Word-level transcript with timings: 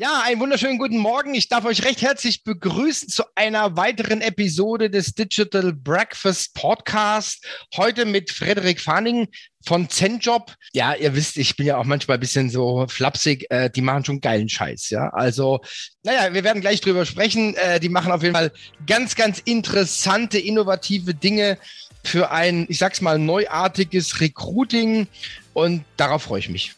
Ja, 0.00 0.22
einen 0.24 0.38
wunderschönen 0.38 0.78
guten 0.78 0.98
Morgen. 0.98 1.34
Ich 1.34 1.48
darf 1.48 1.64
euch 1.64 1.84
recht 1.84 2.02
herzlich 2.02 2.44
begrüßen 2.44 3.08
zu 3.08 3.24
einer 3.34 3.76
weiteren 3.76 4.20
Episode 4.20 4.90
des 4.90 5.12
Digital 5.16 5.72
Breakfast 5.72 6.54
Podcast. 6.54 7.44
Heute 7.76 8.04
mit 8.04 8.30
Frederik 8.30 8.80
Farning 8.80 9.26
von 9.66 9.90
Zenjob. 9.90 10.54
Ja, 10.72 10.94
ihr 10.94 11.16
wisst, 11.16 11.36
ich 11.36 11.56
bin 11.56 11.66
ja 11.66 11.78
auch 11.78 11.84
manchmal 11.84 12.16
ein 12.16 12.20
bisschen 12.20 12.48
so 12.48 12.86
flapsig. 12.88 13.46
Äh, 13.50 13.70
die 13.70 13.80
machen 13.80 14.04
schon 14.04 14.20
geilen 14.20 14.48
Scheiß, 14.48 14.90
ja. 14.90 15.08
Also, 15.08 15.62
naja, 16.04 16.32
wir 16.32 16.44
werden 16.44 16.60
gleich 16.60 16.80
drüber 16.80 17.04
sprechen. 17.04 17.56
Äh, 17.56 17.80
die 17.80 17.88
machen 17.88 18.12
auf 18.12 18.22
jeden 18.22 18.36
Fall 18.36 18.52
ganz, 18.86 19.16
ganz 19.16 19.40
interessante, 19.40 20.38
innovative 20.38 21.12
Dinge 21.12 21.58
für 22.04 22.30
ein, 22.30 22.66
ich 22.68 22.78
sag's 22.78 23.00
mal, 23.00 23.18
neuartiges 23.18 24.20
Recruiting. 24.20 25.08
Und 25.54 25.82
darauf 25.96 26.22
freue 26.22 26.38
ich 26.38 26.50
mich. 26.50 26.77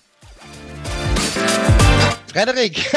Frederik, 2.31 2.91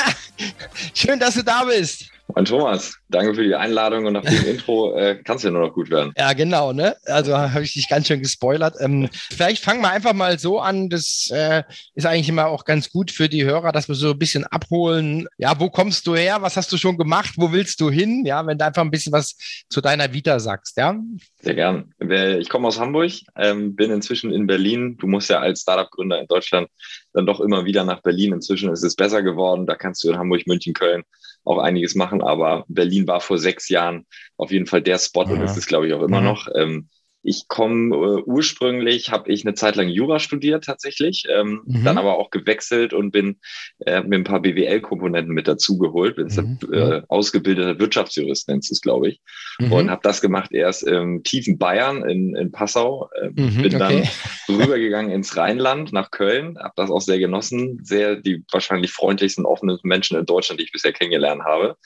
schön, 0.94 1.18
dass 1.18 1.34
du 1.34 1.42
da 1.42 1.64
bist. 1.64 2.04
Moin 2.28 2.44
Thomas, 2.44 2.94
danke 3.14 3.34
für 3.34 3.44
die 3.44 3.54
Einladung 3.54 4.06
und 4.06 4.14
nach 4.14 4.24
dem 4.24 4.44
Intro 4.46 4.96
äh, 4.96 5.20
kannst 5.22 5.44
du 5.44 5.48
ja 5.48 5.52
nur 5.52 5.66
noch 5.66 5.72
gut 5.72 5.90
werden. 5.90 6.12
Ja, 6.16 6.32
genau, 6.32 6.72
ne? 6.72 6.96
Also 7.06 7.36
habe 7.36 7.62
ich 7.62 7.72
dich 7.72 7.88
ganz 7.88 8.06
schön 8.06 8.20
gespoilert. 8.20 8.74
Ähm, 8.80 9.08
vielleicht 9.12 9.62
fangen 9.62 9.80
wir 9.80 9.90
einfach 9.90 10.12
mal 10.12 10.38
so 10.38 10.60
an. 10.60 10.88
Das 10.88 11.28
äh, 11.32 11.62
ist 11.94 12.06
eigentlich 12.06 12.28
immer 12.28 12.46
auch 12.46 12.64
ganz 12.64 12.90
gut 12.90 13.10
für 13.10 13.28
die 13.28 13.44
Hörer, 13.44 13.72
dass 13.72 13.88
wir 13.88 13.94
so 13.94 14.10
ein 14.10 14.18
bisschen 14.18 14.44
abholen. 14.44 15.26
Ja, 15.38 15.58
wo 15.58 15.70
kommst 15.70 16.06
du 16.06 16.14
her? 16.14 16.38
Was 16.40 16.56
hast 16.56 16.72
du 16.72 16.76
schon 16.76 16.98
gemacht? 16.98 17.34
Wo 17.36 17.52
willst 17.52 17.80
du 17.80 17.90
hin? 17.90 18.24
Ja, 18.24 18.46
wenn 18.46 18.58
du 18.58 18.64
einfach 18.64 18.82
ein 18.82 18.90
bisschen 18.90 19.12
was 19.12 19.36
zu 19.68 19.80
deiner 19.80 20.12
Vita 20.12 20.38
sagst, 20.40 20.76
ja? 20.76 20.98
Sehr 21.40 21.54
gern. 21.54 21.92
Ich 22.38 22.48
komme 22.48 22.68
aus 22.68 22.80
Hamburg, 22.80 23.12
ähm, 23.36 23.76
bin 23.76 23.90
inzwischen 23.90 24.32
in 24.32 24.46
Berlin. 24.46 24.96
Du 24.98 25.06
musst 25.06 25.30
ja 25.30 25.40
als 25.40 25.60
Startup-Gründer 25.60 26.20
in 26.20 26.26
Deutschland 26.26 26.68
dann 27.12 27.26
doch 27.26 27.40
immer 27.40 27.64
wieder 27.64 27.84
nach 27.84 28.02
Berlin. 28.02 28.32
Inzwischen 28.32 28.72
ist 28.72 28.82
es 28.82 28.96
besser 28.96 29.22
geworden. 29.22 29.66
Da 29.66 29.76
kannst 29.76 30.02
du 30.04 30.10
in 30.10 30.18
Hamburg, 30.18 30.46
München, 30.46 30.74
Köln 30.74 31.04
auch 31.44 31.58
einiges 31.58 31.94
machen. 31.94 32.22
Aber 32.22 32.64
Berlin 32.68 33.03
war 33.06 33.20
vor 33.20 33.38
sechs 33.38 33.68
Jahren 33.68 34.06
auf 34.36 34.50
jeden 34.50 34.66
Fall 34.66 34.82
der 34.82 34.98
Spot 34.98 35.24
ja. 35.24 35.30
und 35.30 35.42
ist 35.42 35.56
es, 35.56 35.66
glaube 35.66 35.86
ich, 35.86 35.94
auch 35.94 36.02
immer 36.02 36.20
mhm. 36.20 36.26
noch. 36.26 36.48
Ähm, 36.54 36.88
ich 37.24 37.48
komme 37.48 37.96
äh, 37.96 38.22
ursprünglich, 38.26 39.10
habe 39.10 39.32
ich 39.32 39.44
eine 39.44 39.54
Zeit 39.54 39.76
lang 39.76 39.88
Jura 39.88 40.18
studiert 40.18 40.64
tatsächlich, 40.64 41.24
ähm, 41.28 41.62
mhm. 41.64 41.82
dann 41.82 41.98
aber 41.98 42.18
auch 42.18 42.30
gewechselt 42.30 42.92
und 42.92 43.10
bin 43.10 43.40
äh, 43.86 44.02
mit 44.02 44.20
ein 44.20 44.24
paar 44.24 44.40
BWL-Komponenten 44.40 45.32
mit 45.32 45.48
dazugeholt, 45.48 46.16
bin 46.16 46.26
mhm. 46.26 46.58
äh, 46.72 47.02
ausgebildeter 47.08 47.78
Wirtschaftsjurist, 47.78 48.48
nennt 48.48 48.70
es, 48.70 48.80
glaube 48.82 49.08
ich, 49.08 49.20
mhm. 49.58 49.72
und 49.72 49.90
habe 49.90 50.02
das 50.02 50.20
gemacht 50.20 50.52
erst 50.52 50.82
im 50.84 51.22
tiefen 51.22 51.56
Bayern 51.56 52.08
in, 52.08 52.36
in 52.36 52.52
Passau, 52.52 53.08
äh, 53.20 53.30
bin 53.30 53.48
okay. 53.48 53.68
dann 53.78 54.08
rübergegangen 54.48 55.10
ins 55.10 55.36
Rheinland 55.36 55.92
nach 55.92 56.10
Köln, 56.10 56.58
habe 56.58 56.74
das 56.76 56.90
auch 56.90 57.00
sehr 57.00 57.18
genossen, 57.18 57.80
sehr 57.82 58.16
die 58.16 58.44
wahrscheinlich 58.52 58.92
freundlichsten, 58.92 59.46
offenen 59.46 59.78
Menschen 59.82 60.18
in 60.18 60.26
Deutschland, 60.26 60.60
die 60.60 60.64
ich 60.64 60.72
bisher 60.72 60.92
kennengelernt 60.92 61.42
habe 61.42 61.76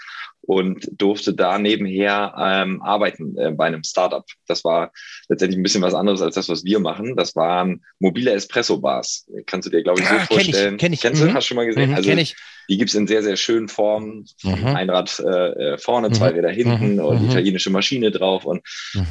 und 0.48 0.89
durfte 0.92 1.34
da 1.34 1.58
nebenher 1.58 2.34
ähm, 2.39 2.83
arbeiten 2.83 3.36
äh, 3.36 3.50
bei 3.50 3.67
einem 3.67 3.84
Startup. 3.84 4.24
Das 4.46 4.64
war 4.64 4.92
letztendlich 5.28 5.58
ein 5.58 5.62
bisschen 5.62 5.83
was 5.83 5.94
anderes 5.94 6.22
als 6.22 6.34
das, 6.34 6.48
was 6.48 6.64
wir 6.64 6.80
machen. 6.80 7.16
Das 7.16 7.36
waren 7.36 7.83
mobile 7.98 8.33
Espresso-Bars. 8.33 9.27
Kannst 9.46 9.66
du 9.66 9.70
dir, 9.70 9.83
glaube 9.83 10.00
ich, 10.00 10.06
so 10.06 10.14
ah, 10.14 10.20
vorstellen. 10.20 10.77
Kenn 10.77 10.92
ich, 10.92 11.00
kenn 11.00 11.12
ich. 11.12 11.18
Kennst 11.18 11.22
mhm. 11.22 11.28
du? 11.28 11.34
Hast 11.34 11.44
du 11.44 11.48
schon 11.48 11.56
mal 11.56 11.66
gesehen? 11.66 11.90
Mhm, 11.90 11.96
also, 11.96 12.11
ich. 12.11 12.36
Die 12.68 12.79
gibt's 12.79 12.95
in 12.95 13.06
sehr, 13.06 13.23
sehr 13.23 13.36
schönen 13.36 13.68
Formen. 13.68 14.27
Mhm. 14.42 14.67
Ein 14.67 14.90
Rad 14.90 15.18
äh, 15.20 15.74
äh 15.74 15.79
vorne, 15.79 16.11
zwei 16.12 16.30
mhm. 16.30 16.36
Räder 16.36 16.51
hinten 16.51 16.95
mhm. 16.95 17.05
und 17.05 17.23
mhm. 17.23 17.30
italienische 17.30 17.70
Maschine 17.70 18.11
drauf. 18.11 18.45
Und 18.45 18.62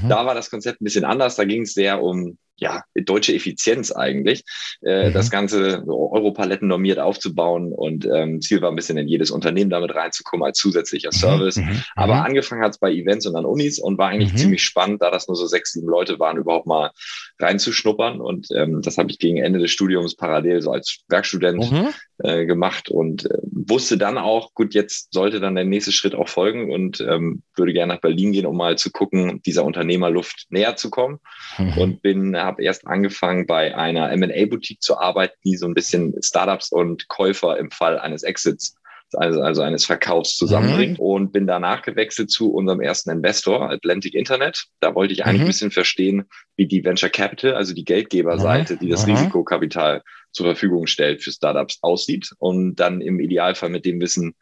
da 0.07 0.25
war 0.25 0.35
das 0.35 0.50
Konzept 0.50 0.81
ein 0.81 0.85
bisschen 0.85 1.06
anders. 1.06 1.35
Da 1.35 1.45
ging 1.45 1.63
es 1.63 1.73
sehr 1.73 2.01
um 2.01 2.38
ja, 2.57 2.84
deutsche 2.96 3.34
Effizienz 3.35 3.91
eigentlich, 3.91 4.44
äh, 4.84 5.09
mhm. 5.09 5.13
das 5.13 5.29
Ganze 5.29 5.84
Europaletten 5.88 6.67
normiert 6.67 7.00
aufzubauen 7.00 7.72
und 7.72 8.07
ähm, 8.12 8.41
Ziel 8.41 8.62
war 8.62 8.72
ein 8.72 8.75
bisschen 8.75 8.97
in 8.97 9.07
jedes 9.07 9.29
Unternehmen 9.29 9.69
damit 9.69 9.94
reinzukommen 9.94 10.46
als 10.46 10.57
zusätzlicher 10.57 11.09
mhm. 11.13 11.17
Service. 11.17 11.57
Mhm. 11.57 11.84
Aber 11.96 12.16
mhm. 12.16 12.22
angefangen 12.22 12.63
hat 12.63 12.72
es 12.72 12.79
bei 12.79 12.91
Events 12.91 13.28
und 13.28 13.35
an 13.35 13.46
Unis 13.46 13.79
und 13.79 13.97
war 13.97 14.09
eigentlich 14.09 14.34
mhm. 14.34 14.38
ziemlich 14.38 14.63
spannend, 14.63 15.01
da 15.01 15.12
das 15.12 15.28
nur 15.28 15.38
so 15.38 15.46
sechs, 15.46 15.73
sieben 15.73 15.88
Leute 15.88 16.19
waren, 16.19 16.38
überhaupt 16.38 16.66
mal 16.66 16.91
reinzuschnuppern 17.40 18.19
und 18.19 18.47
ähm, 18.56 18.81
das 18.81 18.97
habe 18.97 19.12
ich 19.12 19.19
gegen 19.19 19.38
Ende 19.38 19.59
des 19.59 19.72
Studiums 19.72 20.16
parallel 20.16 20.62
so 20.62 20.72
als 20.72 21.01
Werkstudent 21.07 21.72
mhm. 21.72 21.90
Äh, 22.19 22.45
gemacht 22.45 22.89
und 22.89 23.25
äh, 23.25 23.38
wusste 23.44 23.97
dann 23.97 24.17
auch, 24.17 24.53
gut, 24.53 24.73
jetzt 24.73 25.13
sollte 25.13 25.39
dann 25.39 25.55
der 25.55 25.66
nächste 25.66 25.91
Schritt 25.91 26.16
auch 26.16 26.28
folgen 26.28 26.72
und 26.72 27.00
ähm, 27.01 27.44
würde 27.55 27.73
gerne 27.73 27.94
nach 27.94 28.01
Berlin 28.01 28.31
gehen, 28.31 28.45
um 28.45 28.57
mal 28.57 28.78
zu 28.78 28.91
gucken, 28.91 29.41
dieser 29.45 29.63
Unternehmerluft 29.63 30.47
näher 30.50 30.75
zu 30.75 30.89
kommen 30.89 31.19
und 31.78 32.01
bin 32.01 32.35
habe 32.35 32.63
erst 32.63 32.88
angefangen, 32.88 33.45
bei 33.45 33.75
einer 33.75 34.11
M&A-Boutique 34.11 34.81
zu 34.81 34.97
arbeiten, 34.97 35.35
die 35.44 35.55
so 35.57 35.67
ein 35.67 35.73
bisschen 35.73 36.13
Startups 36.22 36.72
und 36.72 37.07
Käufer 37.07 37.57
im 37.57 37.72
Fall 37.72 38.00
eines 38.00 38.23
Exits 38.23 38.75
also, 39.13 39.41
also 39.41 39.61
eines 39.61 39.85
Verkaufs 39.85 40.35
zusammenbringt 40.35 40.99
mhm. 40.99 41.05
und 41.05 41.31
bin 41.31 41.47
danach 41.47 41.81
gewechselt 41.81 42.29
zu 42.29 42.51
unserem 42.53 42.81
ersten 42.81 43.09
Investor, 43.09 43.69
Atlantic 43.69 44.13
Internet. 44.13 44.66
Da 44.79 44.95
wollte 44.95 45.13
ich 45.13 45.25
eigentlich 45.25 45.39
mhm. 45.39 45.45
ein 45.45 45.47
bisschen 45.47 45.72
verstehen, 45.72 46.25
wie 46.55 46.67
die 46.67 46.84
Venture 46.84 47.09
Capital, 47.09 47.53
also 47.53 47.73
die 47.73 47.85
Geldgeberseite, 47.85 48.73
mhm. 48.73 48.79
die 48.79 48.89
das 48.89 49.05
mhm. 49.05 49.13
Risikokapital 49.13 50.03
zur 50.32 50.46
Verfügung 50.46 50.88
stellt 50.88 51.24
für 51.24 51.32
Startups 51.32 51.80
aussieht 51.82 52.32
und 52.38 52.76
dann 52.76 53.02
im 53.02 53.20
Idealfall 53.20 53.70
mit 53.70 53.86
dem 53.86 54.00
Wissen 54.00 54.36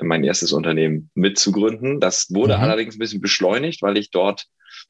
mein 0.00 0.24
erstes 0.24 0.52
Unternehmen 0.52 1.10
mitzugründen. 1.14 2.00
Das 2.00 2.28
wurde 2.30 2.56
mhm. 2.56 2.62
allerdings 2.62 2.96
ein 2.96 2.98
bisschen 2.98 3.20
beschleunigt, 3.20 3.82
weil 3.82 3.98
ich 3.98 4.10
dort 4.10 4.46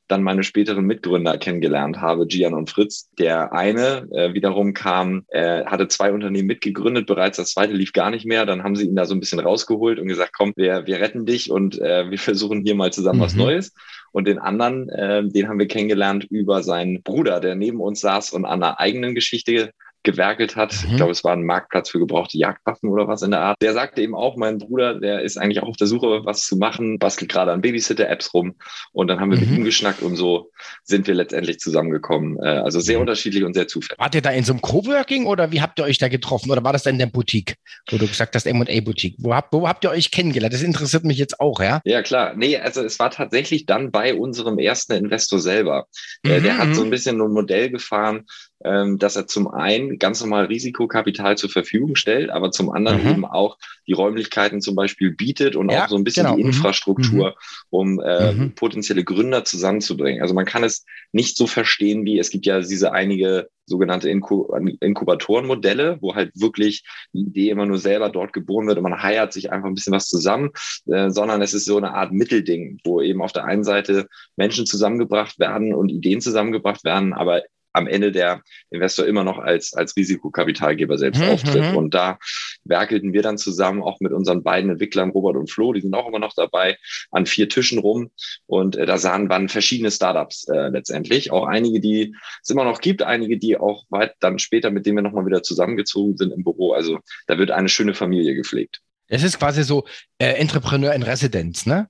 dann 0.09 0.23
meine 0.23 0.43
späteren 0.43 0.85
Mitgründer 0.85 1.39
kennengelernt 1.39 2.01
habe, 2.01 2.27
Gian 2.27 2.55
und 2.55 2.71
Fritz. 2.71 3.11
Der 3.19 3.53
eine 3.53 4.09
äh, 4.13 4.35
wiederum 4.35 4.75
kam, 4.75 5.25
äh, 5.29 5.65
hatte 5.65 5.89
zwei 5.89 6.13
Unternehmen 6.13 6.47
mitgegründet 6.47 7.07
bereits, 7.07 7.37
das 7.37 7.53
zweite 7.53 7.73
lief 7.73 7.93
gar 7.93 8.11
nicht 8.11 8.27
mehr. 8.27 8.47
Dann 8.47 8.63
haben 8.63 8.77
sie 8.77 8.87
ihn 8.87 8.97
da 8.97 9.07
so 9.07 9.15
ein 9.15 9.21
bisschen 9.21 9.41
rausgeholt 9.41 9.99
und 9.99 10.09
gesagt, 10.09 10.33
komm, 10.37 10.53
wir, 10.57 10.87
wir 10.87 11.01
retten 11.01 11.27
dich 11.27 11.51
und 11.51 11.81
äh, 11.81 12.11
wir 12.11 12.19
versuchen 12.19 12.63
hier 12.63 12.75
mal 12.75 12.93
zusammen 12.93 13.19
mhm. 13.19 13.25
was 13.25 13.35
Neues. 13.35 13.75
Und 14.13 14.27
den 14.27 14.39
anderen, 14.39 14.89
äh, 14.91 15.27
den 15.27 15.49
haben 15.49 15.59
wir 15.59 15.69
kennengelernt 15.69 16.25
über 16.31 16.63
seinen 16.63 17.03
Bruder, 17.03 17.41
der 17.41 17.55
neben 17.55 17.81
uns 17.81 18.01
saß 18.01 18.31
und 18.31 18.45
an 18.45 18.63
einer 18.63 18.79
eigenen 18.79 19.15
Geschichte 19.15 19.73
gewerkelt 20.03 20.57
hat. 20.57 20.73
Mhm. 20.73 20.91
Ich 20.91 20.97
glaube, 20.97 21.13
es 21.13 21.25
war 21.25 21.33
ein 21.33 21.45
Marktplatz 21.45 21.91
für 21.91 21.99
gebrauchte 21.99 22.39
Jagdwaffen 22.39 22.89
oder 22.91 23.09
was 23.09 23.23
in 23.23 23.31
der 23.31 23.41
Art. 23.41 23.57
Der 23.63 23.73
sagte 23.73 24.03
eben 24.03 24.15
auch, 24.15 24.37
mein 24.37 24.59
Bruder, 24.59 24.99
der 24.99 25.23
ist 25.23 25.39
eigentlich 25.39 25.63
auch 25.63 25.69
auf 25.69 25.77
der 25.77 25.87
Suche, 25.87 26.25
was 26.25 26.43
zu 26.43 26.57
machen, 26.57 26.99
bastelt 26.99 27.31
gerade 27.31 27.53
an 27.53 27.61
Babysitter-Apps 27.61 28.35
rum. 28.35 28.57
Und 28.93 29.09
dann 29.09 29.21
haben 29.21 29.31
wir 29.31 29.39
mhm. 29.39 29.49
mit 29.49 29.59
ihm 29.59 29.65
geschnackt 29.65 30.03
und 30.03 30.17
so 30.17 30.51
sind 30.85 31.07
wir 31.07 31.15
letztendlich 31.15 31.61
zusammengekommen. 31.61 32.39
Äh, 32.43 32.49
also 32.49 32.81
sehr 32.81 32.97
mhm. 32.97 33.03
unterschiedlich 33.03 33.45
und 33.45 33.55
sehr 33.55 33.69
zufällig. 33.69 33.99
Wart 33.99 34.15
ihr 34.15 34.23
da 34.23 34.31
in 34.31 34.45
so 34.45 34.53
einem 34.53 34.63
Coworking 34.63 35.27
oder 35.27 35.53
wie 35.53 35.61
habt 35.61 35.79
ihr 35.79 35.85
euch 35.85 35.99
da 35.99 36.09
getroffen? 36.09 36.51
Oder 36.51 36.65
war 36.65 36.73
das 36.73 36.83
dann 36.83 36.95
in 36.95 36.99
der 36.99 37.07
Boutique, 37.07 37.55
wo 37.91 37.99
du 37.99 38.07
gesagt 38.07 38.35
hast, 38.35 38.47
M&A-Boutique? 38.47 39.17
Wo 39.19 39.35
habt, 39.35 39.53
wo 39.53 39.69
habt 39.69 39.85
ihr 39.85 39.91
euch 39.91 40.11
kennengelernt? 40.11 40.55
Das 40.55 40.63
interessiert 40.63 41.05
mich 41.05 41.19
jetzt 41.19 41.41
auch, 41.41 41.61
ja? 41.61 41.81
Ja, 41.85 42.03
klar. 42.03 42.35
Nee, 42.37 42.57
also 42.59 42.83
es 42.83 42.99
war 42.99 43.11
tatsächlich 43.11 43.67
dann 43.67 43.91
bei 43.91 44.15
unserem 44.15 44.59
ersten 44.59 44.93
Investor 44.93 45.39
selber. 45.39 45.87
Mhm. 46.23 46.43
Der 46.43 46.59
hat 46.59 46.75
so 46.75 46.83
ein 46.83 46.91
bisschen 46.91 47.21
ein 47.21 47.33
Modell 47.33 47.71
gefahren, 47.71 48.25
dass 48.63 49.17
er 49.17 49.27
zum 49.27 49.49
einen 49.49 49.99
ganz 49.99 50.21
normal 50.21 50.47
Risikokapital 50.47 51.37
zur 51.37 51.51
Verfügung 51.51 51.97
stellt, 51.97 52.31
aber 52.31 52.51
zum 52.51 52.71
anderen 52.71 53.03
mhm. 53.03 53.11
eben 53.11 53.25
auch 53.25 53.59
die 53.87 53.93
Räumlichkeiten 53.93 54.61
zum 54.61 54.75
Beispiel 54.75 55.13
bietet 55.13 55.57
und 55.57 55.71
ja, 55.71 55.85
auch 55.85 55.89
so 55.89 55.97
ein 55.97 56.05
bisschen 56.05 56.25
genau. 56.25 56.37
die 56.37 56.45
mhm. 56.45 56.51
Infrastruktur, 56.51 57.31
mhm. 57.31 57.35
um 57.71 58.01
äh, 58.01 58.33
mhm. 58.33 58.55
potenzielle 58.55 59.05
Gründer 59.05 59.45
zusammenzubringen. 59.45 60.23
Also 60.23 60.35
man 60.35 60.45
kann 60.45 60.65
es 60.65 60.85
nicht 61.13 61.37
so 61.37 61.47
verstehen 61.47 62.05
wie, 62.05 62.19
es 62.19 62.31
gibt 62.31 62.47
ja 62.47 62.61
diese 62.61 62.93
einige 62.93 63.49
sogenannte 63.67 64.09
Inkubatorenmodelle, 64.09 65.99
wo 66.01 66.15
halt 66.15 66.33
wirklich 66.35 66.85
die 67.13 67.21
Idee 67.21 67.51
immer 67.51 67.67
nur 67.67 67.79
selber 67.79 68.09
dort 68.11 68.33
geboren 68.33 68.67
wird 68.67 68.79
und 68.79 68.83
man 68.83 69.03
heiert 69.03 69.33
sich 69.33 69.53
einfach 69.53 69.69
ein 69.69 69.75
bisschen 69.75 69.93
was 69.93 70.09
zusammen, 70.09 70.51
äh, 70.87 71.11
sondern 71.11 71.43
es 71.43 71.55
ist 71.55 71.65
so 71.65 71.77
eine 71.77 71.95
Art 71.95 72.13
Mittelding, 72.13 72.79
wo 72.85 73.01
eben 73.01 73.23
auf 73.23 73.33
der 73.33 73.45
einen 73.45 73.65
Seite 73.65 74.09
Menschen 74.37 74.67
zusammengebracht 74.67 75.39
werden 75.39 75.75
und 75.75 75.91
Ideen 75.91 76.21
zusammengebracht 76.21 76.85
werden, 76.85 77.13
aber 77.13 77.43
am 77.73 77.87
Ende 77.87 78.13
der 78.13 78.43
Investor 78.71 79.07
immer 79.07 79.25
noch 79.25 79.39
als, 79.39 79.75
als 79.75 79.97
Risikokapitalgeber 79.97 80.99
selbst 80.99 81.21
mhm. 81.21 81.29
auftritt. 81.29 81.75
Und 81.75 81.95
da 81.95 82.19
werkelten 82.65 83.13
wir 83.13 83.23
dann 83.23 83.39
zusammen 83.39 83.83
auch 83.83 84.01
mit 84.01 84.13
unseren 84.13 84.43
beiden 84.43 84.71
Entwicklern, 84.71 85.11
Robert 85.11 85.37
und 85.37 85.51
Flo, 85.51 85.73
die 85.73 85.81
sind 85.81 85.95
auch 85.95 86.09
immer 86.09 86.19
noch 86.19 86.35
dabei, 86.35 86.77
an 87.11 87.27
vier 87.27 87.49
Tischen 87.49 87.79
rum. 87.79 88.11
Und 88.47 88.77
äh, 88.77 88.87
da 88.87 88.99
sahen 88.99 89.29
waren 89.29 89.49
verschiedene 89.49 89.91
Startups 89.91 90.47
äh, 90.49 90.69
letztendlich. 90.69 91.31
Auch 91.31 91.47
einige, 91.47 91.81
die 91.81 92.15
es 92.43 92.51
immer 92.51 92.65
noch 92.65 92.81
gibt, 92.81 93.03
einige, 93.03 93.39
die 93.39 93.57
auch 93.57 93.85
weit 93.91 94.15
dann 94.21 94.39
später, 94.39 94.71
mit 94.71 94.87
denen 94.87 94.97
wir 94.97 95.03
nochmal 95.03 95.27
wieder 95.27 95.43
zusammengezogen 95.43 96.17
sind 96.17 96.33
im 96.33 96.45
Büro. 96.45 96.73
Also 96.73 96.99
da 97.27 97.39
wird 97.39 97.51
eine 97.51 97.69
schöne 97.69 97.95
Familie 97.95 98.35
gepflegt. 98.35 98.81
Es 99.09 99.23
ist 99.23 99.39
quasi 99.39 99.63
so 99.63 99.85
äh, 100.19 100.33
Entrepreneur 100.35 100.93
in 100.95 101.03
Residenz, 101.03 101.67
ne? 101.67 101.89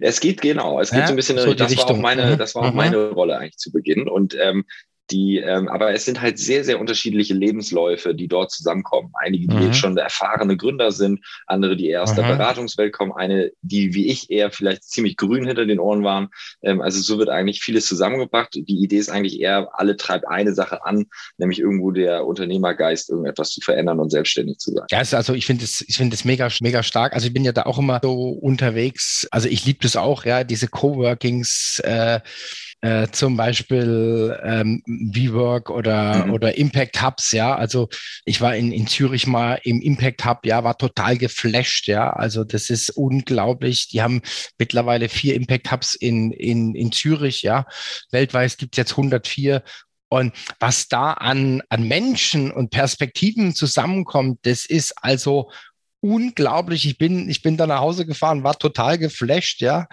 Es 0.00 0.20
geht 0.20 0.40
genau, 0.40 0.80
es 0.80 0.90
geht 0.90 1.00
ja, 1.00 1.06
so 1.06 1.12
ein 1.12 1.16
bisschen, 1.16 1.38
so 1.38 1.54
das, 1.54 1.76
war 1.76 1.90
auch 1.90 1.96
meine, 1.96 2.32
mhm. 2.32 2.38
das 2.38 2.54
war 2.54 2.62
auch 2.64 2.70
mhm. 2.70 2.76
meine 2.76 3.10
Rolle 3.10 3.38
eigentlich 3.38 3.56
zu 3.56 3.72
Beginn. 3.72 4.08
Und 4.08 4.36
ähm, 4.40 4.64
die, 5.10 5.38
ähm, 5.38 5.68
aber 5.68 5.92
es 5.92 6.04
sind 6.04 6.20
halt 6.20 6.38
sehr, 6.38 6.64
sehr 6.64 6.80
unterschiedliche 6.80 7.34
Lebensläufe, 7.34 8.14
die 8.14 8.28
dort 8.28 8.50
zusammenkommen. 8.50 9.12
Einige, 9.14 9.46
die 9.46 9.66
mhm. 9.66 9.72
schon 9.72 9.96
erfahrene 9.96 10.56
Gründer 10.56 10.90
sind, 10.90 11.20
andere, 11.46 11.76
die 11.76 11.88
eher 11.88 12.02
aus 12.02 12.12
mhm. 12.12 12.16
der 12.16 12.22
Beratungswelt 12.22 12.92
kommen, 12.92 13.12
eine, 13.12 13.52
die 13.62 13.94
wie 13.94 14.08
ich 14.08 14.30
eher 14.30 14.50
vielleicht 14.50 14.84
ziemlich 14.84 15.16
grün 15.16 15.46
hinter 15.46 15.66
den 15.66 15.78
Ohren 15.78 16.02
waren. 16.02 16.28
Ähm, 16.62 16.80
also 16.80 17.00
so 17.00 17.18
wird 17.18 17.28
eigentlich 17.28 17.60
vieles 17.60 17.86
zusammengebracht. 17.86 18.54
Die 18.54 18.82
Idee 18.82 18.98
ist 18.98 19.10
eigentlich 19.10 19.40
eher, 19.40 19.68
alle 19.72 19.96
treibt 19.96 20.26
eine 20.28 20.54
Sache 20.54 20.84
an, 20.84 21.06
nämlich 21.38 21.60
irgendwo 21.60 21.92
der 21.92 22.26
Unternehmergeist, 22.26 23.10
irgendetwas 23.10 23.50
zu 23.50 23.60
verändern 23.60 24.00
und 24.00 24.10
selbstständig 24.10 24.58
zu 24.58 24.72
sein. 24.72 24.86
Ja, 24.90 24.98
also 24.98 25.34
ich 25.34 25.46
finde 25.46 25.64
es, 25.64 25.84
ich 25.86 25.96
finde 25.96 26.14
es 26.14 26.24
mega, 26.24 26.48
mega 26.60 26.82
stark. 26.82 27.12
Also 27.12 27.26
ich 27.26 27.32
bin 27.32 27.44
ja 27.44 27.52
da 27.52 27.62
auch 27.62 27.78
immer 27.78 28.00
so 28.02 28.30
unterwegs. 28.30 29.28
Also 29.30 29.48
ich 29.48 29.64
liebe 29.64 29.78
das 29.82 29.96
auch, 29.96 30.24
ja, 30.24 30.44
diese 30.44 30.68
Coworkings, 30.68 31.80
äh, 31.84 32.20
äh, 32.82 33.08
zum 33.10 33.36
Beispiel 33.36 34.38
ähm, 34.42 34.82
WeWork 34.86 35.70
oder, 35.70 36.26
mhm. 36.26 36.32
oder 36.34 36.58
Impact 36.58 37.02
Hubs, 37.02 37.32
ja. 37.32 37.54
Also 37.54 37.88
ich 38.24 38.40
war 38.40 38.54
in, 38.54 38.70
in 38.70 38.86
Zürich 38.86 39.26
mal 39.26 39.58
im 39.64 39.80
Impact 39.80 40.24
Hub, 40.24 40.44
ja, 40.44 40.62
war 40.62 40.76
total 40.76 41.16
geflasht, 41.16 41.88
ja. 41.88 42.10
Also 42.10 42.44
das 42.44 42.68
ist 42.68 42.90
unglaublich. 42.90 43.88
Die 43.88 44.02
haben 44.02 44.20
mittlerweile 44.58 45.08
vier 45.08 45.34
Impact 45.34 45.72
Hubs 45.72 45.94
in, 45.94 46.32
in, 46.32 46.74
in 46.74 46.92
Zürich, 46.92 47.42
ja. 47.42 47.66
Weltweit 48.10 48.58
gibt 48.58 48.74
es 48.74 48.78
jetzt 48.78 48.92
104 48.92 49.62
und 50.08 50.34
was 50.60 50.86
da 50.88 51.14
an, 51.14 51.62
an 51.68 51.88
Menschen 51.88 52.52
und 52.52 52.70
Perspektiven 52.70 53.54
zusammenkommt, 53.54 54.38
das 54.42 54.64
ist 54.64 54.92
also 55.02 55.50
unglaublich. 56.00 56.86
Ich 56.86 56.98
bin, 56.98 57.28
ich 57.28 57.42
bin 57.42 57.56
da 57.56 57.66
nach 57.66 57.80
Hause 57.80 58.06
gefahren, 58.06 58.44
war 58.44 58.58
total 58.58 58.98
geflasht, 58.98 59.60
ja 59.60 59.88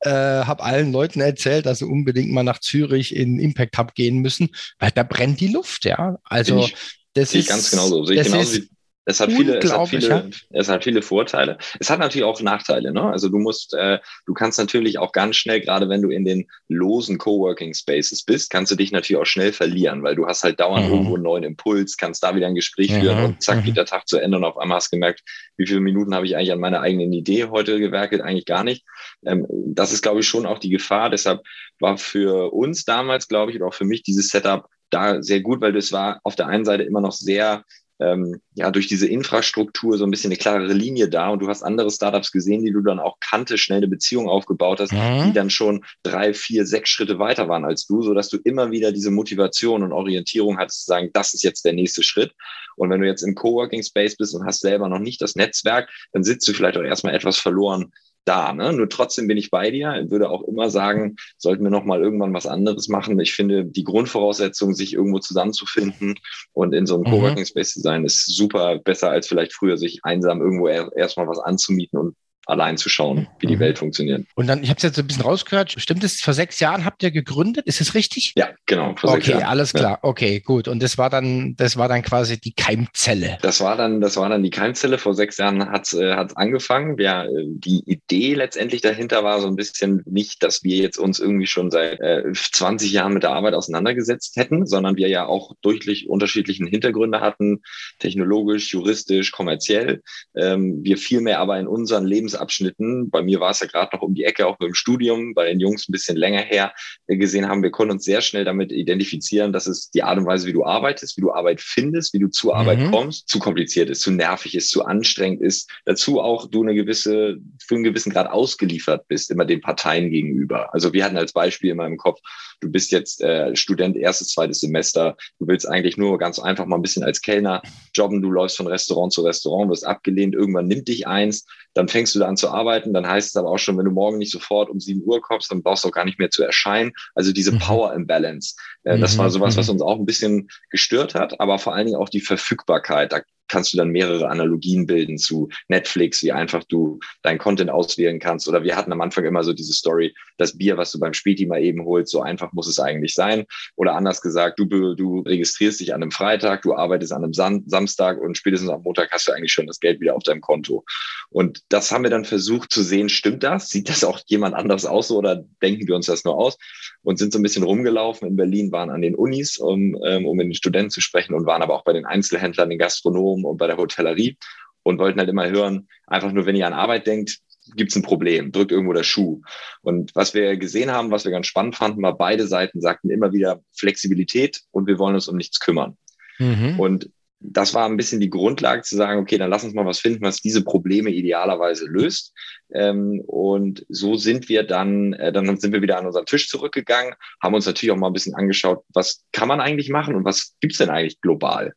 äh, 0.00 0.10
habe 0.10 0.62
allen 0.62 0.92
Leuten 0.92 1.20
erzählt, 1.20 1.66
dass 1.66 1.78
sie 1.78 1.86
unbedingt 1.86 2.30
mal 2.32 2.42
nach 2.42 2.60
Zürich 2.60 3.14
in 3.14 3.38
Impact 3.38 3.78
Hub 3.78 3.94
gehen 3.94 4.18
müssen, 4.18 4.50
weil 4.78 4.90
da 4.90 5.02
brennt 5.02 5.40
die 5.40 5.48
Luft, 5.48 5.84
ja. 5.84 6.18
Also 6.24 6.58
ich, 6.58 6.74
das 7.14 7.34
ist 7.34 7.48
ganz 7.48 7.70
genauso. 7.70 8.04
Sehe 8.04 8.20
ich 8.20 8.26
genauso 8.26 8.56
wie 8.56 8.68
es 9.08 9.20
hat 9.20 9.30
viele, 9.30 9.58
es 9.58 9.72
hat 9.72 9.88
viele, 9.88 10.08
ja? 10.08 10.24
es 10.50 10.68
hat 10.68 10.82
viele 10.82 11.00
Vorteile. 11.00 11.58
Es 11.78 11.90
hat 11.90 12.00
natürlich 12.00 12.24
auch 12.24 12.40
Nachteile. 12.40 12.92
Ne? 12.92 13.02
Also 13.02 13.28
du 13.28 13.38
musst, 13.38 13.72
äh, 13.72 14.00
du 14.26 14.34
kannst 14.34 14.58
natürlich 14.58 14.98
auch 14.98 15.12
ganz 15.12 15.36
schnell, 15.36 15.60
gerade 15.60 15.88
wenn 15.88 16.02
du 16.02 16.10
in 16.10 16.24
den 16.24 16.48
losen 16.68 17.16
Coworking 17.16 17.72
Spaces 17.72 18.24
bist, 18.24 18.50
kannst 18.50 18.72
du 18.72 18.76
dich 18.76 18.90
natürlich 18.90 19.22
auch 19.22 19.26
schnell 19.26 19.52
verlieren, 19.52 20.02
weil 20.02 20.16
du 20.16 20.26
hast 20.26 20.42
halt 20.42 20.58
dauernd 20.58 20.86
mhm. 20.86 20.92
irgendwo 20.92 21.14
einen 21.14 21.22
neuen 21.22 21.44
Impuls, 21.44 21.96
kannst 21.96 22.24
da 22.24 22.34
wieder 22.34 22.48
ein 22.48 22.56
Gespräch 22.56 22.90
mhm. 22.90 23.00
führen 23.00 23.24
und 23.24 23.42
zack, 23.42 23.58
mhm. 23.58 23.62
geht 23.62 23.76
der 23.76 23.86
Tag 23.86 24.08
zu 24.08 24.18
Ende 24.18 24.38
und 24.38 24.44
auf 24.44 24.58
einmal 24.58 24.78
hast 24.78 24.92
du 24.92 24.96
gemerkt, 24.96 25.22
wie 25.56 25.68
viele 25.68 25.80
Minuten 25.80 26.12
habe 26.12 26.26
ich 26.26 26.34
eigentlich 26.34 26.52
an 26.52 26.60
meiner 26.60 26.80
eigenen 26.80 27.12
Idee 27.12 27.44
heute 27.44 27.78
gewerkelt? 27.78 28.22
Eigentlich 28.22 28.44
gar 28.44 28.64
nicht. 28.64 28.84
Ähm, 29.24 29.46
das 29.48 29.92
ist, 29.92 30.02
glaube 30.02 30.18
ich, 30.20 30.26
schon 30.26 30.46
auch 30.46 30.58
die 30.58 30.70
Gefahr. 30.70 31.10
Deshalb 31.10 31.42
war 31.78 31.96
für 31.96 32.52
uns 32.52 32.84
damals, 32.84 33.28
glaube 33.28 33.52
ich, 33.52 33.60
und 33.60 33.68
auch 33.68 33.74
für 33.74 33.84
mich 33.84 34.02
dieses 34.02 34.30
Setup 34.30 34.68
da 34.90 35.22
sehr 35.22 35.40
gut, 35.42 35.60
weil 35.60 35.72
das 35.72 35.92
war 35.92 36.18
auf 36.24 36.34
der 36.34 36.48
einen 36.48 36.64
Seite 36.64 36.82
immer 36.82 37.00
noch 37.00 37.12
sehr 37.12 37.64
ähm, 37.98 38.40
ja 38.54 38.70
durch 38.70 38.86
diese 38.86 39.06
Infrastruktur 39.06 39.96
so 39.96 40.04
ein 40.04 40.10
bisschen 40.10 40.30
eine 40.30 40.38
klarere 40.38 40.72
Linie 40.72 41.08
da 41.08 41.30
und 41.30 41.40
du 41.40 41.48
hast 41.48 41.62
andere 41.62 41.90
Startups 41.90 42.30
gesehen, 42.30 42.64
die 42.64 42.72
du 42.72 42.82
dann 42.82 42.98
auch 42.98 43.18
kannte, 43.20 43.58
schnell 43.58 43.78
eine 43.78 43.88
Beziehung 43.88 44.28
aufgebaut 44.28 44.80
hast, 44.80 44.92
mhm. 44.92 45.24
die 45.26 45.32
dann 45.32 45.50
schon 45.50 45.84
drei, 46.02 46.34
vier, 46.34 46.66
sechs 46.66 46.90
Schritte 46.90 47.18
weiter 47.18 47.48
waren 47.48 47.64
als 47.64 47.86
du, 47.86 48.02
so 48.02 48.14
dass 48.14 48.28
du 48.28 48.38
immer 48.38 48.70
wieder 48.70 48.92
diese 48.92 49.10
Motivation 49.10 49.82
und 49.82 49.92
Orientierung 49.92 50.58
hattest 50.58 50.84
zu 50.84 50.86
sagen, 50.86 51.10
das 51.12 51.34
ist 51.34 51.42
jetzt 51.42 51.64
der 51.64 51.72
nächste 51.72 52.02
Schritt. 52.02 52.32
Und 52.76 52.90
wenn 52.90 53.00
du 53.00 53.06
jetzt 53.06 53.22
im 53.22 53.34
Coworking 53.34 53.82
Space 53.82 54.16
bist 54.16 54.34
und 54.34 54.44
hast 54.44 54.60
selber 54.60 54.88
noch 54.88 54.98
nicht 54.98 55.22
das 55.22 55.34
Netzwerk, 55.34 55.88
dann 56.12 56.24
sitzt 56.24 56.46
du 56.46 56.52
vielleicht 56.52 56.76
auch 56.76 56.82
erstmal 56.82 57.14
etwas 57.14 57.38
verloren 57.38 57.92
da. 58.26 58.52
Ne? 58.52 58.72
Nur 58.72 58.88
trotzdem 58.88 59.26
bin 59.26 59.38
ich 59.38 59.50
bei 59.50 59.70
dir. 59.70 60.00
Ich 60.02 60.10
würde 60.10 60.28
auch 60.28 60.42
immer 60.42 60.68
sagen, 60.68 61.16
sollten 61.38 61.64
wir 61.64 61.70
noch 61.70 61.84
mal 61.84 62.02
irgendwann 62.02 62.34
was 62.34 62.46
anderes 62.46 62.88
machen. 62.88 63.18
Ich 63.20 63.34
finde, 63.34 63.64
die 63.64 63.84
Grundvoraussetzung, 63.84 64.74
sich 64.74 64.92
irgendwo 64.92 65.18
zusammenzufinden 65.18 66.14
und 66.52 66.74
in 66.74 66.86
so 66.86 66.94
einem 66.94 67.04
mhm. 67.04 67.10
Coworking 67.10 67.46
Space 67.46 67.72
zu 67.72 67.80
sein, 67.80 68.04
ist 68.04 68.26
super 68.26 68.78
besser 68.78 69.10
als 69.10 69.28
vielleicht 69.28 69.54
früher 69.54 69.78
sich 69.78 70.00
einsam 70.02 70.40
irgendwo 70.40 70.68
erstmal 70.68 71.28
was 71.28 71.38
anzumieten 71.38 71.98
und 71.98 72.16
allein 72.46 72.76
zu 72.76 72.88
schauen, 72.88 73.28
wie 73.40 73.46
die 73.46 73.56
mhm. 73.56 73.60
Welt 73.60 73.78
funktioniert. 73.78 74.24
Und 74.34 74.46
dann, 74.46 74.62
ich 74.62 74.70
habe 74.70 74.78
es 74.78 74.82
jetzt 74.84 74.96
so 74.96 75.02
ein 75.02 75.06
bisschen 75.06 75.22
rausgehört, 75.22 75.74
stimmt 75.76 76.04
es, 76.04 76.20
vor 76.20 76.32
sechs 76.32 76.60
Jahren 76.60 76.84
habt 76.84 77.02
ihr 77.02 77.10
gegründet, 77.10 77.66
ist 77.66 77.80
es 77.80 77.94
richtig? 77.94 78.32
Ja, 78.36 78.50
genau. 78.66 78.94
Vor 78.96 79.10
okay, 79.10 79.32
Jahren. 79.32 79.42
alles 79.44 79.72
klar, 79.72 79.92
ja. 79.92 79.98
okay, 80.02 80.40
gut. 80.40 80.68
Und 80.68 80.82
das 80.82 80.96
war 80.96 81.10
dann, 81.10 81.56
das 81.56 81.76
war 81.76 81.88
dann 81.88 82.02
quasi 82.02 82.40
die 82.40 82.52
Keimzelle. 82.52 83.38
Das 83.42 83.60
war 83.60 83.76
dann, 83.76 84.00
das 84.00 84.16
war 84.16 84.28
dann 84.28 84.42
die 84.42 84.50
Keimzelle. 84.50 84.98
Vor 84.98 85.14
sechs 85.14 85.38
Jahren 85.38 85.68
hat 85.68 85.86
es 85.86 85.94
äh, 85.94 86.12
angefangen. 86.34 86.96
Ja, 86.98 87.24
äh, 87.24 87.28
die 87.46 87.82
Idee 87.86 88.34
letztendlich 88.34 88.80
dahinter 88.80 89.24
war 89.24 89.40
so 89.40 89.48
ein 89.48 89.56
bisschen 89.56 90.02
nicht, 90.06 90.42
dass 90.42 90.62
wir 90.62 90.76
jetzt 90.76 90.98
uns 90.98 91.18
irgendwie 91.18 91.46
schon 91.46 91.70
seit 91.70 92.00
äh, 92.00 92.22
20 92.32 92.92
Jahren 92.92 93.12
mit 93.12 93.24
der 93.24 93.30
Arbeit 93.30 93.54
auseinandergesetzt 93.54 94.36
hätten, 94.36 94.66
sondern 94.66 94.96
wir 94.96 95.08
ja 95.08 95.26
auch 95.26 95.52
deutlich 95.62 96.08
unterschiedlichen 96.08 96.66
Hintergründe 96.66 97.20
hatten, 97.20 97.62
technologisch, 97.98 98.72
juristisch, 98.72 99.32
kommerziell. 99.32 100.02
Ähm, 100.36 100.84
wir 100.84 100.96
viel 100.96 101.20
mehr 101.20 101.40
aber 101.40 101.58
in 101.58 101.66
unseren 101.66 102.06
Lebens 102.06 102.35
Lebensabschnitten, 102.36 103.10
bei 103.10 103.22
mir 103.22 103.40
war 103.40 103.50
es 103.50 103.60
ja 103.60 103.66
gerade 103.66 103.96
noch 103.96 104.02
um 104.02 104.14
die 104.14 104.24
Ecke, 104.24 104.46
auch 104.46 104.58
mit 104.58 104.68
dem 104.68 104.74
Studium, 104.74 105.34
bei 105.34 105.46
den 105.46 105.60
Jungs 105.60 105.88
ein 105.88 105.92
bisschen 105.92 106.16
länger 106.16 106.40
her, 106.40 106.72
gesehen 107.06 107.48
haben, 107.48 107.62
wir 107.62 107.70
konnten 107.70 107.92
uns 107.92 108.04
sehr 108.04 108.20
schnell 108.20 108.44
damit 108.44 108.72
identifizieren, 108.72 109.52
dass 109.52 109.66
es 109.66 109.90
die 109.90 110.02
Art 110.02 110.18
und 110.18 110.26
Weise, 110.26 110.46
wie 110.46 110.52
du 110.52 110.64
arbeitest, 110.64 111.16
wie 111.16 111.22
du 111.22 111.32
Arbeit 111.32 111.60
findest, 111.60 112.14
wie 112.14 112.18
du 112.18 112.28
zur 112.28 112.54
mhm. 112.54 112.60
Arbeit 112.60 112.90
kommst, 112.90 113.28
zu 113.28 113.38
kompliziert 113.38 113.90
ist, 113.90 114.02
zu 114.02 114.10
nervig 114.10 114.54
ist, 114.54 114.70
zu 114.70 114.84
anstrengend 114.84 115.40
ist. 115.40 115.70
Dazu 115.84 116.20
auch 116.20 116.48
du 116.48 116.62
eine 116.62 116.74
gewisse, 116.74 117.38
für 117.66 117.74
einen 117.74 117.84
gewissen 117.84 118.12
Grad 118.12 118.30
ausgeliefert 118.30 119.08
bist, 119.08 119.30
immer 119.30 119.44
den 119.44 119.60
Parteien 119.60 120.10
gegenüber. 120.10 120.72
Also 120.74 120.92
wir 120.92 121.04
hatten 121.04 121.16
als 121.16 121.32
Beispiel 121.32 121.70
immer 121.70 121.86
im 121.86 121.96
Kopf, 121.96 122.20
du 122.60 122.70
bist 122.70 122.92
jetzt 122.92 123.20
äh, 123.22 123.54
Student 123.56 123.96
erstes, 123.96 124.28
zweites 124.28 124.60
Semester, 124.60 125.16
du 125.38 125.46
willst 125.46 125.68
eigentlich 125.68 125.96
nur 125.96 126.18
ganz 126.18 126.38
einfach 126.38 126.66
mal 126.66 126.76
ein 126.76 126.82
bisschen 126.82 127.02
als 127.02 127.20
Kellner 127.20 127.62
jobben, 127.94 128.22
du 128.22 128.30
läufst 128.30 128.56
von 128.56 128.66
Restaurant 128.66 129.12
zu 129.12 129.22
Restaurant, 129.22 129.70
wirst 129.70 129.86
abgelehnt, 129.86 130.34
irgendwann 130.34 130.66
nimmt 130.66 130.88
dich 130.88 131.06
eins, 131.06 131.46
dann 131.76 131.88
fängst 131.88 132.14
du 132.14 132.18
da 132.18 132.26
an 132.26 132.36
zu 132.36 132.50
arbeiten, 132.50 132.94
dann 132.94 133.06
heißt 133.06 133.28
es 133.28 133.36
aber 133.36 133.50
auch 133.50 133.58
schon, 133.58 133.76
wenn 133.76 133.84
du 133.84 133.90
morgen 133.90 134.18
nicht 134.18 134.32
sofort 134.32 134.70
um 134.70 134.80
sieben 134.80 135.02
Uhr 135.04 135.20
kommst, 135.20 135.50
dann 135.50 135.62
brauchst 135.62 135.84
du 135.84 135.88
auch 135.88 135.92
gar 135.92 136.04
nicht 136.04 136.18
mehr 136.18 136.30
zu 136.30 136.42
erscheinen. 136.42 136.92
Also 137.14 137.32
diese 137.32 137.52
mhm. 137.52 137.58
Power 137.58 137.94
Imbalance, 137.94 138.56
äh, 138.84 138.98
das 138.98 139.18
war 139.18 139.26
mhm. 139.26 139.30
sowas, 139.30 139.56
was 139.56 139.66
mhm. 139.66 139.74
uns 139.74 139.82
auch 139.82 139.98
ein 139.98 140.06
bisschen 140.06 140.48
gestört 140.70 141.14
hat, 141.14 141.40
aber 141.40 141.58
vor 141.58 141.74
allen 141.74 141.86
Dingen 141.86 141.98
auch 141.98 142.08
die 142.08 142.20
Verfügbarkeit. 142.20 143.12
Da 143.12 143.20
kannst 143.48 143.72
du 143.72 143.76
dann 143.76 143.90
mehrere 143.90 144.28
Analogien 144.28 144.86
bilden 144.86 145.18
zu 145.18 145.48
Netflix, 145.68 146.22
wie 146.22 146.32
einfach 146.32 146.64
du 146.64 147.00
dein 147.22 147.38
Content 147.38 147.70
auswählen 147.70 148.18
kannst. 148.18 148.48
Oder 148.48 148.62
wir 148.62 148.76
hatten 148.76 148.92
am 148.92 149.00
Anfang 149.00 149.24
immer 149.24 149.44
so 149.44 149.52
diese 149.52 149.72
Story, 149.72 150.14
das 150.38 150.56
Bier, 150.56 150.76
was 150.76 150.92
du 150.92 150.98
beim 150.98 151.14
Späti 151.14 151.46
mal 151.46 151.62
eben 151.62 151.84
holst, 151.84 152.12
so 152.12 152.20
einfach 152.20 152.52
muss 152.52 152.68
es 152.68 152.78
eigentlich 152.78 153.14
sein. 153.14 153.46
Oder 153.76 153.94
anders 153.94 154.20
gesagt, 154.20 154.58
du, 154.58 154.94
du 154.94 155.20
registrierst 155.20 155.80
dich 155.80 155.94
an 155.94 156.02
einem 156.02 156.10
Freitag, 156.10 156.62
du 156.62 156.74
arbeitest 156.74 157.12
an 157.12 157.24
einem 157.24 157.32
Sam 157.32 157.64
Samstag 157.66 158.20
und 158.20 158.36
spätestens 158.36 158.70
am 158.70 158.82
Montag 158.82 159.10
hast 159.12 159.28
du 159.28 159.32
eigentlich 159.32 159.52
schon 159.52 159.66
das 159.66 159.80
Geld 159.80 160.00
wieder 160.00 160.14
auf 160.14 160.22
deinem 160.22 160.40
Konto. 160.40 160.84
Und 161.30 161.62
das 161.68 161.90
haben 161.90 162.02
wir 162.02 162.10
dann 162.10 162.24
versucht 162.24 162.72
zu 162.72 162.82
sehen, 162.82 163.08
stimmt 163.08 163.42
das? 163.42 163.68
Sieht 163.68 163.88
das 163.88 164.04
auch 164.04 164.20
jemand 164.26 164.54
anderes 164.54 164.86
aus 164.86 165.10
oder 165.10 165.44
denken 165.62 165.86
wir 165.86 165.96
uns 165.96 166.06
das 166.06 166.24
nur 166.24 166.36
aus? 166.36 166.58
Und 167.06 167.18
sind 167.18 167.32
so 167.32 167.38
ein 167.38 167.42
bisschen 167.44 167.62
rumgelaufen 167.62 168.26
in 168.26 168.34
Berlin, 168.34 168.72
waren 168.72 168.90
an 168.90 169.00
den 169.00 169.14
Unis, 169.14 169.58
um, 169.58 169.96
ähm, 170.04 170.26
um 170.26 170.36
mit 170.36 170.46
den 170.46 170.54
Studenten 170.54 170.90
zu 170.90 171.00
sprechen 171.00 171.34
und 171.34 171.46
waren 171.46 171.62
aber 171.62 171.74
auch 171.74 171.84
bei 171.84 171.92
den 171.92 172.04
Einzelhändlern, 172.04 172.68
den 172.68 172.80
Gastronomen, 172.80 173.44
und 173.44 173.58
bei 173.58 173.68
der 173.68 173.76
Hotellerie 173.76 174.36
und 174.82 174.98
wollten 174.98 175.20
halt 175.20 175.28
immer 175.28 175.48
hören, 175.48 175.86
einfach 176.08 176.32
nur, 176.32 176.46
wenn 176.46 176.56
ihr 176.56 176.66
an 176.66 176.72
Arbeit 176.72 177.06
denkt, 177.06 177.38
gibt 177.76 177.92
es 177.92 177.96
ein 177.96 178.02
Problem, 178.02 178.50
drückt 178.50 178.72
irgendwo 178.72 178.92
der 178.92 179.04
Schuh. 179.04 179.40
Und 179.82 180.16
was 180.16 180.34
wir 180.34 180.56
gesehen 180.56 180.90
haben, 180.90 181.12
was 181.12 181.24
wir 181.24 181.30
ganz 181.30 181.46
spannend 181.46 181.76
fanden, 181.76 182.02
war, 182.02 182.18
beide 182.18 182.48
Seiten 182.48 182.80
sagten 182.80 183.10
immer 183.10 183.32
wieder 183.32 183.62
Flexibilität 183.72 184.62
und 184.72 184.88
wir 184.88 184.98
wollen 184.98 185.14
uns 185.14 185.28
um 185.28 185.36
nichts 185.36 185.60
kümmern. 185.60 185.96
Mhm. 186.40 186.80
Und 186.80 187.10
das 187.52 187.74
war 187.74 187.86
ein 187.86 187.96
bisschen 187.96 188.20
die 188.20 188.30
Grundlage 188.30 188.82
zu 188.82 188.96
sagen, 188.96 189.20
okay, 189.20 189.38
dann 189.38 189.50
lass 189.50 189.64
uns 189.64 189.74
mal 189.74 189.86
was 189.86 189.98
finden, 189.98 190.22
was 190.22 190.40
diese 190.40 190.64
Probleme 190.64 191.10
idealerweise 191.10 191.86
löst. 191.86 192.32
Ähm, 192.72 193.22
und 193.26 193.86
so 193.88 194.16
sind 194.16 194.48
wir 194.48 194.64
dann, 194.64 195.12
äh, 195.14 195.32
dann 195.32 195.56
sind 195.58 195.72
wir 195.72 195.82
wieder 195.82 195.98
an 195.98 196.06
unseren 196.06 196.26
Tisch 196.26 196.48
zurückgegangen, 196.48 197.14
haben 197.42 197.54
uns 197.54 197.66
natürlich 197.66 197.92
auch 197.92 197.96
mal 197.96 198.08
ein 198.08 198.12
bisschen 198.12 198.34
angeschaut, 198.34 198.84
was 198.92 199.24
kann 199.32 199.48
man 199.48 199.60
eigentlich 199.60 199.90
machen 199.90 200.14
und 200.14 200.24
was 200.24 200.54
gibt's 200.60 200.78
denn 200.78 200.90
eigentlich 200.90 201.20
global? 201.20 201.74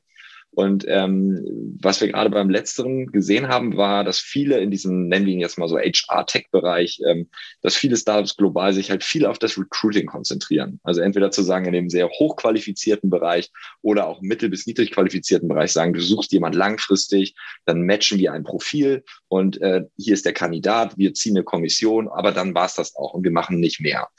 Und 0.52 0.86
ähm, 0.88 1.78
was 1.80 2.02
wir 2.02 2.08
gerade 2.08 2.30
beim 2.30 2.50
letzteren 2.50 3.08
gesehen 3.12 3.48
haben, 3.48 3.78
war, 3.78 4.04
dass 4.04 4.20
viele 4.20 4.60
in 4.60 4.72
diesem, 4.72 5.08
nennen 5.08 5.26
wir 5.26 5.34
ihn 5.34 5.40
jetzt 5.40 5.58
mal 5.58 5.70
so 5.70 5.78
HR-Tech-Bereich, 5.78 7.02
ähm, 7.08 7.30
dass 7.62 7.76
viele 7.76 7.96
Startups 7.96 8.36
global 8.36 8.74
sich 8.74 8.90
halt 8.90 9.04
viel 9.04 9.26
auf 9.26 9.38
das 9.38 9.58
Recruiting 9.58 10.08
konzentrieren. 10.08 10.80
Also 10.84 11.02
entweder 11.02 11.32
zu 11.32 11.44
sagen, 11.44 11.66
in 11.66 11.74
dem 11.74 11.90
sehr 11.90 12.10
hochqualifizierten 12.10 13.10
Bereich 13.10 13.52
oder 13.82 14.08
auch 14.08 14.22
mittel- 14.22 14.50
bis 14.50 14.66
niedrig 14.66 14.92
qualifizierten 14.92 15.48
Bereich 15.48 15.72
sagen, 15.72 15.94
du 15.94 16.02
suchst 16.02 16.32
jemand 16.32 16.56
langfristig, 16.56 17.36
dann 17.66 17.84
matchen 17.84 18.18
wir 18.18 18.34
ein 18.34 18.44
Profil 18.44 19.04
und 19.28 19.62
äh, 19.62 19.84
hier 19.98 20.14
ist 20.14 20.26
der 20.26 20.34
Kandidat, 20.34 20.98
wir 20.98 21.14
ziehen 21.14 21.38
eine 21.38 21.44
Kommission, 21.44 22.10
aber 22.10 22.32
dann 22.32 22.56
war 22.56 22.66
es 22.66 22.74
das 22.74 22.96
auch 22.96 23.14
und 23.14 23.24
wir 23.24 23.32
machen 23.32 23.60
nicht 23.60 23.80
mehr. 23.80 24.10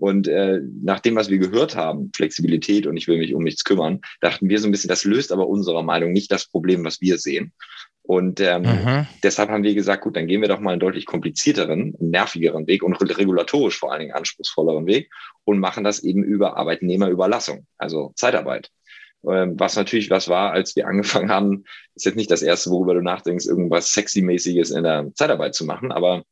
Und 0.00 0.28
äh, 0.28 0.60
nach 0.82 1.00
dem, 1.00 1.14
was 1.14 1.28
wir 1.28 1.36
gehört 1.36 1.76
haben, 1.76 2.10
Flexibilität 2.16 2.86
und 2.86 2.96
ich 2.96 3.06
will 3.06 3.18
mich 3.18 3.34
um 3.34 3.44
nichts 3.44 3.64
kümmern, 3.64 4.00
dachten 4.22 4.48
wir 4.48 4.58
so 4.58 4.66
ein 4.66 4.70
bisschen, 4.70 4.88
das 4.88 5.04
löst 5.04 5.30
aber 5.30 5.46
unserer 5.46 5.82
Meinung 5.82 6.12
nicht 6.12 6.32
das 6.32 6.46
Problem, 6.46 6.82
was 6.86 7.02
wir 7.02 7.18
sehen. 7.18 7.52
Und 8.02 8.40
ähm, 8.40 8.62
mhm. 8.62 9.06
deshalb 9.22 9.50
haben 9.50 9.62
wir 9.62 9.74
gesagt, 9.74 10.02
gut, 10.02 10.16
dann 10.16 10.26
gehen 10.26 10.40
wir 10.40 10.48
doch 10.48 10.58
mal 10.58 10.70
einen 10.70 10.80
deutlich 10.80 11.04
komplizierteren, 11.04 11.94
nervigeren 12.00 12.66
Weg 12.66 12.82
und 12.82 12.94
regulatorisch 12.94 13.78
vor 13.78 13.92
allen 13.92 14.00
Dingen 14.00 14.14
anspruchsvolleren 14.14 14.86
Weg 14.86 15.10
und 15.44 15.58
machen 15.58 15.84
das 15.84 16.00
eben 16.00 16.24
über 16.24 16.56
Arbeitnehmerüberlassung, 16.56 17.66
also 17.76 18.12
Zeitarbeit. 18.16 18.70
Ähm, 19.28 19.60
was 19.60 19.76
natürlich 19.76 20.08
was 20.08 20.30
war, 20.30 20.52
als 20.52 20.74
wir 20.76 20.86
angefangen 20.88 21.30
haben, 21.30 21.64
ist 21.94 22.06
jetzt 22.06 22.16
nicht 22.16 22.30
das 22.30 22.40
erste, 22.40 22.70
worüber 22.70 22.94
du 22.94 23.02
nachdenkst, 23.02 23.44
irgendwas 23.44 23.92
sexy-mäßiges 23.92 24.70
in 24.74 24.82
der 24.82 25.12
Zeitarbeit 25.14 25.54
zu 25.54 25.66
machen, 25.66 25.92
aber 25.92 26.24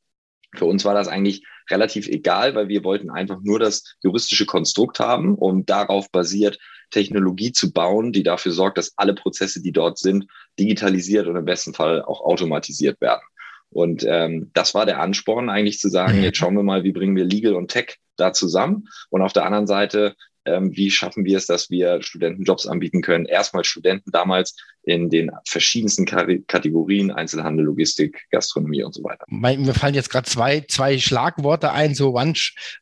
für 0.54 0.64
uns 0.64 0.84
war 0.84 0.94
das 0.94 1.08
eigentlich 1.08 1.44
relativ 1.70 2.08
egal, 2.08 2.54
weil 2.54 2.68
wir 2.68 2.84
wollten 2.84 3.10
einfach 3.10 3.40
nur 3.42 3.58
das 3.58 3.96
juristische 4.02 4.46
Konstrukt 4.46 5.00
haben, 5.00 5.34
um 5.34 5.66
darauf 5.66 6.10
basiert 6.10 6.58
Technologie 6.90 7.52
zu 7.52 7.72
bauen, 7.72 8.12
die 8.12 8.22
dafür 8.22 8.52
sorgt, 8.52 8.78
dass 8.78 8.92
alle 8.96 9.14
Prozesse, 9.14 9.62
die 9.62 9.72
dort 9.72 9.98
sind, 9.98 10.26
digitalisiert 10.58 11.26
und 11.26 11.36
im 11.36 11.44
besten 11.44 11.74
Fall 11.74 12.02
auch 12.02 12.22
automatisiert 12.22 13.00
werden. 13.00 13.22
Und 13.70 14.04
ähm, 14.08 14.50
das 14.54 14.74
war 14.74 14.86
der 14.86 15.00
Ansporn, 15.00 15.50
eigentlich 15.50 15.78
zu 15.78 15.90
sagen, 15.90 16.22
jetzt 16.22 16.38
schauen 16.38 16.54
wir 16.54 16.62
mal, 16.62 16.84
wie 16.84 16.92
bringen 16.92 17.16
wir 17.16 17.24
Legal 17.24 17.54
und 17.54 17.70
Tech 17.70 17.98
da 18.16 18.32
zusammen. 18.32 18.88
Und 19.10 19.20
auf 19.20 19.34
der 19.34 19.44
anderen 19.44 19.66
Seite 19.66 20.14
ähm, 20.48 20.76
wie 20.76 20.90
schaffen 20.90 21.24
wir 21.24 21.36
es, 21.36 21.46
dass 21.46 21.70
wir 21.70 22.02
Studenten 22.02 22.44
Jobs 22.44 22.66
anbieten 22.66 23.02
können. 23.02 23.26
Erstmal 23.26 23.64
Studenten 23.64 24.10
damals 24.10 24.56
in 24.82 25.10
den 25.10 25.30
verschiedensten 25.44 26.06
Kategorien, 26.06 27.10
Einzelhandel, 27.10 27.66
Logistik, 27.66 28.26
Gastronomie 28.30 28.82
und 28.82 28.94
so 28.94 29.04
weiter. 29.04 29.24
Mir 29.28 29.74
fallen 29.74 29.94
jetzt 29.94 30.08
gerade 30.08 30.28
zwei, 30.28 30.60
zwei 30.60 30.98
Schlagworte 30.98 31.72
ein, 31.72 31.94
so 31.94 32.18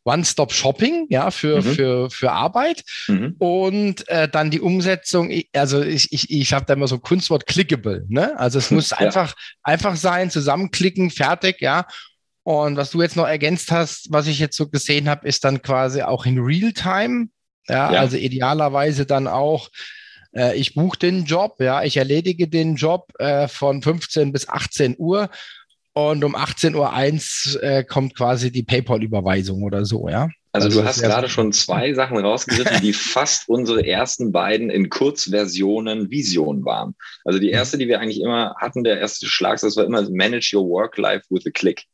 One-Stop-Shopping, 0.04 1.06
ja, 1.11 1.30
für, 1.32 1.58
mhm. 1.58 1.62
für, 1.62 2.11
für 2.11 2.32
Arbeit 2.32 2.85
mhm. 3.08 3.35
und 3.38 4.08
äh, 4.08 4.28
dann 4.28 4.50
die 4.50 4.61
Umsetzung, 4.61 5.32
also 5.52 5.82
ich, 5.82 6.12
ich, 6.12 6.30
ich 6.30 6.52
habe 6.52 6.64
da 6.66 6.75
immer 6.75 6.88
so 6.88 6.99
Kunstwort 6.99 7.46
clickable, 7.46 8.04
ne? 8.08 8.38
Also 8.38 8.58
es 8.58 8.70
muss 8.70 8.90
ja. 8.90 8.99
einfach, 8.99 9.35
einfach 9.62 9.96
sein, 9.96 10.30
zusammenklicken, 10.30 11.11
fertig, 11.11 11.61
ja. 11.61 11.87
Und 12.44 12.76
was 12.76 12.92
du 12.92 13.02
jetzt 13.02 13.16
noch 13.16 13.26
ergänzt 13.26 13.73
hast, 13.73 14.12
was 14.12 14.28
ich 14.28 14.38
jetzt 14.38 14.56
so 14.56 14.68
gesehen 14.68 15.08
habe, 15.08 15.26
ist 15.26 15.44
dann 15.44 15.62
quasi 15.62 16.02
auch 16.02 16.26
in 16.26 16.38
Realtime 16.38 17.26
ja, 17.68 17.92
ja. 17.92 18.00
also 18.00 18.16
idealerweise 18.16 19.06
dann 19.06 19.26
auch, 19.26 19.68
äh, 20.35 20.56
ich 20.56 20.75
buche 20.75 20.99
den 20.99 21.25
Job, 21.25 21.56
ja, 21.61 21.82
ich 21.82 21.96
erledige 21.96 22.49
den 22.49 22.76
Job 22.76 23.12
äh, 23.18 23.49
von 23.49 23.82
15 23.82 24.32
bis 24.32 24.49
18 24.49 24.96
Uhr 24.99 25.28
und 25.92 26.25
um 26.25 26.37
18.01 26.37 27.56
Uhr 27.56 27.62
äh, 27.62 27.85
kommt 27.85 28.16
quasi 28.16 28.52
die 28.52 28.62
PayPal-Überweisung 28.62 29.62
oder 29.62 29.85
so, 29.85 30.08
ja. 30.08 30.28
Also, 30.52 30.80
du 30.80 30.87
hast 30.87 31.02
gerade 31.02 31.28
schon 31.28 31.52
zwei 31.52 31.92
Sachen 31.92 32.16
rausgegriffen, 32.16 32.80
die 32.80 32.92
fast 32.94 33.49
unsere 33.49 33.87
ersten 33.87 34.32
beiden 34.32 34.70
in 34.70 34.88
Kurzversionen 34.88 36.11
Visionen 36.11 36.64
waren. 36.64 36.94
Also 37.25 37.38
die 37.38 37.49
mhm. 37.49 37.54
erste, 37.54 37.78
die 37.78 37.88
wir 37.88 38.00
eigentlich 38.00 38.20
immer 38.20 38.54
hatten, 38.58 38.82
der 38.82 38.99
erste 38.99 39.26
Schlagsatz 39.26 39.76
war 39.76 39.85
immer 39.85 40.08
Manage 40.11 40.56
your 40.56 40.66
work 40.68 40.96
life 40.96 41.26
with 41.28 41.46
a 41.46 41.50
click. 41.50 41.85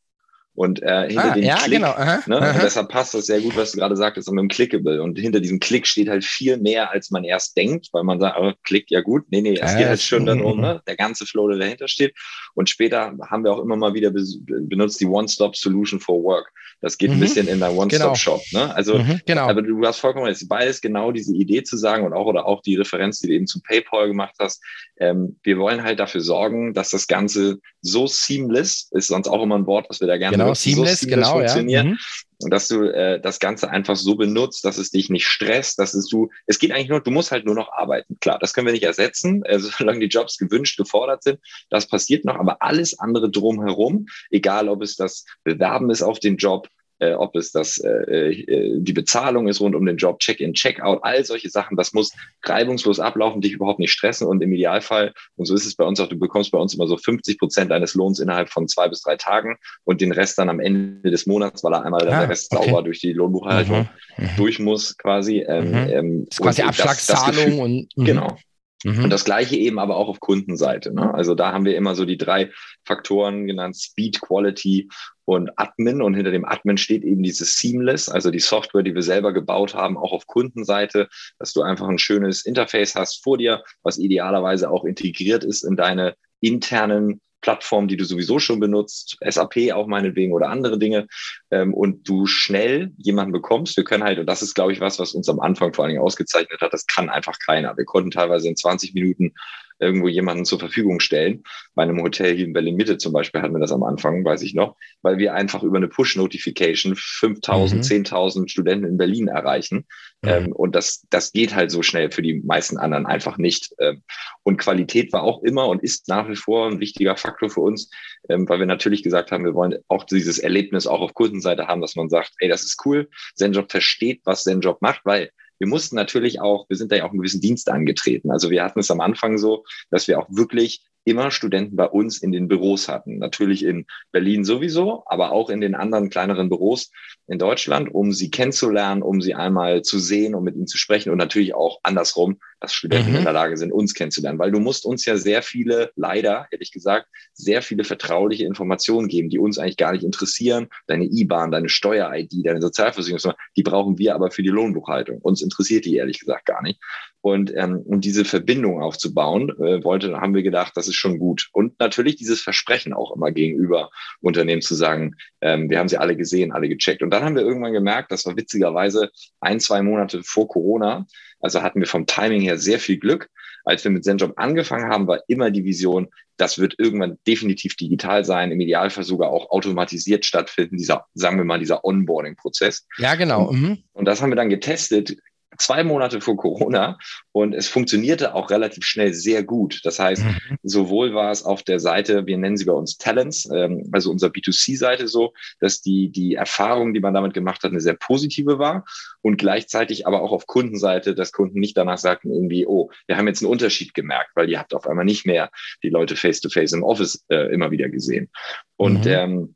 Und 0.54 0.82
äh, 0.82 1.08
hinter 1.08 1.30
ah, 1.30 1.34
dem 1.34 1.44
ja, 1.44 1.56
Klick, 1.56 1.78
genau. 1.78 1.92
aha, 1.92 2.22
ne, 2.26 2.38
aha. 2.38 2.60
deshalb 2.62 2.90
passt 2.90 3.14
das 3.14 3.24
sehr 3.26 3.40
gut, 3.40 3.56
was 3.56 3.72
du 3.72 3.78
gerade 3.78 3.96
sagtest, 3.96 4.30
mit 4.30 4.38
dem 4.38 4.48
Clickable. 4.48 5.02
Und 5.02 5.18
hinter 5.18 5.40
diesem 5.40 5.60
Klick 5.60 5.86
steht 5.86 6.08
halt 6.08 6.24
viel 6.24 6.58
mehr, 6.58 6.90
als 6.90 7.10
man 7.10 7.24
erst 7.24 7.56
denkt, 7.56 7.88
weil 7.92 8.04
man 8.04 8.20
sagt, 8.20 8.36
oh, 8.38 8.52
Klick, 8.62 8.90
ja 8.90 9.00
gut, 9.00 9.24
nee, 9.30 9.40
nee, 9.40 9.58
es 9.58 9.72
äh, 9.74 9.78
geht 9.78 9.86
halt 9.88 10.02
schon 10.02 10.26
darum, 10.26 10.60
ne, 10.60 10.82
der 10.86 10.96
ganze 10.96 11.24
Flow, 11.24 11.48
der 11.48 11.58
dahinter 11.58 11.88
steht. 11.88 12.14
Und 12.54 12.68
später 12.68 13.16
haben 13.30 13.44
wir 13.44 13.52
auch 13.52 13.60
immer 13.60 13.76
mal 13.76 13.94
wieder 13.94 14.10
benutzt 14.10 15.00
die 15.00 15.06
One-Stop-Solution 15.06 16.00
for 16.00 16.22
Work. 16.22 16.52
Das 16.82 16.98
geht 16.98 17.10
mhm. 17.10 17.16
ein 17.16 17.20
bisschen 17.20 17.48
in 17.48 17.60
der 17.60 17.72
One-Stop-Shop. 17.74 18.42
Genau. 18.50 18.66
Ne? 18.66 18.74
Also, 18.74 18.98
mhm, 18.98 19.20
genau. 19.24 19.48
aber 19.48 19.62
du 19.62 19.80
hast 19.86 20.00
vollkommen 20.00 20.26
recht, 20.26 20.46
beides 20.48 20.80
genau 20.80 21.12
diese 21.12 21.34
Idee 21.34 21.62
zu 21.62 21.76
sagen 21.76 22.04
und 22.04 22.12
auch 22.12 22.26
oder 22.26 22.44
auch 22.44 22.60
die 22.60 22.74
Referenz, 22.74 23.20
die 23.20 23.28
du 23.28 23.34
eben 23.34 23.46
zu 23.46 23.62
PayPal 23.62 24.08
gemacht 24.08 24.34
hast. 24.40 24.60
Ähm, 24.98 25.38
wir 25.44 25.58
wollen 25.58 25.82
halt 25.84 26.00
dafür 26.00 26.20
sorgen, 26.20 26.74
dass 26.74 26.90
das 26.90 27.06
Ganze 27.06 27.58
so 27.80 28.06
seamless 28.08 28.88
ist, 28.90 29.08
sonst 29.08 29.28
auch 29.28 29.42
immer 29.42 29.56
ein 29.56 29.66
Wort, 29.66 29.86
was 29.88 30.00
wir 30.00 30.08
da 30.08 30.18
gerne 30.18 30.36
genau, 30.36 30.41
seamless, 30.54 31.00
so 31.00 31.06
seamless 31.06 31.26
genau, 31.26 31.32
funktionieren. 31.32 31.86
Ja. 31.86 31.92
Mhm. 31.92 31.98
Und 32.42 32.50
dass 32.50 32.68
du 32.68 32.82
äh, 32.82 33.20
das 33.20 33.38
Ganze 33.38 33.70
einfach 33.70 33.96
so 33.96 34.16
benutzt, 34.16 34.64
dass 34.64 34.76
es 34.76 34.90
dich 34.90 35.10
nicht 35.10 35.26
stresst, 35.26 35.78
dass 35.78 35.94
es 35.94 36.08
du, 36.08 36.28
es 36.46 36.58
geht 36.58 36.72
eigentlich 36.72 36.88
nur, 36.88 37.00
du 37.00 37.10
musst 37.10 37.30
halt 37.30 37.44
nur 37.46 37.54
noch 37.54 37.72
arbeiten. 37.72 38.16
Klar, 38.20 38.38
das 38.40 38.52
können 38.52 38.66
wir 38.66 38.72
nicht 38.72 38.82
ersetzen, 38.82 39.42
also, 39.44 39.70
solange 39.78 40.00
die 40.00 40.06
Jobs 40.06 40.38
gewünscht, 40.38 40.76
gefordert 40.76 41.22
sind. 41.22 41.38
Das 41.70 41.86
passiert 41.86 42.24
noch, 42.24 42.36
aber 42.36 42.60
alles 42.60 42.98
andere 42.98 43.30
drumherum, 43.30 44.06
egal 44.30 44.68
ob 44.68 44.82
es 44.82 44.96
das 44.96 45.24
Bewerben 45.44 45.90
ist 45.90 46.02
auf 46.02 46.18
den 46.18 46.36
Job, 46.36 46.68
äh, 47.02 47.14
ob 47.14 47.34
es 47.34 47.50
das, 47.50 47.78
äh, 47.78 47.88
äh, 47.88 48.72
die 48.78 48.92
Bezahlung 48.92 49.48
ist 49.48 49.60
rund 49.60 49.74
um 49.74 49.84
den 49.84 49.96
Job, 49.96 50.20
Check-in, 50.20 50.54
Check-out, 50.54 51.00
all 51.02 51.24
solche 51.24 51.50
Sachen, 51.50 51.76
das 51.76 51.92
muss 51.92 52.12
reibungslos 52.44 53.00
ablaufen, 53.00 53.40
dich 53.40 53.52
überhaupt 53.52 53.80
nicht 53.80 53.90
stressen 53.90 54.28
und 54.28 54.40
im 54.40 54.52
Idealfall, 54.52 55.12
und 55.34 55.46
so 55.46 55.54
ist 55.54 55.66
es 55.66 55.74
bei 55.74 55.84
uns 55.84 55.98
auch, 55.98 56.08
du 56.08 56.16
bekommst 56.16 56.52
bei 56.52 56.58
uns 56.58 56.74
immer 56.74 56.86
so 56.86 56.96
50 56.96 57.38
Prozent 57.38 57.72
deines 57.72 57.94
Lohns 57.94 58.20
innerhalb 58.20 58.50
von 58.50 58.68
zwei 58.68 58.88
bis 58.88 59.02
drei 59.02 59.16
Tagen 59.16 59.56
und 59.84 60.00
den 60.00 60.12
Rest 60.12 60.38
dann 60.38 60.48
am 60.48 60.60
Ende 60.60 61.10
des 61.10 61.26
Monats, 61.26 61.64
weil 61.64 61.74
er 61.74 61.84
einmal 61.84 62.02
ah, 62.02 62.20
der 62.20 62.28
Rest 62.28 62.54
okay. 62.54 62.66
sauber 62.66 62.82
durch 62.82 63.00
die 63.00 63.12
Lohnbuchhaltung 63.12 63.88
mhm. 64.16 64.24
mhm. 64.24 64.30
durch 64.36 64.60
muss 64.60 64.96
quasi. 64.96 65.40
Ähm, 65.40 65.70
mhm. 65.70 65.90
ähm, 65.90 66.26
das 66.28 66.38
ist 66.38 66.42
quasi 66.42 66.62
Abschlagszahlung 66.62 67.34
das, 67.34 67.44
das 67.44 67.58
und 67.58 67.88
mhm. 67.96 68.04
genau. 68.04 68.36
Und 68.84 69.10
das 69.10 69.24
gleiche 69.24 69.56
eben 69.56 69.78
aber 69.78 69.96
auch 69.96 70.08
auf 70.08 70.18
Kundenseite. 70.18 70.92
Ne? 70.92 71.14
Also 71.14 71.36
da 71.36 71.52
haben 71.52 71.64
wir 71.64 71.76
immer 71.76 71.94
so 71.94 72.04
die 72.04 72.16
drei 72.16 72.50
Faktoren 72.84 73.46
genannt, 73.46 73.76
Speed, 73.76 74.20
Quality 74.20 74.88
und 75.24 75.50
Admin. 75.58 76.02
Und 76.02 76.14
hinter 76.14 76.30
dem 76.30 76.44
Admin 76.44 76.76
steht 76.76 77.04
eben 77.04 77.22
dieses 77.22 77.58
Seamless, 77.58 78.08
also 78.08 78.30
die 78.30 78.40
Software, 78.40 78.82
die 78.82 78.94
wir 78.94 79.02
selber 79.02 79.32
gebaut 79.32 79.74
haben, 79.74 79.96
auch 79.96 80.12
auf 80.12 80.26
Kundenseite, 80.26 81.08
dass 81.38 81.52
du 81.52 81.62
einfach 81.62 81.88
ein 81.88 81.98
schönes 81.98 82.44
Interface 82.44 82.94
hast 82.94 83.22
vor 83.22 83.38
dir, 83.38 83.62
was 83.82 83.98
idealerweise 83.98 84.70
auch 84.70 84.84
integriert 84.84 85.44
ist 85.44 85.62
in 85.62 85.76
deine 85.76 86.14
internen 86.40 87.20
Plattform, 87.42 87.88
die 87.88 87.96
du 87.96 88.04
sowieso 88.04 88.38
schon 88.38 88.60
benutzt, 88.60 89.18
SAP 89.20 89.72
auch 89.72 89.86
meinetwegen 89.86 90.32
oder 90.32 90.48
andere 90.48 90.78
Dinge, 90.78 91.08
ähm, 91.50 91.74
und 91.74 92.08
du 92.08 92.26
schnell 92.26 92.92
jemanden 92.96 93.32
bekommst. 93.32 93.76
Wir 93.76 93.84
können 93.84 94.04
halt, 94.04 94.18
und 94.18 94.26
das 94.26 94.42
ist, 94.42 94.54
glaube 94.54 94.72
ich, 94.72 94.80
was, 94.80 94.98
was 94.98 95.12
uns 95.12 95.28
am 95.28 95.40
Anfang 95.40 95.74
vor 95.74 95.84
allen 95.84 95.90
Dingen 95.90 96.04
ausgezeichnet 96.04 96.60
hat, 96.60 96.72
das 96.72 96.86
kann 96.86 97.10
einfach 97.10 97.36
keiner. 97.44 97.76
Wir 97.76 97.84
konnten 97.84 98.10
teilweise 98.10 98.48
in 98.48 98.56
20 98.56 98.94
Minuten 98.94 99.34
irgendwo 99.82 100.08
jemanden 100.08 100.44
zur 100.44 100.58
Verfügung 100.58 101.00
stellen. 101.00 101.42
Bei 101.74 101.82
einem 101.82 102.00
Hotel 102.00 102.34
hier 102.34 102.46
in 102.46 102.52
Berlin 102.52 102.76
Mitte 102.76 102.98
zum 102.98 103.12
Beispiel 103.12 103.42
hatten 103.42 103.54
wir 103.54 103.60
das 103.60 103.72
am 103.72 103.82
Anfang, 103.82 104.24
weiß 104.24 104.42
ich 104.42 104.54
noch, 104.54 104.76
weil 105.02 105.18
wir 105.18 105.34
einfach 105.34 105.62
über 105.62 105.76
eine 105.76 105.88
Push-Notification 105.88 106.94
5000, 106.96 107.82
mhm. 107.82 108.04
10.000 108.04 108.48
Studenten 108.48 108.86
in 108.86 108.96
Berlin 108.96 109.28
erreichen. 109.28 109.86
Mhm. 110.22 110.28
Ähm, 110.28 110.52
und 110.52 110.74
das, 110.74 111.04
das 111.10 111.32
geht 111.32 111.54
halt 111.54 111.70
so 111.70 111.82
schnell 111.82 112.10
für 112.10 112.22
die 112.22 112.40
meisten 112.44 112.78
anderen 112.78 113.06
einfach 113.06 113.36
nicht. 113.36 113.74
Ähm, 113.80 114.02
und 114.44 114.56
Qualität 114.56 115.12
war 115.12 115.22
auch 115.24 115.42
immer 115.42 115.66
und 115.66 115.82
ist 115.82 116.08
nach 116.08 116.28
wie 116.28 116.36
vor 116.36 116.68
ein 116.68 116.80
wichtiger 116.80 117.16
Faktor 117.16 117.50
für 117.50 117.60
uns, 117.60 117.90
ähm, 118.28 118.48
weil 118.48 118.60
wir 118.60 118.66
natürlich 118.66 119.02
gesagt 119.02 119.32
haben, 119.32 119.44
wir 119.44 119.54
wollen 119.54 119.78
auch 119.88 120.04
dieses 120.04 120.38
Erlebnis 120.38 120.86
auch 120.86 121.00
auf 121.00 121.14
Kundenseite 121.14 121.66
haben, 121.66 121.80
dass 121.80 121.96
man 121.96 122.08
sagt, 122.08 122.32
ey, 122.38 122.48
das 122.48 122.62
ist 122.62 122.80
cool, 122.86 123.08
Zenjob 123.34 123.70
versteht, 123.70 124.20
was 124.24 124.44
Zenjob 124.44 124.80
macht, 124.80 125.00
weil 125.04 125.30
wir 125.62 125.68
mussten 125.68 125.94
natürlich 125.94 126.40
auch, 126.40 126.68
wir 126.68 126.76
sind 126.76 126.90
da 126.90 126.96
ja 126.96 127.04
auch 127.04 127.10
einen 127.10 127.20
gewissen 127.20 127.40
Dienst 127.40 127.70
angetreten. 127.70 128.32
Also 128.32 128.50
wir 128.50 128.64
hatten 128.64 128.80
es 128.80 128.90
am 128.90 129.00
Anfang 129.00 129.38
so, 129.38 129.62
dass 129.92 130.08
wir 130.08 130.18
auch 130.18 130.26
wirklich 130.28 130.82
immer 131.04 131.30
Studenten 131.30 131.76
bei 131.76 131.86
uns 131.86 132.18
in 132.18 132.32
den 132.32 132.48
Büros 132.48 132.88
hatten. 132.88 133.18
Natürlich 133.18 133.64
in 133.64 133.86
Berlin 134.10 134.44
sowieso, 134.44 135.04
aber 135.06 135.30
auch 135.30 135.50
in 135.50 135.60
den 135.60 135.76
anderen 135.76 136.10
kleineren 136.10 136.48
Büros 136.48 136.90
in 137.32 137.38
Deutschland, 137.38 137.92
um 137.92 138.12
sie 138.12 138.30
kennenzulernen, 138.30 139.02
um 139.02 139.22
sie 139.22 139.34
einmal 139.34 139.80
zu 139.80 139.98
sehen, 139.98 140.34
um 140.34 140.44
mit 140.44 140.54
ihnen 140.54 140.66
zu 140.66 140.76
sprechen 140.76 141.10
und 141.10 141.16
natürlich 141.16 141.54
auch 141.54 141.80
andersrum, 141.82 142.38
dass 142.60 142.74
Studenten 142.74 143.10
mhm. 143.10 143.16
in 143.16 143.24
der 143.24 143.32
Lage 143.32 143.56
sind, 143.56 143.72
uns 143.72 143.94
kennenzulernen, 143.94 144.38
weil 144.38 144.52
du 144.52 144.60
musst 144.60 144.84
uns 144.84 145.06
ja 145.06 145.16
sehr 145.16 145.42
viele, 145.42 145.92
leider, 145.96 146.46
ehrlich 146.50 146.72
gesagt, 146.72 147.08
sehr 147.32 147.62
viele 147.62 147.84
vertrauliche 147.84 148.44
Informationen 148.44 149.08
geben, 149.08 149.30
die 149.30 149.38
uns 149.38 149.58
eigentlich 149.58 149.78
gar 149.78 149.92
nicht 149.92 150.04
interessieren. 150.04 150.68
Deine 150.86 151.06
IBAN, 151.06 151.50
deine 151.50 151.70
Steuer-ID, 151.70 152.44
deine 152.44 152.60
Sozialversicherungsnummer, 152.60 153.36
die 153.56 153.62
brauchen 153.62 153.98
wir 153.98 154.14
aber 154.14 154.30
für 154.30 154.42
die 154.42 154.50
Lohnbuchhaltung. 154.50 155.18
Uns 155.18 155.40
interessiert 155.40 155.86
die 155.86 155.96
ehrlich 155.96 156.20
gesagt 156.20 156.44
gar 156.44 156.62
nicht. 156.62 156.78
Und 157.22 157.52
ähm, 157.56 157.80
um 157.84 158.00
diese 158.00 158.24
Verbindung 158.24 158.82
aufzubauen, 158.82 159.50
äh, 159.60 159.82
wollte, 159.84 160.20
haben 160.20 160.34
wir 160.34 160.42
gedacht, 160.42 160.72
das 160.74 160.88
ist 160.88 160.96
schon 160.96 161.18
gut. 161.18 161.48
Und 161.52 161.78
natürlich 161.78 162.16
dieses 162.16 162.40
Versprechen 162.40 162.92
auch 162.92 163.14
immer 163.14 163.30
gegenüber 163.30 163.90
Unternehmen 164.20 164.60
zu 164.60 164.74
sagen, 164.74 165.14
ähm, 165.40 165.70
wir 165.70 165.78
haben 165.78 165.88
sie 165.88 165.98
alle 165.98 166.16
gesehen, 166.16 166.50
alle 166.50 166.68
gecheckt. 166.68 167.00
Und 167.00 167.12
dann 167.22 167.28
haben 167.28 167.36
wir 167.36 167.44
irgendwann 167.44 167.72
gemerkt, 167.72 168.10
das 168.10 168.26
war 168.26 168.36
witzigerweise 168.36 169.10
ein, 169.40 169.60
zwei 169.60 169.80
Monate 169.80 170.22
vor 170.24 170.48
Corona, 170.48 171.06
also 171.40 171.62
hatten 171.62 171.78
wir 171.78 171.86
vom 171.86 172.06
Timing 172.06 172.40
her 172.40 172.58
sehr 172.58 172.80
viel 172.80 172.98
Glück. 172.98 173.28
als 173.64 173.84
wir 173.84 173.92
mit 173.92 174.02
ZenJob 174.02 174.32
angefangen 174.38 174.90
haben, 174.90 175.06
war 175.06 175.20
immer 175.28 175.52
die 175.52 175.64
Vision, 175.64 176.08
das 176.36 176.58
wird 176.58 176.74
irgendwann 176.78 177.18
definitiv 177.28 177.76
digital 177.76 178.24
sein, 178.24 178.50
im 178.50 178.60
Idealfall 178.60 179.04
sogar 179.04 179.30
auch 179.30 179.50
automatisiert 179.50 180.24
stattfinden, 180.24 180.78
dieser, 180.78 181.06
sagen 181.14 181.36
wir 181.36 181.44
mal, 181.44 181.60
dieser 181.60 181.84
Onboarding-Prozess. 181.84 182.88
Ja, 182.98 183.14
genau. 183.14 183.52
Mhm. 183.52 183.84
und 183.92 184.06
das 184.06 184.20
haben 184.20 184.32
wir 184.32 184.36
dann 184.36 184.50
getestet, 184.50 185.16
zwei 185.62 185.84
Monate 185.84 186.20
vor 186.20 186.36
Corona 186.36 186.98
und 187.32 187.54
es 187.54 187.68
funktionierte 187.68 188.34
auch 188.34 188.50
relativ 188.50 188.84
schnell 188.84 189.14
sehr 189.14 189.42
gut. 189.42 189.80
Das 189.84 189.98
heißt, 189.98 190.24
mhm. 190.24 190.58
sowohl 190.62 191.14
war 191.14 191.30
es 191.30 191.44
auf 191.44 191.62
der 191.62 191.78
Seite, 191.78 192.26
wir 192.26 192.36
nennen 192.36 192.56
sie 192.56 192.64
bei 192.64 192.72
uns 192.72 192.98
Talents, 192.98 193.48
ähm, 193.52 193.88
also 193.92 194.10
unser 194.10 194.28
B2C-Seite 194.28 195.08
so, 195.08 195.32
dass 195.60 195.80
die, 195.80 196.10
die 196.10 196.34
Erfahrung, 196.34 196.94
die 196.94 197.00
man 197.00 197.14
damit 197.14 197.34
gemacht 197.34 197.62
hat, 197.62 197.70
eine 197.70 197.80
sehr 197.80 197.94
positive 197.94 198.58
war 198.58 198.84
und 199.20 199.36
gleichzeitig 199.36 200.06
aber 200.06 200.22
auch 200.22 200.32
auf 200.32 200.46
Kundenseite, 200.46 201.14
dass 201.14 201.32
Kunden 201.32 201.60
nicht 201.60 201.76
danach 201.76 201.98
sagten 201.98 202.32
irgendwie, 202.32 202.66
oh, 202.66 202.90
wir 203.06 203.16
haben 203.16 203.28
jetzt 203.28 203.42
einen 203.42 203.52
Unterschied 203.52 203.94
gemerkt, 203.94 204.30
weil 204.34 204.50
ihr 204.50 204.58
habt 204.58 204.74
auf 204.74 204.86
einmal 204.86 205.04
nicht 205.04 205.26
mehr 205.26 205.50
die 205.82 205.90
Leute 205.90 206.16
face-to-face 206.16 206.72
-face 206.72 206.76
im 206.76 206.82
Office 206.82 207.24
äh, 207.28 207.52
immer 207.52 207.70
wieder 207.70 207.88
gesehen. 207.88 208.30
Und 208.76 209.04
mhm. 209.04 209.10
ähm, 209.10 209.54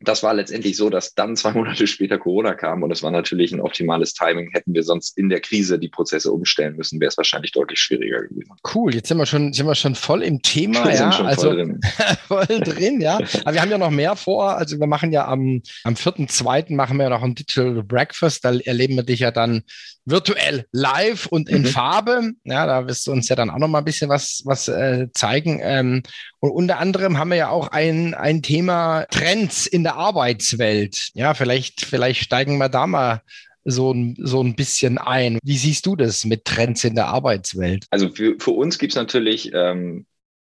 das 0.00 0.22
war 0.22 0.34
letztendlich 0.34 0.76
so, 0.76 0.90
dass 0.90 1.14
dann 1.14 1.36
zwei 1.36 1.52
Monate 1.52 1.86
später 1.86 2.18
Corona 2.18 2.54
kam 2.54 2.82
und 2.82 2.90
es 2.90 3.02
war 3.02 3.10
natürlich 3.10 3.52
ein 3.52 3.60
optimales 3.60 4.12
Timing. 4.12 4.50
Hätten 4.52 4.74
wir 4.74 4.82
sonst 4.82 5.16
in 5.16 5.30
der 5.30 5.40
Krise 5.40 5.78
die 5.78 5.88
Prozesse 5.88 6.30
umstellen 6.30 6.76
müssen, 6.76 7.00
wäre 7.00 7.08
es 7.08 7.16
wahrscheinlich 7.16 7.52
deutlich 7.52 7.80
schwieriger 7.80 8.22
gewesen. 8.22 8.52
Cool, 8.74 8.94
jetzt 8.94 9.08
sind 9.08 9.16
wir 9.16 9.24
schon, 9.24 9.54
sind 9.54 9.66
wir 9.66 9.74
schon 9.74 9.94
voll 9.94 10.22
im 10.22 10.42
Thema. 10.42 10.84
Wir 10.84 10.94
ja, 10.94 11.12
sind 11.12 11.26
also 11.26 11.48
voll 11.48 11.56
drin. 11.56 11.80
voll 12.28 12.46
drin, 12.46 13.00
ja. 13.00 13.18
Aber 13.44 13.54
wir 13.54 13.62
haben 13.62 13.70
ja 13.70 13.78
noch 13.78 13.90
mehr 13.90 14.16
vor. 14.16 14.56
Also 14.56 14.78
wir 14.78 14.86
machen 14.86 15.12
ja 15.12 15.26
am, 15.26 15.62
am 15.84 15.94
4.2. 15.94 16.74
machen 16.74 16.98
wir 16.98 17.08
noch 17.08 17.22
ein 17.22 17.34
Digital 17.34 17.82
Breakfast. 17.82 18.44
Da 18.44 18.54
erleben 18.54 18.96
wir 18.96 19.02
dich 19.02 19.20
ja 19.20 19.30
dann 19.30 19.62
virtuell 20.04 20.66
live 20.72 21.26
und 21.26 21.48
in 21.48 21.62
mhm. 21.62 21.66
Farbe. 21.66 22.32
Ja, 22.44 22.66
da 22.66 22.86
wirst 22.86 23.06
du 23.06 23.12
uns 23.12 23.28
ja 23.28 23.36
dann 23.36 23.50
auch 23.50 23.58
noch 23.58 23.68
mal 23.68 23.78
ein 23.78 23.84
bisschen 23.84 24.08
was, 24.08 24.42
was 24.44 24.68
äh, 24.68 25.08
zeigen. 25.14 25.60
Ähm, 25.62 26.02
und 26.38 26.50
unter 26.50 26.78
anderem 26.78 27.18
haben 27.18 27.30
wir 27.30 27.36
ja 27.36 27.48
auch 27.48 27.68
ein, 27.68 28.14
ein 28.14 28.42
Thema 28.42 29.06
Trends 29.10 29.66
in 29.66 29.85
der 29.86 29.94
Arbeitswelt. 29.94 31.10
Ja, 31.14 31.32
vielleicht, 31.34 31.84
vielleicht 31.84 32.20
steigen 32.20 32.58
wir 32.58 32.68
da 32.68 32.88
mal 32.88 33.22
so 33.64 33.92
ein, 33.92 34.16
so 34.18 34.42
ein 34.42 34.56
bisschen 34.56 34.98
ein. 34.98 35.38
Wie 35.44 35.56
siehst 35.56 35.86
du 35.86 35.94
das 35.94 36.24
mit 36.24 36.44
Trends 36.44 36.82
in 36.82 36.96
der 36.96 37.06
Arbeitswelt? 37.06 37.86
Also 37.90 38.08
für, 38.10 38.34
für 38.38 38.50
uns 38.50 38.78
gibt 38.78 38.92
es 38.92 38.96
natürlich 38.96 39.52
ähm, 39.54 40.04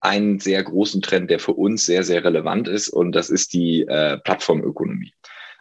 einen 0.02 0.40
sehr 0.40 0.62
großen 0.64 1.02
Trend, 1.02 1.32
der 1.32 1.40
für 1.40 1.54
uns 1.54 1.86
sehr, 1.86 2.04
sehr 2.04 2.24
relevant 2.24 2.68
ist 2.68 2.90
und 2.90 3.12
das 3.14 3.32
ist 3.32 3.54
die 3.54 3.82
äh, 3.82 4.20
Plattformökonomie. 4.20 5.14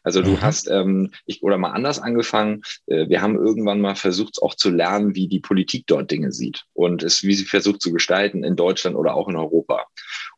Also 0.03 0.23
du 0.23 0.33
mhm. 0.33 0.43
hast, 0.43 0.69
ähm, 0.69 1.13
ich 1.27 1.43
oder 1.43 1.59
mal 1.59 1.71
anders 1.71 1.99
angefangen, 1.99 2.63
äh, 2.87 3.09
wir 3.09 3.23
haben 3.23 3.37
irgendwann 3.37 3.81
mal 3.81 3.95
versucht 3.95 4.43
auch 4.43 4.55
zu 4.55 4.71
lernen, 4.71 5.15
wie 5.15 5.29
die 5.29 5.41
Politik 5.41 5.85
dort 5.87 6.11
Dinge 6.11 6.33
sieht 6.33 6.65
und 6.73 7.03
es, 7.03 7.23
wie 7.23 7.35
sie 7.35 7.45
versucht 7.45 7.81
zu 7.81 7.93
gestalten 7.93 8.45
in 8.45 8.57
Deutschland 8.57 8.97
oder 8.97 9.15
auch 9.15 9.29
in 9.29 9.37
Europa. 9.37 9.87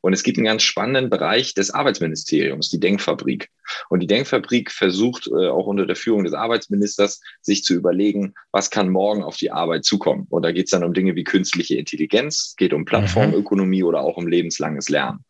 Und 0.01 0.13
es 0.13 0.23
gibt 0.23 0.37
einen 0.37 0.47
ganz 0.47 0.63
spannenden 0.63 1.09
Bereich 1.09 1.55
des 1.55 1.71
Arbeitsministeriums, 1.71 2.69
die 2.69 2.81
Denkfabrik. 2.81 3.49
Und 3.89 4.01
die 4.01 4.07
Denkfabrik 4.07 4.71
versucht 4.71 5.29
äh, 5.29 5.49
auch 5.49 5.67
unter 5.67 5.87
der 5.87 5.97
Führung 5.97 6.25
des 6.25 6.35
Arbeitsministers 6.35 7.21
sich 7.41 7.65
zu 7.65 7.75
überlegen, 7.75 8.35
was 8.53 8.71
kann 8.71 8.91
morgen 8.91 9.23
auf 9.23 9.39
die 9.39 9.51
Arbeit 9.51 9.85
zukommen. 9.85 10.27
Und 10.29 10.43
da 10.43 10.53
geht 10.53 10.67
es 10.67 10.73
dann 10.73 10.85
um 10.85 10.93
Dinge 10.93 11.15
wie 11.15 11.25
künstliche 11.25 11.77
Intelligenz, 11.77 12.55
geht 12.59 12.75
um 12.75 12.83
mhm. 12.83 12.87
Plattformökonomie 12.87 13.83
oder 13.83 14.01
auch 14.01 14.19
um 14.19 14.27
lebenslanges 14.27 14.91
Lernen. 14.91 15.25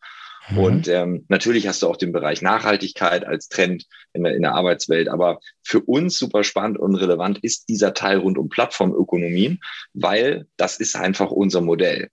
Mhm. 0.49 0.57
Und 0.57 0.87
ähm, 0.87 1.25
natürlich 1.27 1.67
hast 1.67 1.81
du 1.81 1.87
auch 1.87 1.97
den 1.97 2.11
Bereich 2.11 2.41
Nachhaltigkeit 2.41 3.25
als 3.25 3.47
Trend 3.47 3.85
in 4.13 4.23
der, 4.23 4.35
in 4.35 4.41
der 4.41 4.53
Arbeitswelt. 4.53 5.09
Aber 5.09 5.39
für 5.63 5.81
uns 5.81 6.17
super 6.17 6.43
spannend 6.43 6.77
und 6.77 6.95
relevant 6.95 7.39
ist 7.39 7.69
dieser 7.69 7.93
Teil 7.93 8.19
rund 8.19 8.37
um 8.37 8.49
Plattformökonomien, 8.49 9.59
weil 9.93 10.47
das 10.57 10.77
ist 10.79 10.95
einfach 10.95 11.31
unser 11.31 11.61
Modell. 11.61 12.09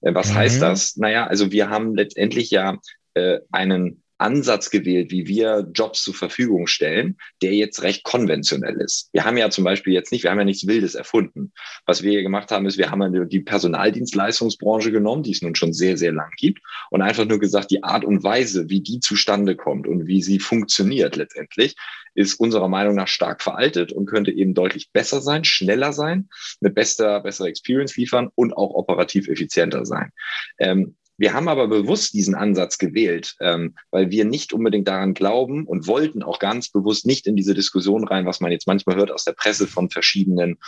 Äh, 0.00 0.14
was 0.14 0.30
mhm. 0.30 0.34
heißt 0.36 0.62
das? 0.62 0.96
Naja, 0.96 1.26
also 1.26 1.52
wir 1.52 1.70
haben 1.70 1.94
letztendlich 1.94 2.50
ja 2.50 2.78
äh, 3.14 3.38
einen 3.50 4.02
Ansatz 4.18 4.70
gewählt, 4.70 5.10
wie 5.10 5.26
wir 5.26 5.68
Jobs 5.74 6.02
zur 6.02 6.14
Verfügung 6.14 6.66
stellen, 6.66 7.16
der 7.42 7.52
jetzt 7.52 7.82
recht 7.82 8.04
konventionell 8.04 8.80
ist. 8.80 9.10
Wir 9.12 9.24
haben 9.24 9.36
ja 9.36 9.50
zum 9.50 9.64
Beispiel 9.64 9.92
jetzt 9.92 10.12
nicht, 10.12 10.24
wir 10.24 10.30
haben 10.30 10.38
ja 10.38 10.44
nichts 10.44 10.66
Wildes 10.66 10.94
erfunden. 10.94 11.52
Was 11.84 12.02
wir 12.02 12.22
gemacht 12.22 12.50
haben, 12.50 12.66
ist, 12.66 12.78
wir 12.78 12.90
haben 12.90 13.28
die 13.28 13.40
Personaldienstleistungsbranche 13.40 14.90
genommen, 14.90 15.22
die 15.22 15.32
es 15.32 15.42
nun 15.42 15.54
schon 15.54 15.72
sehr, 15.72 15.96
sehr 15.96 16.12
lang 16.12 16.30
gibt, 16.36 16.60
und 16.90 17.02
einfach 17.02 17.26
nur 17.26 17.38
gesagt, 17.38 17.70
die 17.70 17.82
Art 17.82 18.04
und 18.04 18.22
Weise, 18.24 18.68
wie 18.68 18.80
die 18.80 19.00
zustande 19.00 19.56
kommt 19.56 19.86
und 19.86 20.06
wie 20.06 20.22
sie 20.22 20.38
funktioniert 20.38 21.16
letztendlich, 21.16 21.76
ist 22.14 22.40
unserer 22.40 22.68
Meinung 22.68 22.94
nach 22.94 23.08
stark 23.08 23.42
veraltet 23.42 23.92
und 23.92 24.06
könnte 24.06 24.30
eben 24.30 24.54
deutlich 24.54 24.90
besser 24.90 25.20
sein, 25.20 25.44
schneller 25.44 25.92
sein, 25.92 26.28
eine 26.60 26.70
beste, 26.70 27.20
bessere 27.20 27.48
Experience 27.48 27.96
liefern 27.96 28.30
und 28.34 28.54
auch 28.54 28.74
operativ 28.74 29.28
effizienter 29.28 29.84
sein. 29.84 30.12
Ähm, 30.58 30.96
wir 31.18 31.32
haben 31.32 31.48
aber 31.48 31.68
bewusst 31.68 32.14
diesen 32.14 32.34
Ansatz 32.34 32.78
gewählt, 32.78 33.34
ähm, 33.40 33.74
weil 33.90 34.10
wir 34.10 34.24
nicht 34.24 34.52
unbedingt 34.52 34.88
daran 34.88 35.14
glauben 35.14 35.66
und 35.66 35.86
wollten 35.86 36.22
auch 36.22 36.38
ganz 36.38 36.70
bewusst 36.70 37.06
nicht 37.06 37.26
in 37.26 37.36
diese 37.36 37.54
Diskussion 37.54 38.06
rein, 38.06 38.26
was 38.26 38.40
man 38.40 38.52
jetzt 38.52 38.66
manchmal 38.66 38.96
hört 38.96 39.10
aus 39.10 39.24
der 39.24 39.32
Presse 39.32 39.66
von 39.66 39.90
verschiedenen 39.90 40.58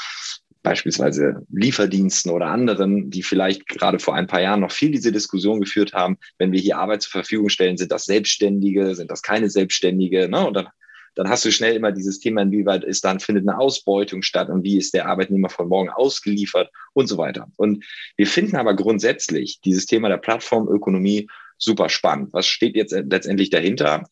beispielsweise 0.62 1.46
Lieferdiensten 1.50 2.32
oder 2.32 2.46
anderen, 2.46 3.10
die 3.10 3.22
vielleicht 3.22 3.66
gerade 3.68 3.98
vor 3.98 4.14
ein 4.14 4.26
paar 4.26 4.40
Jahren 4.40 4.60
noch 4.60 4.72
viel 4.72 4.90
diese 4.90 5.12
Diskussion 5.12 5.60
geführt 5.60 5.92
haben, 5.92 6.18
wenn 6.38 6.52
wir 6.52 6.60
hier 6.60 6.78
Arbeit 6.78 7.02
zur 7.02 7.12
Verfügung 7.12 7.48
stellen, 7.48 7.76
sind 7.76 7.92
das 7.92 8.06
Selbstständige, 8.06 8.94
sind 8.94 9.10
das 9.10 9.22
keine 9.22 9.50
Selbstständige? 9.50 10.28
Ne? 10.28 10.46
Und 10.46 10.54
dann 10.54 10.68
dann 11.18 11.28
hast 11.28 11.44
du 11.44 11.50
schnell 11.50 11.74
immer 11.74 11.90
dieses 11.90 12.20
Thema, 12.20 12.42
inwieweit 12.42 12.84
ist 12.84 13.04
dann, 13.04 13.18
findet 13.18 13.48
eine 13.48 13.58
Ausbeutung 13.58 14.22
statt 14.22 14.48
und 14.50 14.62
wie 14.62 14.78
ist 14.78 14.94
der 14.94 15.08
Arbeitnehmer 15.08 15.48
von 15.48 15.66
morgen 15.66 15.90
ausgeliefert 15.90 16.70
und 16.92 17.08
so 17.08 17.18
weiter. 17.18 17.48
Und 17.56 17.84
wir 18.16 18.28
finden 18.28 18.54
aber 18.54 18.76
grundsätzlich 18.76 19.60
dieses 19.60 19.86
Thema 19.86 20.08
der 20.10 20.18
Plattformökonomie 20.18 21.28
super 21.56 21.88
spannend. 21.88 22.32
Was 22.32 22.46
steht 22.46 22.76
jetzt 22.76 22.92
letztendlich 22.92 23.50
dahinter? 23.50 24.04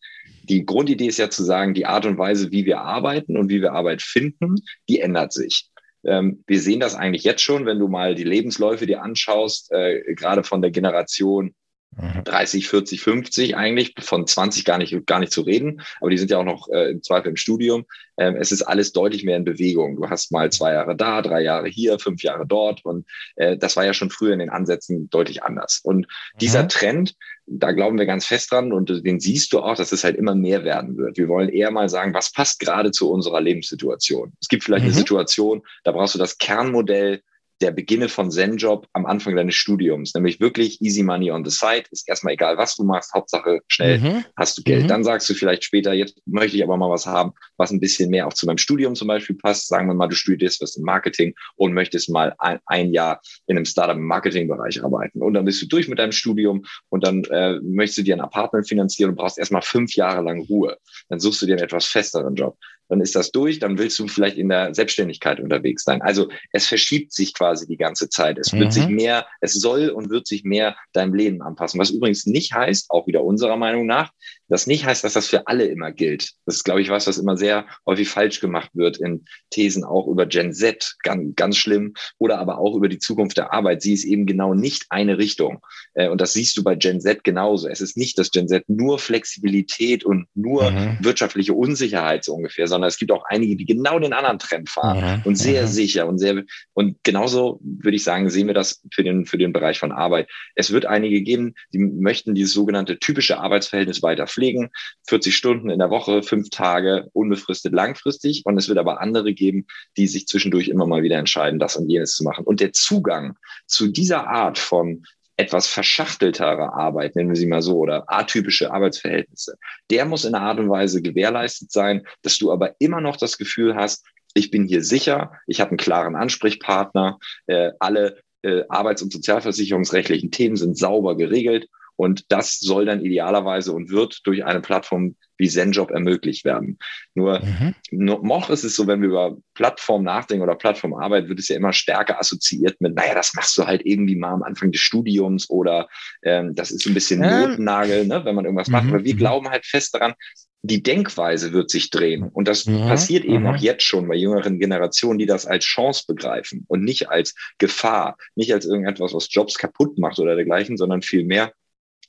Die 0.49 0.67
Grundidee 0.67 1.07
ist 1.07 1.19
ja 1.19 1.31
zu 1.31 1.45
sagen, 1.45 1.75
die 1.75 1.87
Art 1.87 2.07
und 2.07 2.19
Weise, 2.19 2.51
wie 2.51 2.67
wir 2.67 2.81
arbeiten 2.81 3.37
und 3.37 3.51
wie 3.51 3.63
wir 3.63 3.73
Arbeit 3.73 4.03
finden, 4.03 4.57
die 4.89 4.99
ändert 4.99 5.33
sich. 5.33 5.69
Ähm, 6.03 6.43
wir 6.49 6.61
sehen 6.61 6.81
das 6.81 6.97
eigentlich 6.97 7.23
jetzt 7.23 7.43
schon, 7.43 7.67
wenn 7.67 7.79
du 7.79 7.87
mal 7.87 8.17
die 8.17 8.25
Lebensläufe 8.25 8.85
dir 8.85 9.05
anschaust, 9.05 9.71
äh, 9.71 10.03
gerade 10.15 10.43
von 10.43 10.61
der 10.61 10.73
Generation 10.73 11.55
30, 11.97 12.69
40, 12.69 13.01
50 13.01 13.57
eigentlich, 13.57 13.95
von 14.01 14.27
20 14.27 14.65
gar 14.65 14.79
nicht, 14.79 15.07
gar 15.07 15.19
nicht 15.19 15.33
zu 15.33 15.43
reden, 15.43 15.81
aber 16.01 16.11
die 16.11 16.19
sind 16.19 16.31
ja 16.31 16.39
auch 16.39 16.45
noch 16.45 16.69
äh, 16.69 16.91
im 16.91 17.03
Zweifel 17.03 17.29
im 17.29 17.37
Studium. 17.37 17.87
Ähm, 18.19 18.37
es 18.37 18.53
ist 18.53 18.63
alles 18.63 18.93
deutlich 18.93 19.25
mehr 19.25 19.37
in 19.37 19.45
Bewegung. 19.45 19.97
Du 19.97 20.09
hast 20.09 20.33
mal 20.33 20.51
zwei 20.51 20.73
Jahre 20.73 20.97
da, 20.97 21.23
drei 21.23 21.43
Jahre 21.43 21.69
hier, 21.69 21.99
fünf 21.99 22.23
Jahre 22.23 22.47
dort 22.47 22.85
und 22.85 23.07
äh, 23.37 23.57
das 23.57 23.77
war 23.77 23.85
ja 23.85 23.95
schon 23.95 24.11
früher 24.11 24.33
in 24.33 24.39
den 24.39 24.51
Ansätzen 24.51 25.09
deutlich 25.11 25.43
anders. 25.43 25.81
Und 25.83 26.07
dieser 26.41 26.65
mhm. 26.65 26.69
Trend, 26.69 27.15
da 27.47 27.73
glauben 27.73 27.99
wir 27.99 28.07
ganz 28.07 28.27
fest 28.27 28.53
dran 28.53 28.73
und 28.73 29.05
den 29.05 29.21
siehst 29.21 29.53
du 29.53 29.61
auch, 29.61 29.77
dass 29.77 29.93
es 29.93 30.05
halt 30.05 30.17
immer 30.17 30.35
mehr 30.35 30.65
werden 30.65 30.97
wird. 30.97 31.17
Wir 31.17 31.29
wollen 31.29 31.49
eher 31.49 31.71
mal 31.71 31.89
sagen, 31.89 32.13
was 32.13 32.33
passt 32.33 32.61
gerade 32.61 32.91
zu 32.91 33.11
unserer 33.11 33.41
Lebenssituation. 33.41 34.33
Es 34.41 34.49
gibt 34.49 34.65
vielleicht 34.65 34.85
mhm. 34.85 34.91
eine 34.91 34.99
Situation, 34.99 35.63
da 35.85 35.93
brauchst 35.93 36.15
du 36.15 36.19
das 36.19 36.39
Kernmodell 36.39 37.23
der 37.61 37.71
Beginne 37.71 38.09
von 38.09 38.31
Zen-Job 38.31 38.87
am 38.93 39.07
Anfang 39.07 39.35
deines 39.35 39.55
Studiums, 39.55 40.15
nämlich 40.15 40.41
wirklich 40.41 40.81
easy 40.83 41.03
money 41.03 41.31
on 41.31 41.45
the 41.45 41.51
side, 41.51 41.85
ist 41.91 42.09
erstmal 42.09 42.35
egal, 42.35 42.59
was 42.59 42.77
du 42.77 42.85
machst, 42.85 43.15
Hauptsache 43.15 43.61
schnell 43.69 43.99
mhm. 43.99 44.25
hast 44.37 44.59
du 44.59 44.63
Geld. 44.63 44.85
Mhm. 44.85 44.89
Dann 44.89 45.05
sagst 45.05 45.29
du 45.31 45.35
vielleicht 45.35 45.65
später, 45.65 45.93
jetzt 45.93 46.21
möchte 46.27 46.57
ich 46.57 46.63
aber 46.63 46.77
mal 46.77 46.91
was 46.91 47.07
haben, 47.07 47.33
was 47.57 47.71
ein 47.71 47.81
bisschen 47.81 48.11
mehr 48.11 48.27
auch 48.27 48.35
zu 48.35 48.47
meinem 48.47 48.59
Studium 48.59 48.95
zum 48.95 49.09
Beispiel 49.09 49.37
passt. 49.37 49.69
Sagen 49.69 49.89
wir 49.89 49.95
mal, 49.95 50.09
du 50.09 50.15
studierst 50.15 50.61
was 50.61 50.77
im 50.77 50.85
Marketing 50.85 51.35
und 51.57 51.73
möchtest 51.73 52.11
mal 52.11 52.35
ein, 52.39 52.59
ein 52.67 52.93
Jahr 52.93 53.21
in 53.47 53.57
einem 53.57 53.65
Startup 53.65 53.97
im 53.97 54.07
Marketingbereich 54.07 54.85
arbeiten. 54.85 55.23
Und 55.23 55.35
dann 55.35 55.45
bist 55.45 55.63
du 55.63 55.67
durch 55.67 55.89
mit 55.89 55.99
deinem 55.99 56.13
Studium 56.13 56.65
und 56.91 57.07
dann 57.07 57.25
äh, 57.25 57.59
möchtest 57.63 57.99
du 57.99 58.03
dir 58.03 58.17
ein 58.17 58.21
Apartment 58.21 58.69
finanzieren 58.69 59.11
und 59.11 59.17
brauchst 59.17 59.39
erstmal 59.39 59.63
fünf 59.63 59.95
Jahre 59.95 60.23
lang 60.23 60.41
Ruhe. 60.43 60.77
Dann 61.09 61.21
suchst 61.21 61.41
du 61.41 61.47
dir 61.47 61.55
einen 61.55 61.65
etwas 61.65 61.87
festeren 61.87 62.35
Job 62.35 62.57
dann 62.89 63.01
ist 63.01 63.17
das 63.17 63.33
durch, 63.33 63.59
dann 63.59 63.79
willst 63.79 63.99
du 63.99 64.07
vielleicht 64.09 64.37
in 64.37 64.49
der 64.49 64.75
Selbstständigkeit 64.75 65.41
unterwegs 65.41 65.85
sein. 65.85 66.03
Also 66.03 66.29
es 66.53 66.67
verschiebt 66.67 67.13
sich 67.13 67.35
quasi 67.35 67.46
die 67.55 67.77
ganze 67.77 68.09
Zeit. 68.09 68.39
Es 68.39 68.53
wird 68.53 68.67
mhm. 68.67 68.71
sich 68.71 68.89
mehr, 68.89 69.27
es 69.41 69.55
soll 69.55 69.89
und 69.89 70.11
wird 70.11 70.27
sich 70.27 70.45
mehr 70.45 70.77
deinem 70.93 71.15
Leben 71.15 71.43
anpassen. 71.43 71.79
Was 71.81 71.91
übrigens 71.91 72.27
nicht 72.27 72.53
heißt, 72.53 72.91
auch 72.91 73.07
wieder 73.07 73.23
unserer 73.25 73.57
Meinung 73.57 73.87
nach, 73.87 74.11
das 74.49 74.67
nicht 74.67 74.85
heißt, 74.85 75.03
dass 75.03 75.15
das 75.15 75.27
für 75.27 75.47
alle 75.49 75.67
immer 75.67 75.91
gilt. 75.91 76.33
Das 76.45 76.57
ist, 76.57 76.65
glaube 76.65 76.81
ich, 76.81 76.89
was, 76.89 77.07
was 77.07 77.19
immer 77.19 77.37
sehr 77.37 77.67
häufig 77.85 78.09
falsch 78.09 78.41
gemacht 78.41 78.71
wird 78.75 78.99
in 78.99 79.25
Thesen 79.51 79.85
auch 79.85 80.07
über 80.07 80.27
Gen 80.27 80.53
Z, 80.53 80.97
ganz, 81.03 81.35
ganz 81.35 81.57
schlimm, 81.57 81.95
oder 82.19 82.39
aber 82.39 82.59
auch 82.59 82.77
über 82.77 82.89
die 82.89 82.99
Zukunft 82.99 83.37
der 83.37 83.53
Arbeit. 83.53 83.83
Sie 83.83 83.93
ist 83.93 84.05
eben 84.05 84.27
genau 84.27 84.55
nicht 84.55 84.87
eine 84.91 85.19
Richtung. 85.19 85.61
Äh, 85.95 86.09
und 86.09 86.21
das 86.21 86.33
siehst 86.33 86.57
du 86.57 86.63
bei 86.63 86.77
Gen 86.77 87.01
Z 87.01 87.25
genauso. 87.25 87.69
Es 87.69 87.81
ist 87.81 87.97
nicht, 87.97 88.19
dass 88.19 88.31
Gen 88.31 88.49
Z 88.49 88.65
nur 88.69 88.99
Flexibilität 88.99 90.05
und 90.05 90.27
nur 90.35 90.71
mhm. 90.71 90.99
wirtschaftliche 91.01 91.55
Unsicherheit 91.55 92.25
so 92.25 92.35
ungefähr, 92.35 92.69
sondern 92.69 92.89
es 92.89 92.99
gibt 92.99 93.11
auch 93.11 93.25
einige, 93.27 93.57
die 93.57 93.67
genau 93.67 93.99
den 93.99 94.13
anderen 94.13 94.39
Trend 94.39 94.69
fahren 94.69 95.19
mhm. 95.19 95.23
und 95.25 95.37
sehr 95.37 95.63
mhm. 95.63 95.69
sicher 95.69 96.07
und 96.07 96.19
sehr, 96.19 96.45
und 96.73 97.03
genauso 97.03 97.36
genauso 97.37 97.61
würde 97.63 97.97
ich 97.97 98.05
sagen, 98.05 98.31
sehen 98.31 98.47
wir 98.47 98.55
das 98.55 98.83
für 98.93 99.05
den, 99.05 99.27
für 99.27 99.39
den 99.39 99.53
Bereich 99.53 99.79
von 99.79 99.93
Arbeit. 99.93 100.29
Es 100.55 100.73
wird 100.73 100.87
einige 100.87 101.23
geben, 101.23 101.55
die 101.73 101.79
möchten 101.79 102.35
dieses 102.35 102.53
sogenannte 102.53 102.99
typische 102.99 103.39
Arbeitsverhältnis 103.39 104.03
weiter 104.03 104.27
pflegen. 104.27 104.71
40 105.09 105.37
Stunden 105.37 105.71
in 105.71 105.79
der 105.79 105.91
Woche, 105.91 106.23
fünf 106.23 106.51
Tage, 106.51 107.09
unbefristet, 107.13 107.73
langfristig. 107.73 108.43
Und 108.45 108.57
es 108.57 108.69
wird 108.69 108.79
aber 108.79 109.01
andere 109.01 109.35
geben, 109.35 109.67
die 109.97 110.07
sich 110.07 110.27
zwischendurch 110.27 110.69
immer 110.69 110.87
mal 110.87 111.03
wieder 111.03 111.19
entscheiden, 111.19 111.59
das 111.59 111.77
und 111.77 111.89
jenes 111.89 112.15
zu 112.15 112.25
machen. 112.25 112.45
Und 112.45 112.61
der 112.61 112.73
Zugang 112.73 113.37
zu 113.67 113.89
dieser 113.89 114.27
Art 114.27 114.59
von 114.59 115.05
etwas 115.39 115.67
verschachteltere 115.67 116.73
Arbeit, 116.73 117.15
nennen 117.15 117.29
wir 117.29 117.37
sie 117.37 117.47
mal 117.47 117.61
so, 117.61 117.77
oder 117.77 118.05
atypische 118.07 118.73
Arbeitsverhältnisse, 118.73 119.59
der 119.91 120.07
muss 120.07 120.25
in 120.25 120.35
einer 120.35 120.47
Art 120.47 120.59
und 120.59 120.71
Weise 120.71 121.03
gewährleistet 121.03 121.71
sein, 121.71 122.07
dass 122.23 122.39
du 122.39 122.51
aber 122.51 122.75
immer 122.79 123.03
noch 123.03 123.19
das 123.19 123.37
Gefühl 123.37 123.75
hast, 123.75 124.07
ich 124.37 124.51
bin 124.51 124.67
hier 124.67 124.83
sicher, 124.83 125.33
ich 125.47 125.61
habe 125.61 125.71
einen 125.71 125.79
klaren 125.79 126.15
Ansprechpartner, 126.15 127.19
äh, 127.47 127.71
alle 127.79 128.21
äh, 128.43 128.63
arbeits- 128.69 129.03
und 129.03 129.13
sozialversicherungsrechtlichen 129.13 130.31
Themen 130.31 130.57
sind 130.57 130.77
sauber 130.77 131.17
geregelt 131.17 131.69
und 131.97 132.25
das 132.31 132.61
soll 132.61 132.85
dann 132.85 133.05
idealerweise 133.05 133.73
und 133.73 133.91
wird 133.91 134.21
durch 134.25 134.45
eine 134.45 134.61
Plattform 134.61 135.17
wie 135.39 135.49
ZenJob 135.49 135.91
ermöglicht 135.91 136.45
werden. 136.45 136.79
Nur 137.15 137.41
mhm. 137.41 137.75
noch 137.91 138.51
ist 138.51 138.65
es 138.65 138.77
so, 138.77 138.87
wenn 138.87 139.01
wir 139.03 139.09
über 139.09 139.37
Plattform 139.55 140.03
nachdenken 140.03 140.43
oder 140.43 140.55
Plattformarbeit, 140.55 141.29
wird 141.29 141.39
es 141.39 141.49
ja 141.49 141.57
immer 141.57 141.73
stärker 141.73 142.19
assoziiert 142.19 142.81
mit, 142.81 142.95
naja, 142.95 143.15
das 143.15 143.35
machst 143.35 143.57
du 143.59 143.67
halt 143.67 143.83
irgendwie 143.85 144.17
mal 144.17 144.33
am 144.33 144.43
Anfang 144.43 144.73
des 144.73 144.81
Studiums 144.81 145.51
oder 145.51 145.89
ähm, 146.23 146.55
das 146.55 146.71
ist 146.71 146.87
ein 146.87 146.95
bisschen 146.95 147.23
ähm. 147.23 147.51
Notnagel, 147.51 148.07
ne, 148.07 148.25
wenn 148.25 148.35
man 148.35 148.45
irgendwas 148.45 148.69
mhm. 148.69 148.73
macht. 148.73 148.89
Aber 148.89 149.05
wir 149.05 149.15
mhm. 149.15 149.19
glauben 149.19 149.51
halt 149.51 149.67
fest 149.67 149.95
daran, 149.95 150.15
die 150.63 150.83
Denkweise 150.83 151.53
wird 151.53 151.71
sich 151.71 151.91
drehen. 151.91 152.25
Und 152.25 152.49
das 152.49 152.65
ja, 152.65 152.89
passiert 152.89 153.25
eben 153.25 153.47
aha. 153.47 153.55
auch 153.55 153.61
jetzt 153.61 153.85
schon 153.85 154.09
bei 154.09 154.17
jüngeren 154.17 154.59
Generationen, 154.59 155.19
die 155.19 155.27
das 155.27 155.47
als 155.47 155.65
Chance 155.65 156.05
begreifen 156.09 156.65
und 156.67 156.83
nicht 156.83 157.09
als 157.09 157.35
Gefahr, 157.59 158.17
nicht 158.35 158.53
als 158.53 158.67
irgendetwas, 158.67 159.15
was 159.15 159.29
Jobs 159.31 159.59
kaputt 159.59 159.99
macht 159.99 160.19
oder 160.19 160.35
dergleichen, 160.35 160.77
sondern 160.77 161.03
vielmehr 161.03 161.53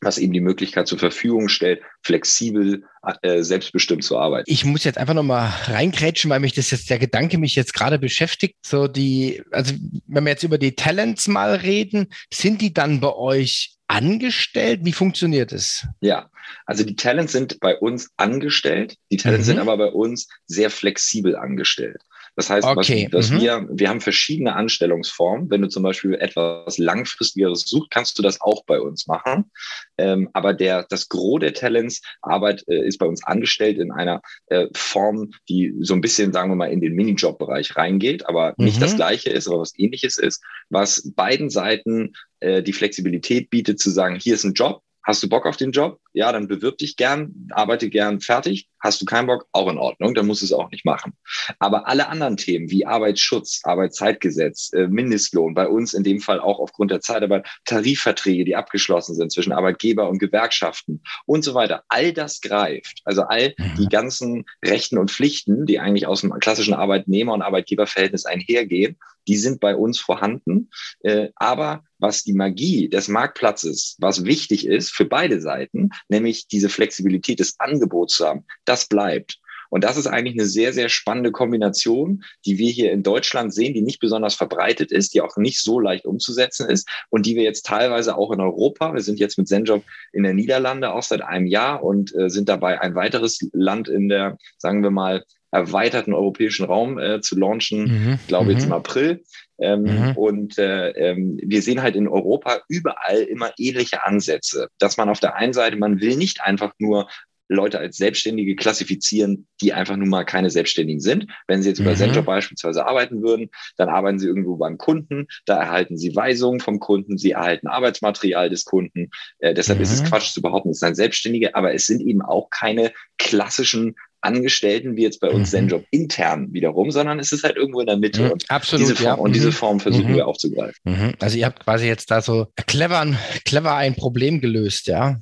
was 0.02 0.18
eben 0.18 0.34
die 0.34 0.42
Möglichkeit 0.42 0.88
zur 0.88 1.00
Verfügung 1.00 1.50
stellt, 1.50 1.82
flexibel, 2.04 2.84
äh, 3.22 3.42
selbstbestimmt 3.42 4.04
zu 4.04 4.18
arbeiten. 4.18 4.50
Ich 4.50 4.66
muss 4.66 4.84
jetzt 4.84 4.98
einfach 4.98 5.14
nochmal 5.14 5.52
reingrätschen, 5.66 6.30
weil 6.30 6.40
mich 6.40 6.54
das 6.54 6.72
jetzt, 6.72 6.90
der 6.90 7.00
Gedanke 7.00 7.38
mich 7.38 7.56
jetzt 7.56 7.74
gerade 7.74 7.98
beschäftigt. 7.98 8.56
So 8.66 8.88
die, 8.88 9.42
also 9.52 9.74
wenn 10.08 10.24
wir 10.24 10.32
jetzt 10.32 10.44
über 10.44 10.58
die 10.58 10.76
Talents 10.76 11.28
mal 11.28 11.56
reden, 11.56 12.08
sind 12.32 12.62
die 12.62 12.74
dann 12.74 13.00
bei 13.00 13.14
euch 13.14 13.78
angestellt? 13.88 14.82
Wie 14.84 14.94
funktioniert 14.94 15.52
es? 15.52 15.86
Ja, 16.02 16.30
also 16.66 16.84
die 16.84 16.96
Talents 16.96 17.32
sind 17.32 17.60
bei 17.60 17.76
uns 17.78 18.12
angestellt. 18.18 18.98
Die 19.12 19.18
Talents 19.18 19.48
mhm. 19.48 19.52
sind 19.52 19.60
aber 19.60 19.78
bei 19.78 19.92
uns 19.92 20.28
sehr 20.46 20.70
flexibel 20.70 21.36
angestellt. 21.36 22.02
Das 22.38 22.52
heißt, 22.52 22.68
okay. 22.68 23.10
was, 23.12 23.30
dass 23.30 23.32
mhm. 23.32 23.42
wir, 23.42 23.68
wir 23.72 23.90
haben 23.90 24.00
verschiedene 24.00 24.56
Anstellungsformen. 24.56 25.50
Wenn 25.50 25.64
du 25.64 25.70
zum 25.70 25.82
Beispiel 25.82 26.14
etwas 26.14 26.78
Langfristigeres 26.78 27.62
suchst, 27.62 27.90
kannst 27.90 28.20
du 28.20 28.22
das 28.22 28.40
auch 28.42 28.64
bei 28.66 28.80
uns 28.80 29.08
machen. 29.08 29.52
Ähm, 29.98 30.30
aber 30.34 30.54
der, 30.54 30.86
das 30.88 31.10
Gros 31.10 31.40
der 31.40 31.56
Talents 31.56 32.04
Arbeit 32.22 32.64
äh, 32.68 32.88
ist 32.88 33.00
bei 33.00 33.08
uns 33.08 33.24
angestellt 33.24 33.80
in 33.80 33.92
einer 33.92 34.22
äh, 34.48 34.68
Form, 34.76 35.32
die 35.50 35.74
so 35.82 35.96
ein 35.96 36.02
bisschen, 36.02 36.32
sagen 36.32 36.52
wir 36.52 36.56
mal, 36.56 36.72
in 36.72 36.80
den 36.80 36.94
Minijob-Bereich 36.94 37.76
reingeht, 37.76 38.28
aber 38.28 38.54
mhm. 38.58 38.66
nicht 38.66 38.82
das 38.84 38.96
Gleiche 38.96 39.32
ist, 39.32 39.48
aber 39.48 39.60
was 39.60 39.74
ähnliches 39.76 40.20
ist, 40.20 40.44
was 40.70 41.12
beiden 41.16 41.50
Seiten 41.50 42.14
äh, 42.40 42.62
die 42.62 42.74
Flexibilität 42.74 43.50
bietet, 43.50 43.80
zu 43.80 43.90
sagen, 43.90 44.16
hier 44.16 44.36
ist 44.36 44.44
ein 44.44 44.54
Job, 44.54 44.84
Hast 45.08 45.24
du 45.24 45.30
Bock 45.30 45.46
auf 45.46 45.56
den 45.56 45.72
Job? 45.72 46.02
Ja, 46.12 46.34
dann 46.34 46.50
bewirb 46.50 46.80
dich 46.80 46.98
gern, 46.98 47.48
arbeite 47.52 47.90
gern 47.90 48.20
fertig. 48.20 48.68
Hast 48.80 49.02
du 49.02 49.06
keinen 49.06 49.28
Bock? 49.28 49.48
Auch 49.52 49.70
in 49.70 49.78
Ordnung, 49.78 50.14
dann 50.14 50.28
musst 50.28 50.42
du 50.42 50.46
es 50.46 50.54
auch 50.54 50.70
nicht 50.72 50.86
machen. 50.86 51.14
Aber 51.60 51.88
alle 51.88 52.10
anderen 52.10 52.38
Themen 52.38 52.70
wie 52.70 52.86
Arbeitsschutz, 52.86 53.62
Arbeitszeitgesetz, 53.64 54.72
äh, 54.74 54.88
Mindestlohn, 54.88 55.54
bei 55.54 55.68
uns 55.68 55.94
in 55.94 56.04
dem 56.04 56.20
Fall 56.20 56.40
auch 56.40 56.60
aufgrund 56.60 56.92
der 56.92 57.02
Zeitarbeit, 57.02 57.48
Tarifverträge, 57.66 58.46
die 58.46 58.56
abgeschlossen 58.56 59.16
sind 59.16 59.32
zwischen 59.32 59.52
Arbeitgeber 59.52 60.10
und 60.10 60.20
Gewerkschaften 60.20 61.02
und 61.26 61.44
so 61.44 61.54
weiter, 61.54 61.84
all 61.88 62.14
das 62.14 62.42
greift. 62.42 63.02
Also 63.06 63.24
all 63.24 63.54
die 63.78 63.86
mhm. 63.86 63.90
ganzen 63.90 64.46
Rechten 64.64 64.98
und 64.98 65.12
Pflichten, 65.12 65.66
die 65.66 65.80
eigentlich 65.80 66.08
aus 66.08 66.22
dem 66.22 66.32
klassischen 66.40 66.74
Arbeitnehmer- 66.74 67.34
und 67.34 67.42
Arbeitgeberverhältnis 67.42 68.26
einhergehen, 68.26 68.98
die 69.28 69.38
sind 69.38 69.60
bei 69.60 69.76
uns 69.76 70.00
vorhanden. 70.00 70.70
Äh, 71.02 71.30
aber 71.36 71.84
was 72.00 72.24
die 72.24 72.34
Magie 72.34 72.90
des 72.90 73.08
Marktplatzes, 73.08 73.98
was 74.00 74.24
wichtig 74.24 74.68
ist 74.68 74.92
für 74.92 75.06
beide 75.06 75.42
Seiten, 75.42 75.90
nämlich 76.10 76.48
diese 76.48 76.70
Flexibilität 76.70 77.40
des 77.40 77.60
Angebots 77.60 78.16
zu 78.16 78.28
haben, 78.28 78.46
das 78.68 78.88
bleibt. 78.88 79.40
Und 79.70 79.84
das 79.84 79.98
ist 79.98 80.08
eigentlich 80.08 80.36
eine 80.36 80.48
sehr, 80.48 80.74
sehr 80.74 80.90
spannende 80.90 81.32
Kombination, 81.32 82.24
die 82.46 82.58
wir 82.58 82.72
hier 82.72 82.92
in 82.92 83.04
Deutschland 83.04 83.54
sehen, 83.54 83.74
die 83.74 83.82
nicht 83.82 84.00
besonders 84.00 84.36
verbreitet 84.36 84.92
ist, 84.92 85.14
die 85.14 85.22
auch 85.22 85.38
nicht 85.38 85.60
so 85.60 85.80
leicht 85.80 86.06
umzusetzen 86.06 86.70
ist 86.70 86.88
und 87.10 87.26
die 87.26 87.36
wir 87.36 87.44
jetzt 87.44 87.66
teilweise 87.66 88.18
auch 88.18 88.32
in 88.32 88.42
Europa, 88.42 88.94
wir 88.94 89.02
sind 89.02 89.20
jetzt 89.20 89.38
mit 89.38 89.48
Zenjob 89.48 89.84
in 90.14 90.24
der 90.24 90.34
Niederlande 90.34 90.94
auch 90.94 91.04
seit 91.04 91.22
einem 91.22 91.48
Jahr 91.48 91.84
und 91.84 92.16
äh, 92.16 92.30
sind 92.30 92.50
dabei 92.50 92.82
ein 92.82 92.96
weiteres 92.96 93.40
Land 93.54 93.88
in 93.90 94.10
der, 94.10 94.38
sagen 94.58 94.84
wir 94.84 94.92
mal, 94.92 95.24
erweiterten 95.50 96.14
europäischen 96.14 96.66
Raum 96.66 97.00
äh, 97.00 97.22
zu 97.22 97.40
launchen, 97.40 97.84
mhm. 97.84 98.20
glaube 98.28 98.52
jetzt 98.52 98.64
mhm. 98.66 98.68
im 98.68 98.74
April. 98.74 99.24
Ähm, 99.60 99.84
mhm. 99.84 100.12
Und 100.16 100.58
äh, 100.60 100.90
ähm, 100.90 101.40
wir 101.42 101.62
sehen 101.62 101.82
halt 101.82 101.96
in 101.96 102.08
Europa 102.08 102.62
überall 102.68 103.22
immer 103.22 103.52
ähnliche 103.58 104.06
Ansätze, 104.06 104.68
dass 104.78 104.98
man 104.98 105.10
auf 105.10 105.20
der 105.20 105.36
einen 105.36 105.54
Seite, 105.54 105.78
man 105.78 106.00
will 106.02 106.18
nicht 106.18 106.42
einfach 106.42 106.74
nur 106.80 107.08
Leute 107.50 107.80
als 107.80 107.98
Selbstständige 107.98 108.56
klassifizieren, 108.56 109.48
die 109.62 109.74
einfach 109.74 109.96
nun 109.96 110.10
mal 110.10 110.26
keine 110.26 110.50
Selbstständigen 110.50 111.00
sind. 111.00 111.28
Wenn 111.48 111.62
sie 111.62 111.70
jetzt 111.70 111.80
mhm. 111.80 111.86
über 111.86 111.96
Center 111.96 112.22
beispielsweise 112.22 112.86
arbeiten 112.86 113.22
würden, 113.22 113.50
dann 113.78 113.90
arbeiten 113.90 114.20
sie 114.20 114.28
irgendwo 114.28 114.58
beim 114.58 114.78
Kunden, 114.78 115.28
da 115.46 115.58
erhalten 115.58 115.98
sie 115.98 116.16
Weisungen 116.16 116.60
vom 116.60 116.80
Kunden, 116.80 117.18
sie 117.18 117.32
erhalten 117.32 117.68
Arbeitsmaterial 117.68 118.50
des 118.50 118.66
Kunden. 118.66 119.10
Äh, 119.40 119.54
deshalb 119.54 119.80
mhm. 119.80 119.84
ist 119.84 119.94
es 119.94 120.02
mhm. 120.02 120.08
Quatsch 120.08 120.34
zu 120.34 120.42
behaupten, 120.42 120.70
es 120.70 120.80
sind 120.80 120.96
Selbstständige, 120.96 121.56
aber 121.56 121.74
es 121.74 121.86
sind 121.86 122.02
eben 122.02 122.22
auch 122.22 122.50
keine 122.50 122.92
klassischen 123.18 123.96
Angestellten 124.22 124.96
wie 124.96 125.04
jetzt 125.04 125.20
bei 125.20 125.30
uns 125.30 125.50
mhm. 125.50 125.58
Zenjob 125.58 125.86
intern 125.92 126.52
wiederum, 126.52 126.92
sondern 126.92 127.20
es 127.20 127.32
ist 127.32 127.44
halt 127.44 127.56
irgendwo 127.56 127.80
in 127.80 127.88
der 127.88 127.98
Mitte. 127.98 128.24
Mhm, 128.24 128.32
und 128.32 128.50
absolut. 128.50 128.86
Diese 128.86 128.96
Form, 128.96 129.06
ja. 129.06 129.14
Und 129.14 129.34
diese 129.34 129.48
mhm. 129.48 129.54
Form 129.54 129.80
versuchen 129.80 130.12
mhm. 130.12 130.16
wir 130.16 130.28
aufzugreifen. 130.28 130.80
Mhm. 130.84 131.14
Also 131.20 131.38
ihr 131.38 131.46
habt 131.46 131.64
quasi 131.64 131.88
jetzt 131.88 132.10
da 132.12 132.22
so 132.22 132.48
clever, 132.66 133.06
clever 133.46 133.76
ein 133.76 133.96
Problem 133.96 134.42
gelöst, 134.42 134.88
ja. 134.88 135.20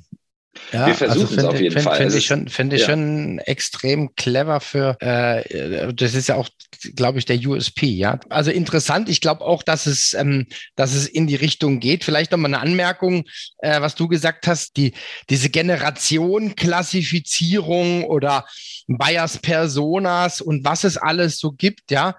Ja, 0.72 0.86
wir 0.86 0.94
versuchen 0.94 1.22
also 1.22 1.26
find, 1.26 1.38
es 1.38 1.44
auf 1.44 1.60
jeden 1.60 1.72
find, 1.72 1.84
Fall. 1.84 1.96
Finde 1.96 2.18
ich, 2.18 2.26
schon, 2.26 2.48
find 2.48 2.72
ich 2.72 2.80
ja. 2.82 2.86
schon 2.86 3.38
extrem 3.40 4.14
clever 4.14 4.60
für, 4.60 4.96
äh, 5.00 5.92
das 5.94 6.14
ist 6.14 6.28
ja 6.28 6.36
auch, 6.36 6.48
glaube 6.94 7.18
ich, 7.18 7.24
der 7.24 7.38
USP, 7.38 7.86
ja. 7.86 8.18
Also 8.28 8.50
interessant, 8.50 9.08
ich 9.08 9.20
glaube 9.20 9.42
auch, 9.42 9.62
dass 9.62 9.86
es, 9.86 10.14
ähm, 10.14 10.46
dass 10.74 10.94
es 10.94 11.06
in 11.06 11.26
die 11.26 11.36
Richtung 11.36 11.80
geht. 11.80 12.04
Vielleicht 12.04 12.32
nochmal 12.32 12.54
eine 12.54 12.62
Anmerkung, 12.62 13.24
äh, 13.58 13.80
was 13.80 13.94
du 13.94 14.08
gesagt 14.08 14.46
hast, 14.46 14.76
die, 14.76 14.92
diese 15.30 15.50
Generation 15.50 16.54
Klassifizierung 16.56 18.04
oder 18.04 18.46
Bias 18.86 19.38
Personas 19.38 20.40
und 20.40 20.64
was 20.64 20.84
es 20.84 20.96
alles 20.96 21.38
so 21.38 21.52
gibt, 21.52 21.90
ja. 21.90 22.16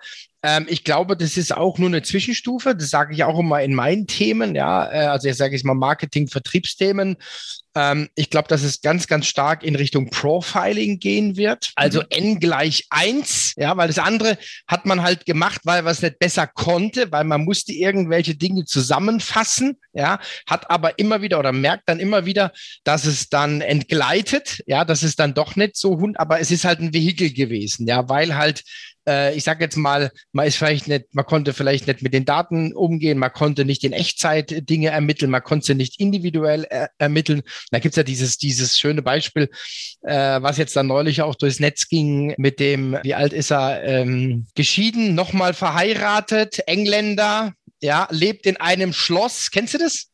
Ähm, 0.47 0.65
ich 0.69 0.85
glaube, 0.85 1.17
das 1.17 1.35
ist 1.35 1.53
auch 1.53 1.77
nur 1.77 1.89
eine 1.89 2.03
Zwischenstufe. 2.03 2.73
Das 2.73 2.89
sage 2.89 3.13
ich 3.13 3.25
auch 3.25 3.37
immer 3.37 3.61
in 3.61 3.75
meinen 3.75 4.07
Themen. 4.07 4.55
Ja, 4.55 4.89
äh, 4.89 5.07
also 5.07 5.27
jetzt 5.27 5.39
sage 5.39 5.57
ich 5.57 5.65
mal 5.65 5.73
Marketing, 5.73 6.29
Vertriebsthemen. 6.29 7.17
Ähm, 7.75 8.07
ich 8.15 8.29
glaube, 8.29 8.47
dass 8.47 8.63
es 8.63 8.79
ganz, 8.79 9.07
ganz 9.07 9.27
stark 9.27 9.61
in 9.61 9.75
Richtung 9.75 10.09
Profiling 10.09 10.99
gehen 10.99 11.35
wird. 11.35 11.73
Also 11.75 11.99
mhm. 11.99 12.07
n 12.11 12.39
gleich 12.39 12.85
eins. 12.89 13.55
Ja, 13.57 13.75
weil 13.75 13.89
das 13.89 13.99
andere 13.99 14.37
hat 14.69 14.85
man 14.85 15.03
halt 15.03 15.25
gemacht, 15.25 15.59
weil 15.65 15.81
man 15.81 15.91
es 15.91 16.01
nicht 16.01 16.17
besser 16.17 16.47
konnte, 16.47 17.11
weil 17.11 17.25
man 17.25 17.43
musste 17.43 17.73
irgendwelche 17.73 18.35
Dinge 18.35 18.63
zusammenfassen. 18.63 19.77
Ja, 19.91 20.17
hat 20.45 20.71
aber 20.71 20.97
immer 20.97 21.21
wieder 21.21 21.39
oder 21.39 21.51
merkt 21.51 21.89
dann 21.89 21.99
immer 21.99 22.25
wieder, 22.25 22.53
dass 22.85 23.03
es 23.03 23.27
dann 23.27 23.59
entgleitet. 23.59 24.63
Ja, 24.65 24.85
das 24.85 25.03
ist 25.03 25.19
dann 25.19 25.33
doch 25.33 25.57
nicht 25.57 25.75
so 25.75 25.99
hund, 25.99 26.17
aber 26.21 26.39
es 26.39 26.51
ist 26.51 26.63
halt 26.63 26.79
ein 26.79 26.93
Vehikel 26.93 27.33
gewesen. 27.33 27.85
Ja, 27.85 28.07
weil 28.07 28.35
halt 28.35 28.63
äh, 29.07 29.35
ich 29.35 29.43
sage 29.43 29.63
jetzt 29.63 29.77
mal, 29.77 30.11
man 30.33 30.45
ist 30.45 30.57
vielleicht 30.57 30.87
nicht, 30.87 31.15
man 31.15 31.25
konnte 31.25 31.53
vielleicht 31.53 31.87
nicht 31.87 32.01
mit 32.01 32.13
den 32.13 32.25
Daten 32.25 32.73
umgehen, 32.73 33.17
man 33.17 33.31
konnte 33.31 33.65
nicht 33.65 33.83
in 33.83 33.93
Echtzeit 33.93 34.69
Dinge 34.69 34.89
ermitteln, 34.89 35.31
man 35.31 35.43
konnte 35.43 35.67
sie 35.67 35.75
nicht 35.75 35.99
individuell 35.99 36.65
er 36.65 36.89
ermitteln. 36.97 37.41
Da 37.71 37.79
gibt's 37.79 37.97
ja 37.97 38.03
dieses, 38.03 38.37
dieses 38.37 38.77
schöne 38.77 39.01
Beispiel, 39.01 39.49
äh, 40.01 40.41
was 40.41 40.57
jetzt 40.57 40.75
dann 40.75 40.87
neulich 40.87 41.21
auch 41.21 41.35
durchs 41.35 41.59
Netz 41.59 41.87
ging 41.87 42.35
mit 42.37 42.59
dem, 42.59 42.97
wie 43.03 43.15
alt 43.15 43.33
ist 43.33 43.51
er, 43.51 43.83
ähm, 43.83 44.47
geschieden, 44.55 45.15
nochmal 45.15 45.53
verheiratet, 45.53 46.59
Engländer, 46.67 47.53
ja, 47.81 48.07
lebt 48.11 48.45
in 48.45 48.57
einem 48.57 48.93
Schloss. 48.93 49.51
Kennst 49.51 49.73
du 49.73 49.77
das? 49.77 50.07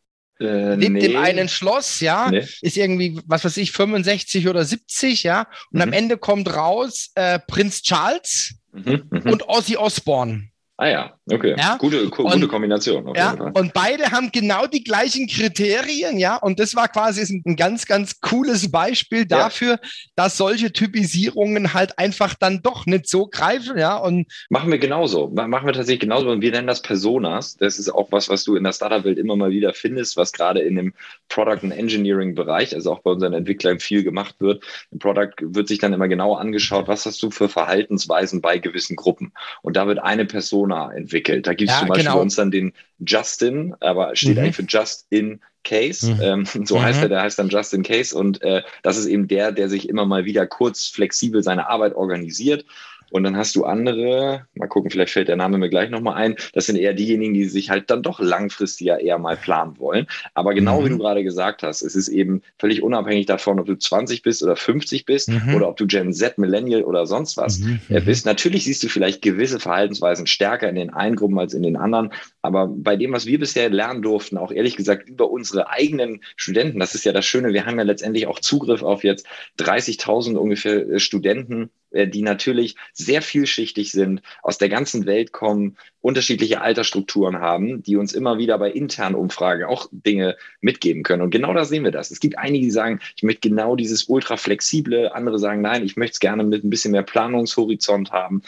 Äh, 0.43 0.75
lebt 0.75 0.91
nee. 0.91 1.06
in 1.06 1.17
einem 1.17 1.47
Schloss, 1.47 1.99
ja, 1.99 2.29
nee. 2.29 2.45
ist 2.62 2.77
irgendwie, 2.77 3.19
was 3.25 3.45
weiß 3.45 3.58
ich, 3.58 3.71
65 3.71 4.47
oder 4.47 4.63
70, 4.63 5.23
ja, 5.23 5.47
und 5.71 5.77
mhm. 5.77 5.82
am 5.82 5.93
Ende 5.93 6.17
kommt 6.17 6.53
raus 6.53 7.12
äh, 7.15 7.39
Prinz 7.39 7.82
Charles, 7.82 8.56
Mhm, 8.73 9.03
mhm, 9.10 9.32
und 9.32 9.47
Ozzy 9.47 9.77
Osbourne. 9.77 10.49
Ah 10.77 10.88
ja. 10.88 11.13
Okay, 11.32 11.56
ja? 11.58 11.78
gute, 11.78 12.10
gute 12.10 12.36
und, 12.36 12.48
Kombination. 12.50 13.14
ja, 13.16 13.32
und 13.32 13.74
beide 13.74 14.12
haben 14.12 14.30
genau 14.34 14.68
die 14.68 14.84
gleichen 14.84 15.28
Kriterien, 15.28 16.20
ja, 16.20 16.36
und 16.36 16.60
das 16.60 16.76
war 16.76 16.90
quasi 16.90 17.42
ein 17.46 17.56
ganz, 17.56 17.86
ganz 17.86 18.20
cooles 18.20 18.70
Beispiel 18.70 19.26
dafür, 19.26 19.80
ja. 19.82 19.90
dass 20.18 20.36
solche 20.36 20.74
Typisierungen 20.74 21.74
halt 21.74 21.98
einfach 21.98 22.34
dann 22.34 22.62
doch 22.62 22.86
nicht 22.88 23.08
so 23.08 23.28
greifen, 23.28 23.78
ja. 23.78 23.96
Und 23.96 24.28
machen 24.50 24.70
wir 24.70 24.80
genauso, 24.80 25.30
machen 25.30 25.66
wir 25.66 25.72
tatsächlich 25.72 26.02
genauso 26.02 26.30
und 26.30 26.42
wir 26.42 26.52
nennen 26.52 26.68
das 26.68 26.82
Personas. 26.82 27.56
Das 27.56 27.80
ist 27.80 27.90
auch 27.90 28.12
was, 28.12 28.28
was 28.28 28.44
du 28.44 28.58
in 28.58 28.66
der 28.66 28.74
Startup-Welt 28.74 29.18
immer 29.18 29.38
mal 29.38 29.52
wieder 29.52 29.74
findest, 29.74 30.18
was 30.18 30.34
gerade 30.34 30.60
in 30.60 30.76
dem 30.76 30.94
Product 31.30 31.60
and 31.64 31.72
Engineering-Bereich, 31.72 32.76
also 32.76 32.92
auch 32.92 33.00
bei 33.00 33.12
unseren 33.12 33.32
Entwicklern 33.32 33.80
viel 33.80 34.04
gemacht 34.04 34.36
wird. 34.40 34.62
Im 34.92 35.00
Product 35.00 35.36
wird 35.40 35.70
sich 35.70 35.80
dann 35.80 35.94
immer 35.94 36.10
genau 36.10 36.36
angeschaut, 36.36 36.90
was 36.90 37.06
hast 37.06 37.24
du 37.24 37.32
für 37.32 37.48
Verhaltensweisen 37.48 38.42
bei 38.42 38.58
gewissen 38.58 38.98
Gruppen. 38.98 39.32
Und 39.62 39.78
da 39.78 39.88
wird 39.88 40.00
eine 40.00 40.26
Persona 40.26 40.92
entwickelt 40.92 41.12
entwickelt. 41.13 41.47
Da 41.47 41.54
gibt 41.54 41.69
es 41.69 41.76
ja, 41.76 41.80
zum 41.80 41.89
Beispiel 41.89 42.06
genau. 42.06 42.17
bei 42.17 42.21
uns 42.21 42.36
dann 42.36 42.52
den 42.52 42.73
Justin, 42.99 43.76
aber 43.80 44.15
steht 44.15 44.36
mhm. 44.36 44.43
eigentlich 44.43 44.56
für 44.56 44.63
Just 44.63 45.08
in 45.10 45.39
Case. 45.63 46.12
Mhm. 46.12 46.21
Ähm, 46.21 46.45
so 46.65 46.78
mhm. 46.78 46.84
heißt 46.84 47.02
er, 47.04 47.10
der 47.10 47.21
heißt 47.21 47.39
dann 47.39 47.49
Just 47.49 47.73
in 47.73 47.84
Case. 47.84 48.15
Und 48.17 48.41
äh, 48.41 48.63
das 48.82 48.97
ist 48.97 49.06
eben 49.06 49.28
der, 49.28 49.52
der 49.52 49.69
sich 49.69 49.89
immer 49.89 50.06
mal 50.06 50.26
wieder 50.26 50.47
kurz 50.47 50.88
flexibel 50.88 51.43
seine 51.43 51.69
Arbeit 51.69 51.95
organisiert 51.95 52.65
und 53.13 53.23
dann 53.23 53.38
hast 53.38 53.56
du 53.56 53.63
andere, 53.63 54.47
mal 54.56 54.65
gucken, 54.65 54.89
vielleicht 54.89 55.13
fällt 55.13 55.28
der 55.28 55.36
Name 55.36 55.60
mir 55.60 55.69
gleich 55.69 55.91
nochmal 55.91 56.15
ein, 56.15 56.36
das 56.54 56.65
sind 56.65 56.78
eher 56.78 56.95
diejenigen, 56.95 57.36
die 57.36 57.45
sich 57.45 57.69
halt 57.69 57.91
dann 57.91 58.02
doch 58.02 58.19
langfristiger 58.19 58.99
eher 58.99 59.19
mal 59.19 59.38
planen 59.38 59.78
wollen. 59.78 60.08
Aber 60.34 60.56
genau 60.56 60.82
mhm. 60.82 60.86
wie 60.86 60.89
du 60.89 60.97
gerade 60.97 61.23
gesagt 61.23 61.62
hast, 61.62 61.84
es 61.84 61.95
ist 61.95 62.08
eben 62.08 62.41
völlig 62.58 62.82
unabhängig 62.82 63.28
davon, 63.28 63.60
ob 63.60 63.67
du 63.67 63.78
20 63.78 64.23
bist 64.23 64.41
oder 64.41 64.56
50 64.56 65.06
bist 65.06 65.30
mhm. 65.30 65.54
oder 65.54 65.69
ob 65.69 65.78
du 65.78 65.86
Gen 65.86 66.12
Z, 66.12 66.39
Millennial 66.39 66.84
oder 66.84 67.06
sonst 67.06 67.38
was 67.38 67.60
mhm. 67.60 67.82
Äh, 67.88 67.99
mhm. 67.99 68.06
bist. 68.06 68.26
Natürlich 68.26 68.63
siehst 68.63 68.82
du 68.82 68.88
vielleicht 68.88 69.21
gewisse 69.21 69.60
Verhaltensweisen 69.60 70.26
stärker 70.26 70.67
in 70.67 70.76
den 70.76 70.89
einen 70.89 71.15
Gruppen 71.15 71.38
als 71.38 71.54
in 71.54 71.62
den 71.62 71.76
anderen. 71.76 72.12
Aber 72.41 72.65
bei 72.67 72.95
dem, 72.95 73.12
was 73.12 73.28
wir 73.28 73.38
bisher 73.38 73.69
lernen 73.69 74.02
durften, 74.02 74.39
auch 74.39 74.52
ehrlich 74.52 74.76
gesagt 74.76 75.08
über 75.08 75.30
unsere 75.30 75.69
eigenen 75.69 76.23
Studenten, 76.36 76.80
das 76.80 76.95
ist 76.95 77.06
ja 77.06 77.12
das 77.12 77.28
Schöne, 77.28 77.54
wir 77.54 77.67
haben 77.67 77.78
ja 77.78 77.84
letztendlich 77.84 78.26
auch 78.26 78.39
Zugriff 78.39 78.82
auf 78.82 79.04
jetzt 79.04 79.28
30.000 79.60 80.36
ungefähr 80.36 80.89
äh, 80.89 80.99
Studenten 80.99 81.69
die 81.93 82.21
natürlich 82.21 82.75
sehr 82.93 83.21
vielschichtig 83.21 83.91
sind, 83.91 84.21
aus 84.41 84.58
der 84.58 84.69
ganzen 84.69 85.06
Welt 85.06 85.32
kommen, 85.32 85.77
unterschiedliche 86.01 86.62
Altersstrukturen 86.62 87.39
haben, 87.39 87.84
die 87.84 87.95
uns 87.95 88.13
immer 88.13 88.38
wieder 88.38 88.58
bei 88.58 88.71
internen 88.71 89.15
Umfragen 89.15 89.63
auch 89.63 89.88
Dinge 89.91 90.36
mitgeben 90.60 91.03
können. 91.03 91.21
Und 91.21 91.32
genau 91.32 91.53
da 91.53 91.65
sehen 91.65 91.84
wir 91.84 91.91
das. 91.91 92.12
Es 92.12 92.19
gibt 92.19 92.38
einige, 92.38 92.65
die 92.65 92.71
sagen, 92.71 92.99
ich 93.15 93.23
möchte 93.23 93.47
genau 93.47 93.75
dieses 93.75 94.06
ultra 94.06 94.38
flexible, 94.38 95.10
andere 95.13 95.39
sagen, 95.39 95.62
nein, 95.62 95.86
ich 95.86 95.95
möchte 95.95 96.13
es 96.13 96.19
gerne 96.19 96.43
mit 96.43 96.63
ein 96.63 96.69
bisschen 96.69 96.91
mehr 96.91 97.03
Planungshorizont 97.03 98.12
haben. 98.12 98.41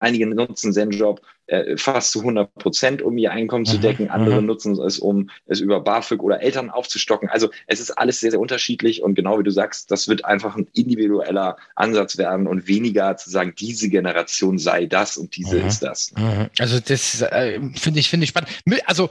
Einige 0.00 0.26
nutzen 0.26 0.72
ZenJob 0.72 1.20
äh, 1.48 1.76
fast 1.76 2.12
zu 2.12 2.20
100 2.20 2.54
Prozent, 2.54 3.02
um 3.02 3.16
ihr 3.18 3.32
Einkommen 3.32 3.64
zu 3.64 3.78
mhm, 3.78 3.82
decken. 3.82 4.10
Andere 4.10 4.40
mhm. 4.40 4.46
nutzen 4.46 4.78
es, 4.80 4.98
um 4.98 5.30
es 5.46 5.60
über 5.60 5.80
BAföG 5.80 6.22
oder 6.22 6.42
Eltern 6.42 6.70
aufzustocken. 6.70 7.28
Also 7.28 7.48
es 7.66 7.80
ist 7.80 7.90
alles 7.92 8.20
sehr, 8.20 8.30
sehr 8.30 8.40
unterschiedlich 8.40 9.02
und 9.02 9.14
genau 9.14 9.38
wie 9.38 9.42
du 9.42 9.50
sagst, 9.50 9.90
das 9.90 10.08
wird 10.08 10.24
einfach 10.24 10.56
ein 10.56 10.68
individueller 10.74 11.56
Ansatz 11.74 12.18
werden 12.18 12.46
und 12.46 12.68
weniger 12.68 13.16
zu 13.16 13.30
sagen, 13.30 13.54
diese 13.58 13.88
Generation 13.88 14.58
sei 14.58 14.86
das 14.86 15.16
und 15.16 15.36
diese 15.36 15.56
mhm. 15.56 15.66
ist 15.66 15.82
das. 15.82 16.12
Mhm. 16.16 16.50
Also 16.58 16.80
das 16.80 17.22
äh, 17.22 17.60
finde 17.74 18.00
ich, 18.00 18.10
finde 18.10 18.24
ich 18.24 18.30
spannend. 18.30 18.50
Also 18.86 19.08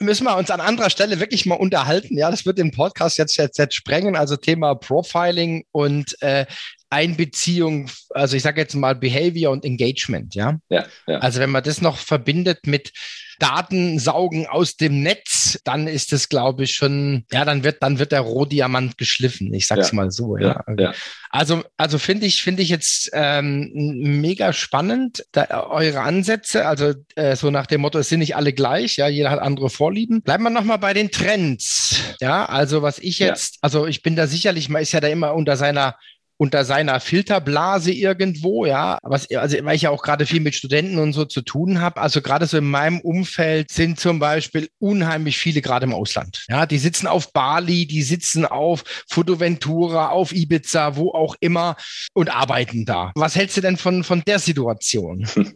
müssen 0.00 0.24
wir 0.24 0.36
uns 0.36 0.50
an 0.50 0.60
anderer 0.60 0.90
Stelle 0.90 1.20
wirklich 1.20 1.46
mal 1.46 1.54
unterhalten. 1.54 2.18
Ja, 2.18 2.30
das 2.30 2.46
wird 2.46 2.58
den 2.58 2.72
Podcast 2.72 3.18
jetzt, 3.18 3.36
jetzt, 3.36 3.58
jetzt 3.58 3.74
sprengen. 3.74 4.16
Also 4.16 4.36
Thema 4.36 4.74
Profiling 4.74 5.64
und 5.72 6.20
äh, 6.22 6.46
Einbeziehung, 6.90 7.90
also 8.10 8.36
ich 8.36 8.42
sage 8.42 8.60
jetzt 8.60 8.74
mal 8.74 8.94
Behavior 8.94 9.52
und 9.52 9.64
Engagement, 9.64 10.34
ja? 10.34 10.58
ja? 10.68 10.86
Ja, 11.06 11.18
Also 11.18 11.40
wenn 11.40 11.50
man 11.50 11.64
das 11.64 11.80
noch 11.80 11.96
verbindet 11.96 12.66
mit 12.66 12.92
Datensaugen 13.38 14.46
aus 14.46 14.76
dem 14.76 15.02
Netz, 15.02 15.58
dann 15.64 15.86
ist 15.86 16.12
es, 16.12 16.28
glaube 16.28 16.64
ich, 16.64 16.74
schon, 16.74 17.24
ja, 17.32 17.44
dann 17.44 17.64
wird, 17.64 17.82
dann 17.82 17.98
wird 17.98 18.12
der 18.12 18.20
Rohdiamant 18.20 18.98
geschliffen. 18.98 19.52
Ich 19.54 19.66
sag's 19.66 19.90
ja, 19.90 19.94
mal 19.94 20.10
so, 20.10 20.36
ja. 20.36 20.64
ja. 20.78 20.94
Also, 21.30 21.64
also 21.76 21.98
finde 21.98 22.26
ich, 22.26 22.42
finde 22.42 22.62
ich 22.62 22.68
jetzt 22.68 23.10
ähm, 23.12 23.70
mega 23.74 24.52
spannend, 24.52 25.24
da, 25.32 25.66
eure 25.68 26.00
Ansätze. 26.00 26.66
Also 26.66 26.94
äh, 27.16 27.34
so 27.34 27.50
nach 27.50 27.66
dem 27.66 27.80
Motto, 27.80 27.98
es 27.98 28.08
sind 28.08 28.20
nicht 28.20 28.36
alle 28.36 28.52
gleich, 28.52 28.96
ja, 28.96 29.08
jeder 29.08 29.30
hat 29.30 29.40
andere 29.40 29.70
Vorlieben. 29.70 30.22
Bleiben 30.22 30.44
wir 30.44 30.50
nochmal 30.50 30.78
bei 30.78 30.94
den 30.94 31.10
Trends. 31.10 31.96
Ja, 32.20 32.44
also 32.46 32.82
was 32.82 32.98
ich 32.98 33.18
jetzt, 33.18 33.58
also 33.62 33.86
ich 33.86 34.02
bin 34.02 34.14
da 34.16 34.26
sicherlich, 34.26 34.68
man 34.68 34.82
ist 34.82 34.92
ja 34.92 35.00
da 35.00 35.08
immer 35.08 35.34
unter 35.34 35.56
seiner 35.56 35.96
unter 36.36 36.64
seiner 36.64 37.00
Filterblase 37.00 37.92
irgendwo, 37.92 38.66
ja. 38.66 38.98
Was, 39.02 39.30
also, 39.30 39.56
weil 39.62 39.76
ich 39.76 39.82
ja 39.82 39.90
auch 39.90 40.02
gerade 40.02 40.26
viel 40.26 40.40
mit 40.40 40.54
Studenten 40.54 40.98
und 40.98 41.12
so 41.12 41.24
zu 41.24 41.42
tun 41.42 41.80
habe. 41.80 42.00
Also 42.00 42.22
gerade 42.22 42.46
so 42.46 42.58
in 42.58 42.68
meinem 42.68 43.00
Umfeld 43.00 43.70
sind 43.70 44.00
zum 44.00 44.18
Beispiel 44.18 44.68
unheimlich 44.78 45.38
viele 45.38 45.62
gerade 45.62 45.86
im 45.86 45.94
Ausland. 45.94 46.44
Ja, 46.48 46.66
die 46.66 46.78
sitzen 46.78 47.06
auf 47.06 47.32
Bali, 47.32 47.86
die 47.86 48.02
sitzen 48.02 48.44
auf 48.44 48.84
Fuerteventura, 49.08 50.08
auf 50.08 50.32
Ibiza, 50.32 50.96
wo 50.96 51.12
auch 51.12 51.36
immer 51.40 51.76
und 52.14 52.34
arbeiten 52.34 52.84
da. 52.84 53.12
Was 53.14 53.36
hältst 53.36 53.56
du 53.56 53.60
denn 53.60 53.76
von, 53.76 54.04
von 54.04 54.22
der 54.26 54.38
Situation? 54.38 55.26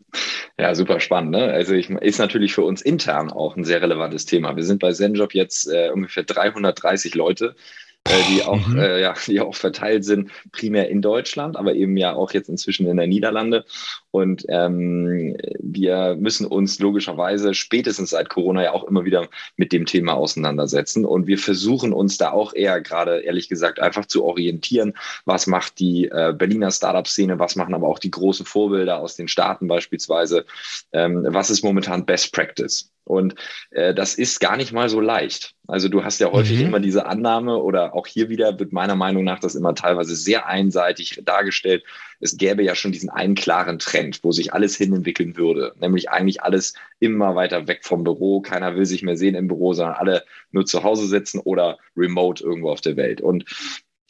Ja, 0.61 0.75
super 0.75 0.99
spannend. 0.99 1.31
Ne? 1.31 1.45
Also 1.45 1.75
ich, 1.75 1.89
ist 1.89 2.19
natürlich 2.19 2.53
für 2.53 2.63
uns 2.63 2.83
intern 2.83 3.31
auch 3.31 3.57
ein 3.57 3.65
sehr 3.65 3.81
relevantes 3.81 4.27
Thema. 4.27 4.57
Wir 4.57 4.65
sind 4.65 4.81
bei 4.81 4.93
ZenJob 4.93 5.33
jetzt 5.33 5.69
äh, 5.69 5.91
ungefähr 5.91 6.25
330 6.25 7.15
Leute 7.15 7.55
äh, 8.09 8.25
die 8.25 8.43
auch, 8.43 8.67
mhm. 8.67 8.79
äh, 8.79 9.01
ja, 9.01 9.15
die 9.27 9.41
auch 9.41 9.55
verteilt 9.55 10.05
sind, 10.05 10.31
primär 10.53 10.89
in 10.89 11.03
Deutschland, 11.03 11.57
aber 11.57 11.75
eben 11.75 11.97
ja 11.97 12.15
auch 12.15 12.33
jetzt 12.33 12.49
inzwischen 12.49 12.87
in 12.87 12.97
der 12.97 13.07
Niederlande. 13.07 13.65
Und 14.11 14.45
ähm, 14.49 15.37
wir 15.61 16.17
müssen 16.17 16.47
uns 16.47 16.79
logischerweise 16.79 17.55
spätestens 17.55 18.11
seit 18.11 18.31
Corona 18.31 18.63
ja 18.63 18.73
auch 18.73 18.85
immer 18.85 19.05
wieder 19.05 19.29
mit 19.57 19.73
dem 19.73 19.87
Thema 19.87 20.15
auseinandersetzen. 20.15 21.05
Und 21.05 21.27
wir 21.27 21.39
versuchen 21.39 21.93
uns 21.93 22.17
da 22.17 22.33
auch 22.33 22.55
eher 22.55 22.81
gerade, 22.81 23.21
ehrlich 23.21 23.49
gesagt, 23.49 23.81
einfach 23.81 24.07
zu 24.07 24.25
orientieren. 24.25 24.95
Was 25.25 25.47
macht 25.47 25.79
die 25.79 26.07
äh, 26.07 26.35
Berliner 26.37 26.71
Startup-Szene? 26.71 27.39
Was 27.39 27.57
machen 27.57 27.75
aber 27.75 27.87
auch 27.87 27.99
die 27.99 28.11
großen 28.11 28.47
Vorbilder 28.47 28.99
aus 28.99 29.17
den 29.17 29.29
Staaten 29.29 29.69
beispielsweise? 29.69 30.47
Ähm, 30.93 31.27
was 31.29 31.51
ist 31.51 31.63
momentan 31.63 32.07
Best 32.07 32.33
Practice? 32.33 32.91
Und 33.09 33.35
äh, 33.71 33.95
das 33.95 34.15
ist 34.15 34.41
gar 34.41 34.57
nicht 34.57 34.73
mal 34.73 34.89
so 34.89 35.01
leicht. 35.01 35.55
Also 35.67 35.89
du 35.89 36.05
hast 36.05 36.21
ja 36.21 36.33
häufig 36.33 36.61
mhm. 36.61 36.67
immer 36.67 36.81
diese 36.81 37.07
Annahme 37.07 37.59
oder 37.59 37.95
auch 37.95 38.07
hier 38.07 38.29
wieder 38.29 38.59
wird 38.59 38.73
meiner 38.73 38.97
Meinung 38.97 39.25
nach 39.25 39.39
das 39.39 39.55
immer 39.55 39.75
teilweise 39.75 40.17
sehr 40.17 40.47
einseitig 40.47 41.21
dargestellt. 41.25 41.85
Es 42.21 42.37
gäbe 42.37 42.63
ja 42.63 42.75
schon 42.75 42.93
diesen 42.93 43.11
einen 43.11 43.35
klaren 43.35 43.79
Trend, 43.79 44.21
wo 44.23 44.33
sich 44.33 44.53
alles 44.53 44.77
hin 44.77 44.95
entwickeln 44.95 45.37
würde, 45.37 45.75
nämlich 45.79 46.11
eigentlich 46.11 46.43
alles 46.43 46.75
immer 47.01 47.35
weiter 47.35 47.67
weg 47.69 47.81
vom 47.83 48.05
Büro. 48.05 48.41
Keiner 48.41 48.77
will 48.77 48.87
sich 48.87 49.03
mehr 49.03 49.17
sehen 49.17 49.35
im 49.35 49.49
Büro, 49.49 49.75
sondern 49.75 49.97
alle 49.97 50.25
nur 50.53 50.65
zu 50.65 50.85
Hause 50.85 51.07
sitzen 51.07 51.39
oder 51.41 51.79
remote 51.97 52.43
irgendwo 52.43 52.71
auf 52.71 52.81
der 52.81 52.97
Welt. 52.97 53.21
Und 53.21 53.45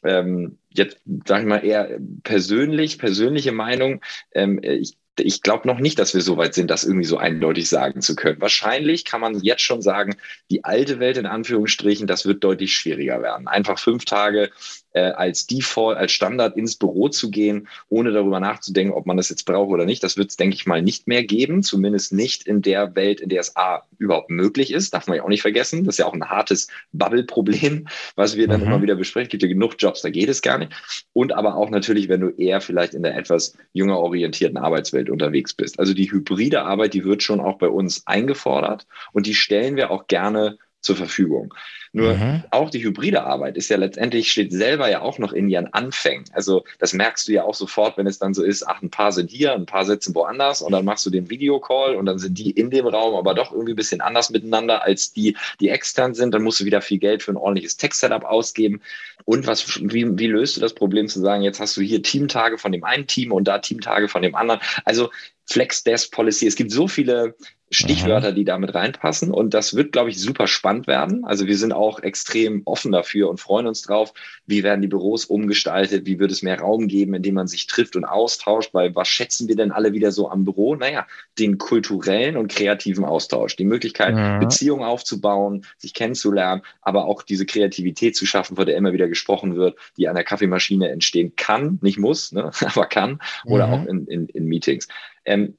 ähm, 0.05 0.59
jetzt 0.71 0.99
sage 1.27 1.43
ich 1.43 1.49
mal 1.49 1.65
eher 1.65 1.99
persönlich, 2.23 2.99
persönliche 2.99 3.53
Meinung. 3.53 4.01
Ähm, 4.33 4.61
ich 4.63 4.97
ich 5.21 5.43
glaube 5.43 5.67
noch 5.67 5.79
nicht, 5.79 5.99
dass 5.99 6.15
wir 6.15 6.21
so 6.21 6.37
weit 6.37 6.55
sind, 6.55 6.71
das 6.71 6.85
irgendwie 6.85 7.07
so 7.07 7.19
eindeutig 7.19 7.69
sagen 7.69 8.01
zu 8.01 8.17
können. 8.17 8.41
Wahrscheinlich 8.41 9.05
kann 9.05 9.21
man 9.21 9.41
jetzt 9.41 9.63
schon 9.63 9.83
sagen, 9.83 10.17
die 10.51 10.65
alte 10.65 10.99
Welt 10.99 11.17
in 11.17 11.27
Anführungsstrichen, 11.27 12.07
das 12.07 12.27
wird 12.27 12.45
deutlich 12.45 12.75
schwieriger 12.75 13.23
werden. 13.23 13.49
Einfach 13.49 13.79
fünf 13.79 14.05
Tage 14.05 14.51
äh, 14.93 15.13
als 15.13 15.47
Default, 15.47 15.97
als 15.97 16.13
Standard 16.13 16.57
ins 16.57 16.77
Büro 16.77 17.09
zu 17.09 17.31
gehen, 17.31 17.69
ohne 17.89 18.11
darüber 18.13 18.41
nachzudenken, 18.41 18.93
ob 18.93 19.07
man 19.07 19.17
das 19.17 19.29
jetzt 19.29 19.45
braucht 19.45 19.71
oder 19.71 19.85
nicht. 19.85 20.03
Das 20.03 20.17
wird 20.17 20.31
es, 20.31 20.37
denke 20.37 20.55
ich 20.55 20.67
mal, 20.67 20.83
nicht 20.83 21.07
mehr 21.07 21.25
geben. 21.25 21.63
Zumindest 21.63 22.13
nicht 22.13 22.47
in 22.47 22.63
der 22.63 22.95
Welt, 22.95 23.21
in 23.21 23.29
der 23.29 23.41
es 23.41 23.57
A 23.57 23.83
überhaupt 23.99 24.31
möglich 24.31 24.73
ist. 24.73 24.95
Darf 24.95 25.07
man 25.07 25.17
ja 25.17 25.25
auch 25.25 25.29
nicht 25.29 25.43
vergessen. 25.43 25.85
Das 25.85 25.95
ist 25.95 25.99
ja 25.99 26.07
auch 26.07 26.15
ein 26.15 26.29
hartes 26.29 26.69
Bubble-Problem, 26.93 27.89
was 28.17 28.37
wir 28.37 28.49
dann 28.49 28.61
mhm. 28.61 28.67
immer 28.67 28.83
wieder 28.83 28.97
besprechen. 28.97 29.27
Es 29.27 29.31
gibt 29.31 29.43
ja 29.43 29.49
genug 29.49 29.77
Jobs, 29.79 30.03
da 30.03 30.11
geht 30.11 30.29
es 30.29 30.43
gar 30.43 30.59
nicht. 30.59 30.73
Und 31.13 31.33
aber 31.33 31.57
auch 31.57 31.71
natürlich, 31.71 32.09
wenn 32.09 32.21
du 32.21 32.31
eher 32.31 32.61
vielleicht 32.61 32.95
in 32.95 33.03
der 33.03 33.17
etwas 33.17 33.57
jünger 33.73 33.99
orientierten 33.99 34.59
Arbeitswelt 34.59 35.08
unterwegs 35.11 35.55
bist. 35.55 35.79
Also 35.79 35.95
die 35.95 36.11
hybride 36.11 36.63
Arbeit, 36.63 36.95
die 36.95 37.05
wird 37.05 37.23
schon 37.23 37.41
auch 37.41 37.59
bei 37.59 37.69
uns 37.69 38.07
eingefordert 38.07 38.87
und 39.13 39.27
die 39.27 39.35
stellen 39.35 39.77
wir 39.77 39.91
auch 39.91 40.07
gerne 40.07 40.59
zur 40.81 40.97
Verfügung. 40.97 41.55
Nur 41.93 42.15
mhm. 42.15 42.45
auch 42.51 42.71
die 42.71 42.83
hybride 42.83 43.25
Arbeit 43.25 43.57
ist 43.57 43.69
ja 43.69 43.77
letztendlich, 43.77 44.31
steht 44.31 44.53
selber 44.53 44.91
ja 44.91 45.01
auch 45.01 45.19
noch 45.19 45.33
in 45.33 45.49
ihren 45.49 45.73
Anfängen. 45.73 46.25
Also 46.33 46.65
das 46.79 46.93
merkst 46.93 47.27
du 47.27 47.33
ja 47.33 47.45
auch 47.45 47.55
sofort, 47.55 47.97
wenn 47.97 48.07
es 48.07 48.19
dann 48.19 48.35
so 48.35 48.43
ist, 48.43 48.67
ach, 48.67 48.83
ein 48.83 48.91
paar 48.91 49.13
sind 49.13 49.31
hier, 49.31 49.55
ein 49.55 49.67
paar 49.67 49.85
sitzen 49.85 50.15
woanders 50.15 50.63
und 50.63 50.73
dann 50.73 50.85
machst 50.85 51.05
du 51.07 51.11
den 51.11 51.31
Videocall 51.31 51.97
und 51.97 52.07
dann 52.07 52.19
sind 52.19 52.39
die 52.39 52.51
in 52.51 52.71
dem 52.71 52.87
Raum 52.87 53.15
aber 53.15 53.35
doch 53.35 53.53
irgendwie 53.53 53.73
ein 53.73 53.77
bisschen 53.77 54.01
anders 54.01 54.31
miteinander 54.31 54.83
als 54.83 55.13
die, 55.13 55.37
die 55.61 55.71
extern 55.71 56.15
sind. 56.15 56.33
Dann 56.33 56.43
musst 56.43 56.61
du 56.61 56.65
wieder 56.65 56.81
viel 56.81 56.99
Geld 56.99 57.23
für 57.23 57.33
ein 57.33 57.37
ordentliches 57.37 57.77
Tech-Setup 57.77 58.25
ausgeben. 58.25 58.81
Und 59.25 59.47
was, 59.47 59.81
wie, 59.83 60.19
wie 60.19 60.27
löst 60.27 60.57
du 60.57 60.61
das 60.61 60.75
Problem 60.75 61.09
zu 61.09 61.21
sagen, 61.21 61.43
jetzt 61.43 61.61
hast 61.61 61.77
du 61.77 61.81
hier 61.81 62.03
Teamtage 62.03 62.59
von 62.59 62.73
dem 62.73 62.85
einen 62.85 63.07
Team 63.07 63.33
und 63.33 63.45
da 63.45 63.59
Teamtage 63.59 64.09
von 64.09 64.23
dem 64.23 64.35
anderen? 64.35 64.61
Also 64.85 65.11
Flex 65.47 65.83
Desk 65.83 66.13
Policy. 66.13 66.47
Es 66.47 66.57
gibt 66.57 66.71
so 66.71 66.89
viele 66.89 67.35
Stichwörter, 67.71 68.33
die 68.33 68.45
damit 68.45 68.75
reinpassen. 68.75 69.31
Und 69.31 69.53
das 69.55 69.75
wird, 69.75 69.93
glaube 69.93 70.11
ich, 70.11 70.21
super 70.21 70.47
spannend 70.47 70.87
werden. 70.87 71.25
Also 71.25 71.47
wir 71.47 71.57
sind 71.57 71.73
auch 71.73 72.01
extrem 72.01 72.63
offen 72.65 72.93
dafür 72.93 73.29
und 73.29 73.41
freuen 73.41 73.67
uns 73.67 73.83
drauf. 73.83 74.15
Wie 74.47 74.63
werden 74.63 74.81
die 74.81 74.89
Büros 74.89 75.27
umgestaltet? 75.27 76.07
Wie 76.07 76.19
wird 76.19 76.31
es 76.31 76.43
mehr 76.43 76.61
Raum 76.61 76.89
geben, 76.89 77.15
in 77.15 77.23
dem 77.23 77.35
man 77.35 77.47
sich 77.47 77.67
trifft 77.67 77.97
und 77.97 78.05
austauscht? 78.05 78.73
Weil 78.73 78.95
was 78.95 79.09
schätzen 79.09 79.49
wir 79.49 79.57
denn 79.57 79.71
alle 79.71 79.93
wieder 79.93 80.13
so 80.13 80.31
am 80.31 80.45
Büro? 80.45 80.77
Naja, 80.77 81.07
den 81.39 81.59
kulturellen 81.59 82.37
und 82.37 82.51
kreativen 82.51 83.05
Austausch, 83.05 83.57
die 83.57 83.65
Möglichkeit, 83.65 84.15
mhm. 84.15 84.41
Beziehungen 84.41 84.85
aufzubauen, 84.85 85.67
sich 85.77 85.93
kennenzulernen, 85.93 86.63
aber 86.81 87.05
auch 87.05 87.23
diese 87.23 87.47
Kreativität 87.47 88.17
zu 88.17 88.25
schaffen, 88.27 88.57
von 88.57 88.67
der 88.67 88.77
immer 88.77 88.93
wieder 88.93 89.09
gesprochen 89.09 89.57
wird, 89.57 89.77
die 89.97 90.09
an 90.09 90.15
der 90.15 90.25
Kaffeemaschine 90.25 90.89
entstehen 90.89 91.35
kann, 91.37 91.79
nicht 91.83 91.99
muss, 91.99 92.33
ne, 92.33 92.51
aber 92.65 92.87
kann, 92.87 93.21
oder 93.45 93.67
mhm. 93.67 93.73
auch 93.73 93.87
in, 93.87 94.07
in, 94.07 94.27
in 94.29 94.45
Meetings. 94.47 94.89
Ähm, 95.25 95.55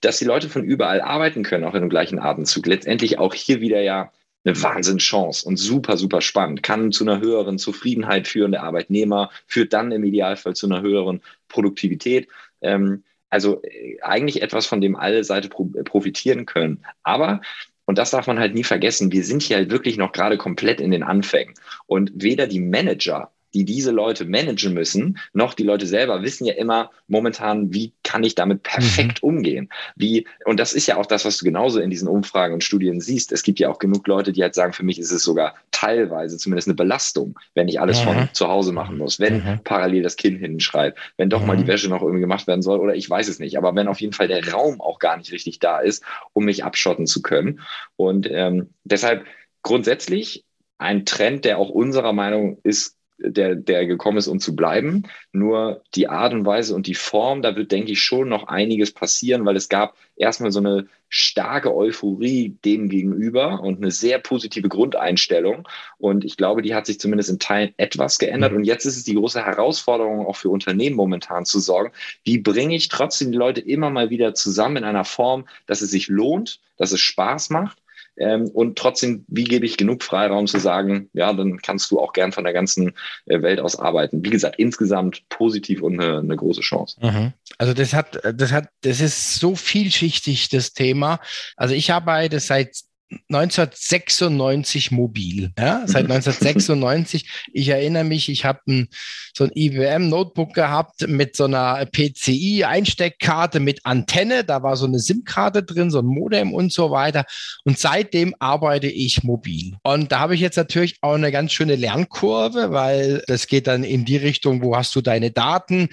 dass 0.00 0.18
die 0.18 0.24
Leute 0.24 0.48
von 0.48 0.64
überall 0.64 1.00
arbeiten 1.00 1.42
können, 1.42 1.64
auch 1.64 1.74
in 1.74 1.80
dem 1.80 1.90
gleichen 1.90 2.18
Atemzug. 2.18 2.66
Letztendlich 2.66 3.18
auch 3.18 3.34
hier 3.34 3.60
wieder 3.60 3.80
ja 3.80 4.12
eine 4.44 4.60
Wahnsinnschance 4.62 5.46
und 5.46 5.56
super, 5.56 5.96
super 5.96 6.20
spannend. 6.20 6.62
Kann 6.62 6.92
zu 6.92 7.04
einer 7.04 7.20
höheren 7.20 7.58
Zufriedenheit 7.58 8.28
führen 8.28 8.52
der 8.52 8.62
Arbeitnehmer, 8.62 9.30
führt 9.46 9.72
dann 9.72 9.92
im 9.92 10.04
Idealfall 10.04 10.54
zu 10.54 10.66
einer 10.66 10.80
höheren 10.80 11.22
Produktivität. 11.48 12.28
Ähm, 12.60 13.04
also 13.30 13.62
äh, 13.62 14.00
eigentlich 14.02 14.42
etwas, 14.42 14.66
von 14.66 14.80
dem 14.80 14.96
alle 14.96 15.22
Seiten 15.24 15.50
profitieren 15.84 16.46
können. 16.46 16.84
Aber 17.02 17.40
und 17.88 17.96
das 17.96 18.10
darf 18.10 18.26
man 18.26 18.38
halt 18.38 18.52
nie 18.54 18.64
vergessen. 18.64 19.12
Wir 19.12 19.24
sind 19.24 19.42
hier 19.42 19.56
halt 19.56 19.70
wirklich 19.70 19.96
noch 19.96 20.12
gerade 20.12 20.36
komplett 20.36 20.78
in 20.78 20.90
den 20.90 21.02
Anfängen. 21.02 21.54
Und 21.86 22.12
weder 22.14 22.46
die 22.46 22.60
Manager 22.60 23.32
die 23.54 23.64
diese 23.64 23.90
Leute 23.90 24.24
managen 24.24 24.74
müssen, 24.74 25.18
noch 25.32 25.54
die 25.54 25.62
Leute 25.62 25.86
selber 25.86 26.22
wissen 26.22 26.44
ja 26.44 26.54
immer 26.54 26.90
momentan, 27.06 27.72
wie 27.72 27.94
kann 28.02 28.22
ich 28.22 28.34
damit 28.34 28.62
perfekt 28.62 29.22
mhm. 29.22 29.28
umgehen? 29.28 29.68
Wie, 29.96 30.26
und 30.44 30.60
das 30.60 30.72
ist 30.72 30.86
ja 30.86 30.96
auch 30.96 31.06
das, 31.06 31.24
was 31.24 31.38
du 31.38 31.44
genauso 31.44 31.80
in 31.80 31.90
diesen 31.90 32.08
Umfragen 32.08 32.54
und 32.54 32.64
Studien 32.64 33.00
siehst. 33.00 33.32
Es 33.32 33.42
gibt 33.42 33.58
ja 33.58 33.70
auch 33.70 33.78
genug 33.78 34.06
Leute, 34.06 34.32
die 34.32 34.42
halt 34.42 34.54
sagen, 34.54 34.72
für 34.72 34.84
mich 34.84 34.98
ist 34.98 35.10
es 35.10 35.22
sogar 35.22 35.54
teilweise 35.70 36.36
zumindest 36.36 36.68
eine 36.68 36.74
Belastung, 36.74 37.38
wenn 37.54 37.68
ich 37.68 37.80
alles 37.80 38.00
mhm. 38.00 38.04
von 38.04 38.28
zu 38.32 38.48
Hause 38.48 38.72
machen 38.72 38.98
muss, 38.98 39.18
wenn 39.18 39.36
mhm. 39.36 39.60
parallel 39.64 40.02
das 40.02 40.16
Kind 40.16 40.38
hinschreit, 40.38 40.96
wenn 41.16 41.30
doch 41.30 41.44
mal 41.44 41.56
die 41.56 41.64
mhm. 41.64 41.68
Wäsche 41.68 41.88
noch 41.88 42.02
irgendwie 42.02 42.20
gemacht 42.20 42.46
werden 42.46 42.62
soll 42.62 42.80
oder 42.80 42.94
ich 42.94 43.08
weiß 43.08 43.28
es 43.28 43.38
nicht. 43.38 43.56
Aber 43.56 43.74
wenn 43.74 43.88
auf 43.88 44.00
jeden 44.00 44.12
Fall 44.12 44.28
der 44.28 44.46
Raum 44.52 44.80
auch 44.80 44.98
gar 44.98 45.16
nicht 45.16 45.32
richtig 45.32 45.58
da 45.58 45.78
ist, 45.78 46.04
um 46.32 46.44
mich 46.44 46.64
abschotten 46.64 47.06
zu 47.06 47.22
können. 47.22 47.60
Und 47.96 48.28
ähm, 48.30 48.70
deshalb 48.84 49.24
grundsätzlich 49.62 50.44
ein 50.78 51.04
Trend, 51.04 51.44
der 51.44 51.58
auch 51.58 51.70
unserer 51.70 52.12
Meinung 52.12 52.58
ist, 52.62 52.97
der, 53.18 53.54
der 53.56 53.86
gekommen 53.86 54.18
ist, 54.18 54.28
um 54.28 54.40
zu 54.40 54.54
bleiben. 54.54 55.04
Nur 55.32 55.82
die 55.94 56.08
Art 56.08 56.32
und 56.32 56.46
Weise 56.46 56.74
und 56.74 56.86
die 56.86 56.94
Form, 56.94 57.42
da 57.42 57.56
wird, 57.56 57.72
denke 57.72 57.92
ich, 57.92 58.00
schon 58.00 58.28
noch 58.28 58.48
einiges 58.48 58.92
passieren, 58.92 59.44
weil 59.44 59.56
es 59.56 59.68
gab 59.68 59.96
erstmal 60.16 60.52
so 60.52 60.60
eine 60.60 60.86
starke 61.08 61.74
Euphorie 61.74 62.56
dem 62.64 62.88
gegenüber 62.88 63.60
und 63.60 63.78
eine 63.78 63.90
sehr 63.90 64.18
positive 64.18 64.68
Grundeinstellung. 64.68 65.66
Und 65.96 66.24
ich 66.24 66.36
glaube, 66.36 66.62
die 66.62 66.74
hat 66.74 66.86
sich 66.86 67.00
zumindest 67.00 67.30
in 67.30 67.38
Teilen 67.38 67.72
etwas 67.76 68.18
geändert. 68.18 68.52
Und 68.52 68.64
jetzt 68.64 68.84
ist 68.84 68.96
es 68.96 69.04
die 69.04 69.14
große 69.14 69.44
Herausforderung 69.44 70.26
auch 70.26 70.36
für 70.36 70.50
Unternehmen 70.50 70.96
momentan 70.96 71.44
zu 71.44 71.60
sorgen, 71.60 71.92
wie 72.24 72.38
bringe 72.38 72.76
ich 72.76 72.88
trotzdem 72.88 73.32
die 73.32 73.38
Leute 73.38 73.60
immer 73.60 73.90
mal 73.90 74.10
wieder 74.10 74.34
zusammen 74.34 74.78
in 74.78 74.84
einer 74.84 75.04
Form, 75.04 75.46
dass 75.66 75.80
es 75.80 75.90
sich 75.90 76.08
lohnt, 76.08 76.60
dass 76.76 76.92
es 76.92 77.00
Spaß 77.00 77.50
macht 77.50 77.78
ähm, 78.18 78.48
und 78.48 78.78
trotzdem, 78.78 79.24
wie 79.28 79.44
gebe 79.44 79.66
ich 79.66 79.76
genug 79.76 80.02
Freiraum 80.02 80.46
zu 80.46 80.58
sagen, 80.58 81.08
ja, 81.12 81.32
dann 81.32 81.58
kannst 81.58 81.90
du 81.90 82.00
auch 82.00 82.12
gern 82.12 82.32
von 82.32 82.44
der 82.44 82.52
ganzen 82.52 82.92
äh, 83.26 83.42
Welt 83.42 83.60
aus 83.60 83.78
arbeiten. 83.78 84.24
Wie 84.24 84.30
gesagt, 84.30 84.58
insgesamt 84.58 85.28
positiv 85.28 85.82
und 85.82 86.00
eine, 86.00 86.18
eine 86.18 86.36
große 86.36 86.60
Chance. 86.60 86.96
Mhm. 87.00 87.32
Also 87.58 87.74
das 87.74 87.94
hat, 87.94 88.20
das 88.34 88.52
hat, 88.52 88.68
das 88.82 89.00
ist 89.00 89.34
so 89.34 89.54
vielschichtig, 89.54 90.48
das 90.48 90.72
Thema. 90.72 91.20
Also 91.56 91.74
ich 91.74 91.92
arbeite 91.92 92.40
seit 92.40 92.87
1996 93.28 94.90
mobil. 94.90 95.50
Ja? 95.58 95.82
Seit 95.86 96.04
1996. 96.04 97.28
Ich 97.52 97.68
erinnere 97.68 98.04
mich, 98.04 98.28
ich 98.28 98.44
habe 98.44 98.86
so 99.34 99.44
ein 99.44 99.50
IBM-Notebook 99.54 100.54
gehabt 100.54 101.06
mit 101.08 101.34
so 101.36 101.44
einer 101.44 101.86
PCI-Einsteckkarte 101.86 103.60
mit 103.60 103.84
Antenne. 103.84 104.44
Da 104.44 104.62
war 104.62 104.76
so 104.76 104.86
eine 104.86 104.98
SIM-Karte 104.98 105.62
drin, 105.62 105.90
so 105.90 106.00
ein 106.00 106.06
Modem 106.06 106.52
und 106.52 106.72
so 106.72 106.90
weiter. 106.90 107.24
Und 107.64 107.78
seitdem 107.78 108.34
arbeite 108.38 108.88
ich 108.88 109.22
mobil. 109.22 109.76
Und 109.82 110.12
da 110.12 110.20
habe 110.20 110.34
ich 110.34 110.40
jetzt 110.40 110.56
natürlich 110.56 110.98
auch 111.00 111.14
eine 111.14 111.32
ganz 111.32 111.52
schöne 111.52 111.76
Lernkurve, 111.76 112.72
weil 112.72 113.22
das 113.26 113.46
geht 113.46 113.66
dann 113.66 113.84
in 113.84 114.04
die 114.04 114.16
Richtung, 114.16 114.62
wo 114.62 114.76
hast 114.76 114.94
du 114.94 115.00
deine 115.00 115.30
Daten, 115.30 115.88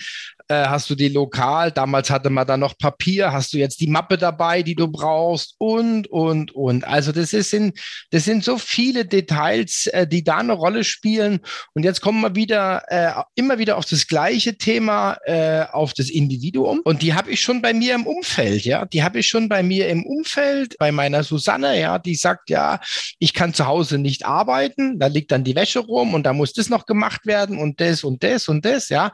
äh, 0.47 0.65
hast 0.65 0.89
du 0.89 0.95
die 0.95 1.09
lokal, 1.09 1.71
damals 1.71 2.09
hatte 2.09 2.29
man 2.29 2.45
da 2.45 2.57
noch 2.57 2.77
Papier, 2.77 3.31
hast 3.31 3.53
du 3.53 3.57
jetzt 3.57 3.79
die 3.79 3.87
Mappe 3.87 4.17
dabei, 4.17 4.61
die 4.61 4.75
du 4.75 4.87
brauchst 4.87 5.55
und, 5.57 6.07
und, 6.07 6.51
und. 6.53 6.83
Also 6.83 7.11
das, 7.11 7.33
ist 7.33 7.53
in, 7.53 7.73
das 8.11 8.25
sind 8.25 8.43
so 8.43 8.57
viele 8.57 9.05
Details, 9.05 9.87
äh, 9.87 10.07
die 10.07 10.23
da 10.23 10.37
eine 10.37 10.53
Rolle 10.53 10.83
spielen. 10.83 11.39
Und 11.73 11.83
jetzt 11.83 12.01
kommen 12.01 12.21
wir 12.21 12.35
wieder, 12.35 12.83
äh, 12.89 13.23
immer 13.35 13.57
wieder 13.57 13.77
auf 13.77 13.85
das 13.85 14.07
gleiche 14.07 14.57
Thema, 14.57 15.17
äh, 15.25 15.65
auf 15.71 15.93
das 15.93 16.09
Individuum. 16.09 16.81
Und 16.83 17.01
die 17.01 17.13
habe 17.13 17.31
ich 17.31 17.41
schon 17.41 17.61
bei 17.61 17.73
mir 17.73 17.95
im 17.95 18.05
Umfeld, 18.05 18.65
ja. 18.65 18.85
Die 18.85 19.03
habe 19.03 19.19
ich 19.19 19.27
schon 19.27 19.49
bei 19.49 19.63
mir 19.63 19.87
im 19.89 20.05
Umfeld, 20.05 20.77
bei 20.77 20.91
meiner 20.91 21.23
Susanne, 21.23 21.79
ja, 21.79 21.97
die 21.97 22.15
sagt, 22.15 22.49
ja, 22.49 22.79
ich 23.17 23.33
kann 23.33 23.53
zu 23.53 23.65
Hause 23.65 23.97
nicht 23.97 24.25
arbeiten, 24.25 24.99
da 24.99 25.07
liegt 25.07 25.31
dann 25.31 25.43
die 25.43 25.55
Wäsche 25.55 25.79
rum 25.79 26.13
und 26.13 26.23
da 26.23 26.33
muss 26.33 26.53
das 26.53 26.69
noch 26.69 26.85
gemacht 26.85 27.25
werden 27.25 27.57
und 27.57 27.81
das 27.81 28.03
und 28.03 28.23
das 28.23 28.47
und 28.47 28.63
das, 28.63 28.89
ja. 28.89 29.11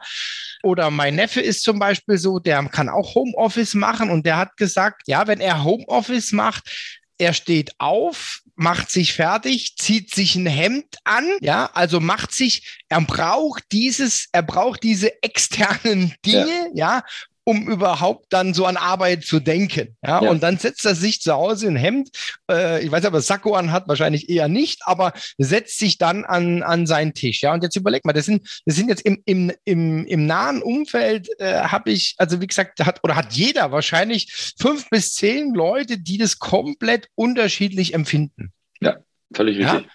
Oder 0.62 0.90
mein 0.90 1.16
Neffe 1.16 1.40
ist 1.40 1.62
zum 1.62 1.78
Beispiel 1.78 2.18
so, 2.18 2.38
der 2.38 2.62
kann 2.68 2.88
auch 2.88 3.14
Homeoffice 3.14 3.74
machen 3.74 4.10
und 4.10 4.26
der 4.26 4.36
hat 4.36 4.56
gesagt, 4.56 5.02
ja, 5.06 5.26
wenn 5.26 5.40
er 5.40 5.64
Homeoffice 5.64 6.32
macht, 6.32 6.98
er 7.18 7.34
steht 7.34 7.72
auf, 7.78 8.40
macht 8.54 8.90
sich 8.90 9.12
fertig, 9.12 9.76
zieht 9.76 10.14
sich 10.14 10.34
ein 10.34 10.46
Hemd 10.46 10.96
an, 11.04 11.24
ja, 11.40 11.70
also 11.74 12.00
macht 12.00 12.32
sich, 12.32 12.80
er 12.88 13.00
braucht 13.00 13.64
dieses, 13.72 14.28
er 14.32 14.42
braucht 14.42 14.82
diese 14.82 15.22
externen 15.22 16.14
Dinge, 16.24 16.70
ja, 16.74 16.96
ja 16.98 17.04
um 17.44 17.68
überhaupt 17.68 18.26
dann 18.30 18.54
so 18.54 18.66
an 18.66 18.76
Arbeit 18.76 19.24
zu 19.24 19.40
denken. 19.40 19.96
Ja, 20.02 20.22
ja. 20.22 20.30
und 20.30 20.42
dann 20.42 20.58
setzt 20.58 20.84
er 20.84 20.94
sich 20.94 21.20
zu 21.20 21.32
Hause 21.32 21.66
in 21.66 21.76
Hemd, 21.76 22.10
äh, 22.50 22.84
ich 22.84 22.90
weiß 22.90 23.04
aber, 23.04 23.20
Sakko 23.20 23.54
an 23.54 23.72
hat, 23.72 23.88
wahrscheinlich 23.88 24.28
eher 24.28 24.48
nicht, 24.48 24.80
aber 24.84 25.12
setzt 25.38 25.78
sich 25.78 25.98
dann 25.98 26.24
an, 26.24 26.62
an 26.62 26.86
seinen 26.86 27.14
Tisch. 27.14 27.42
Ja, 27.42 27.52
und 27.52 27.62
jetzt 27.62 27.76
überleg 27.76 28.04
mal, 28.04 28.12
das 28.12 28.26
sind, 28.26 28.62
das 28.64 28.76
sind 28.76 28.88
jetzt 28.88 29.02
im, 29.02 29.22
im, 29.24 29.52
im, 29.64 30.06
im 30.06 30.26
nahen 30.26 30.62
Umfeld, 30.62 31.28
äh, 31.38 31.62
habe 31.62 31.90
ich, 31.90 32.14
also 32.18 32.40
wie 32.40 32.46
gesagt, 32.46 32.84
hat 32.84 33.00
oder 33.02 33.16
hat 33.16 33.32
jeder 33.32 33.72
wahrscheinlich 33.72 34.54
fünf 34.58 34.88
bis 34.90 35.14
zehn 35.14 35.54
Leute, 35.54 35.98
die 35.98 36.18
das 36.18 36.38
komplett 36.38 37.08
unterschiedlich 37.14 37.94
empfinden. 37.94 38.52
Ja, 38.80 38.98
völlig 39.34 39.58
richtig. 39.58 39.82
Ja? 39.82 39.88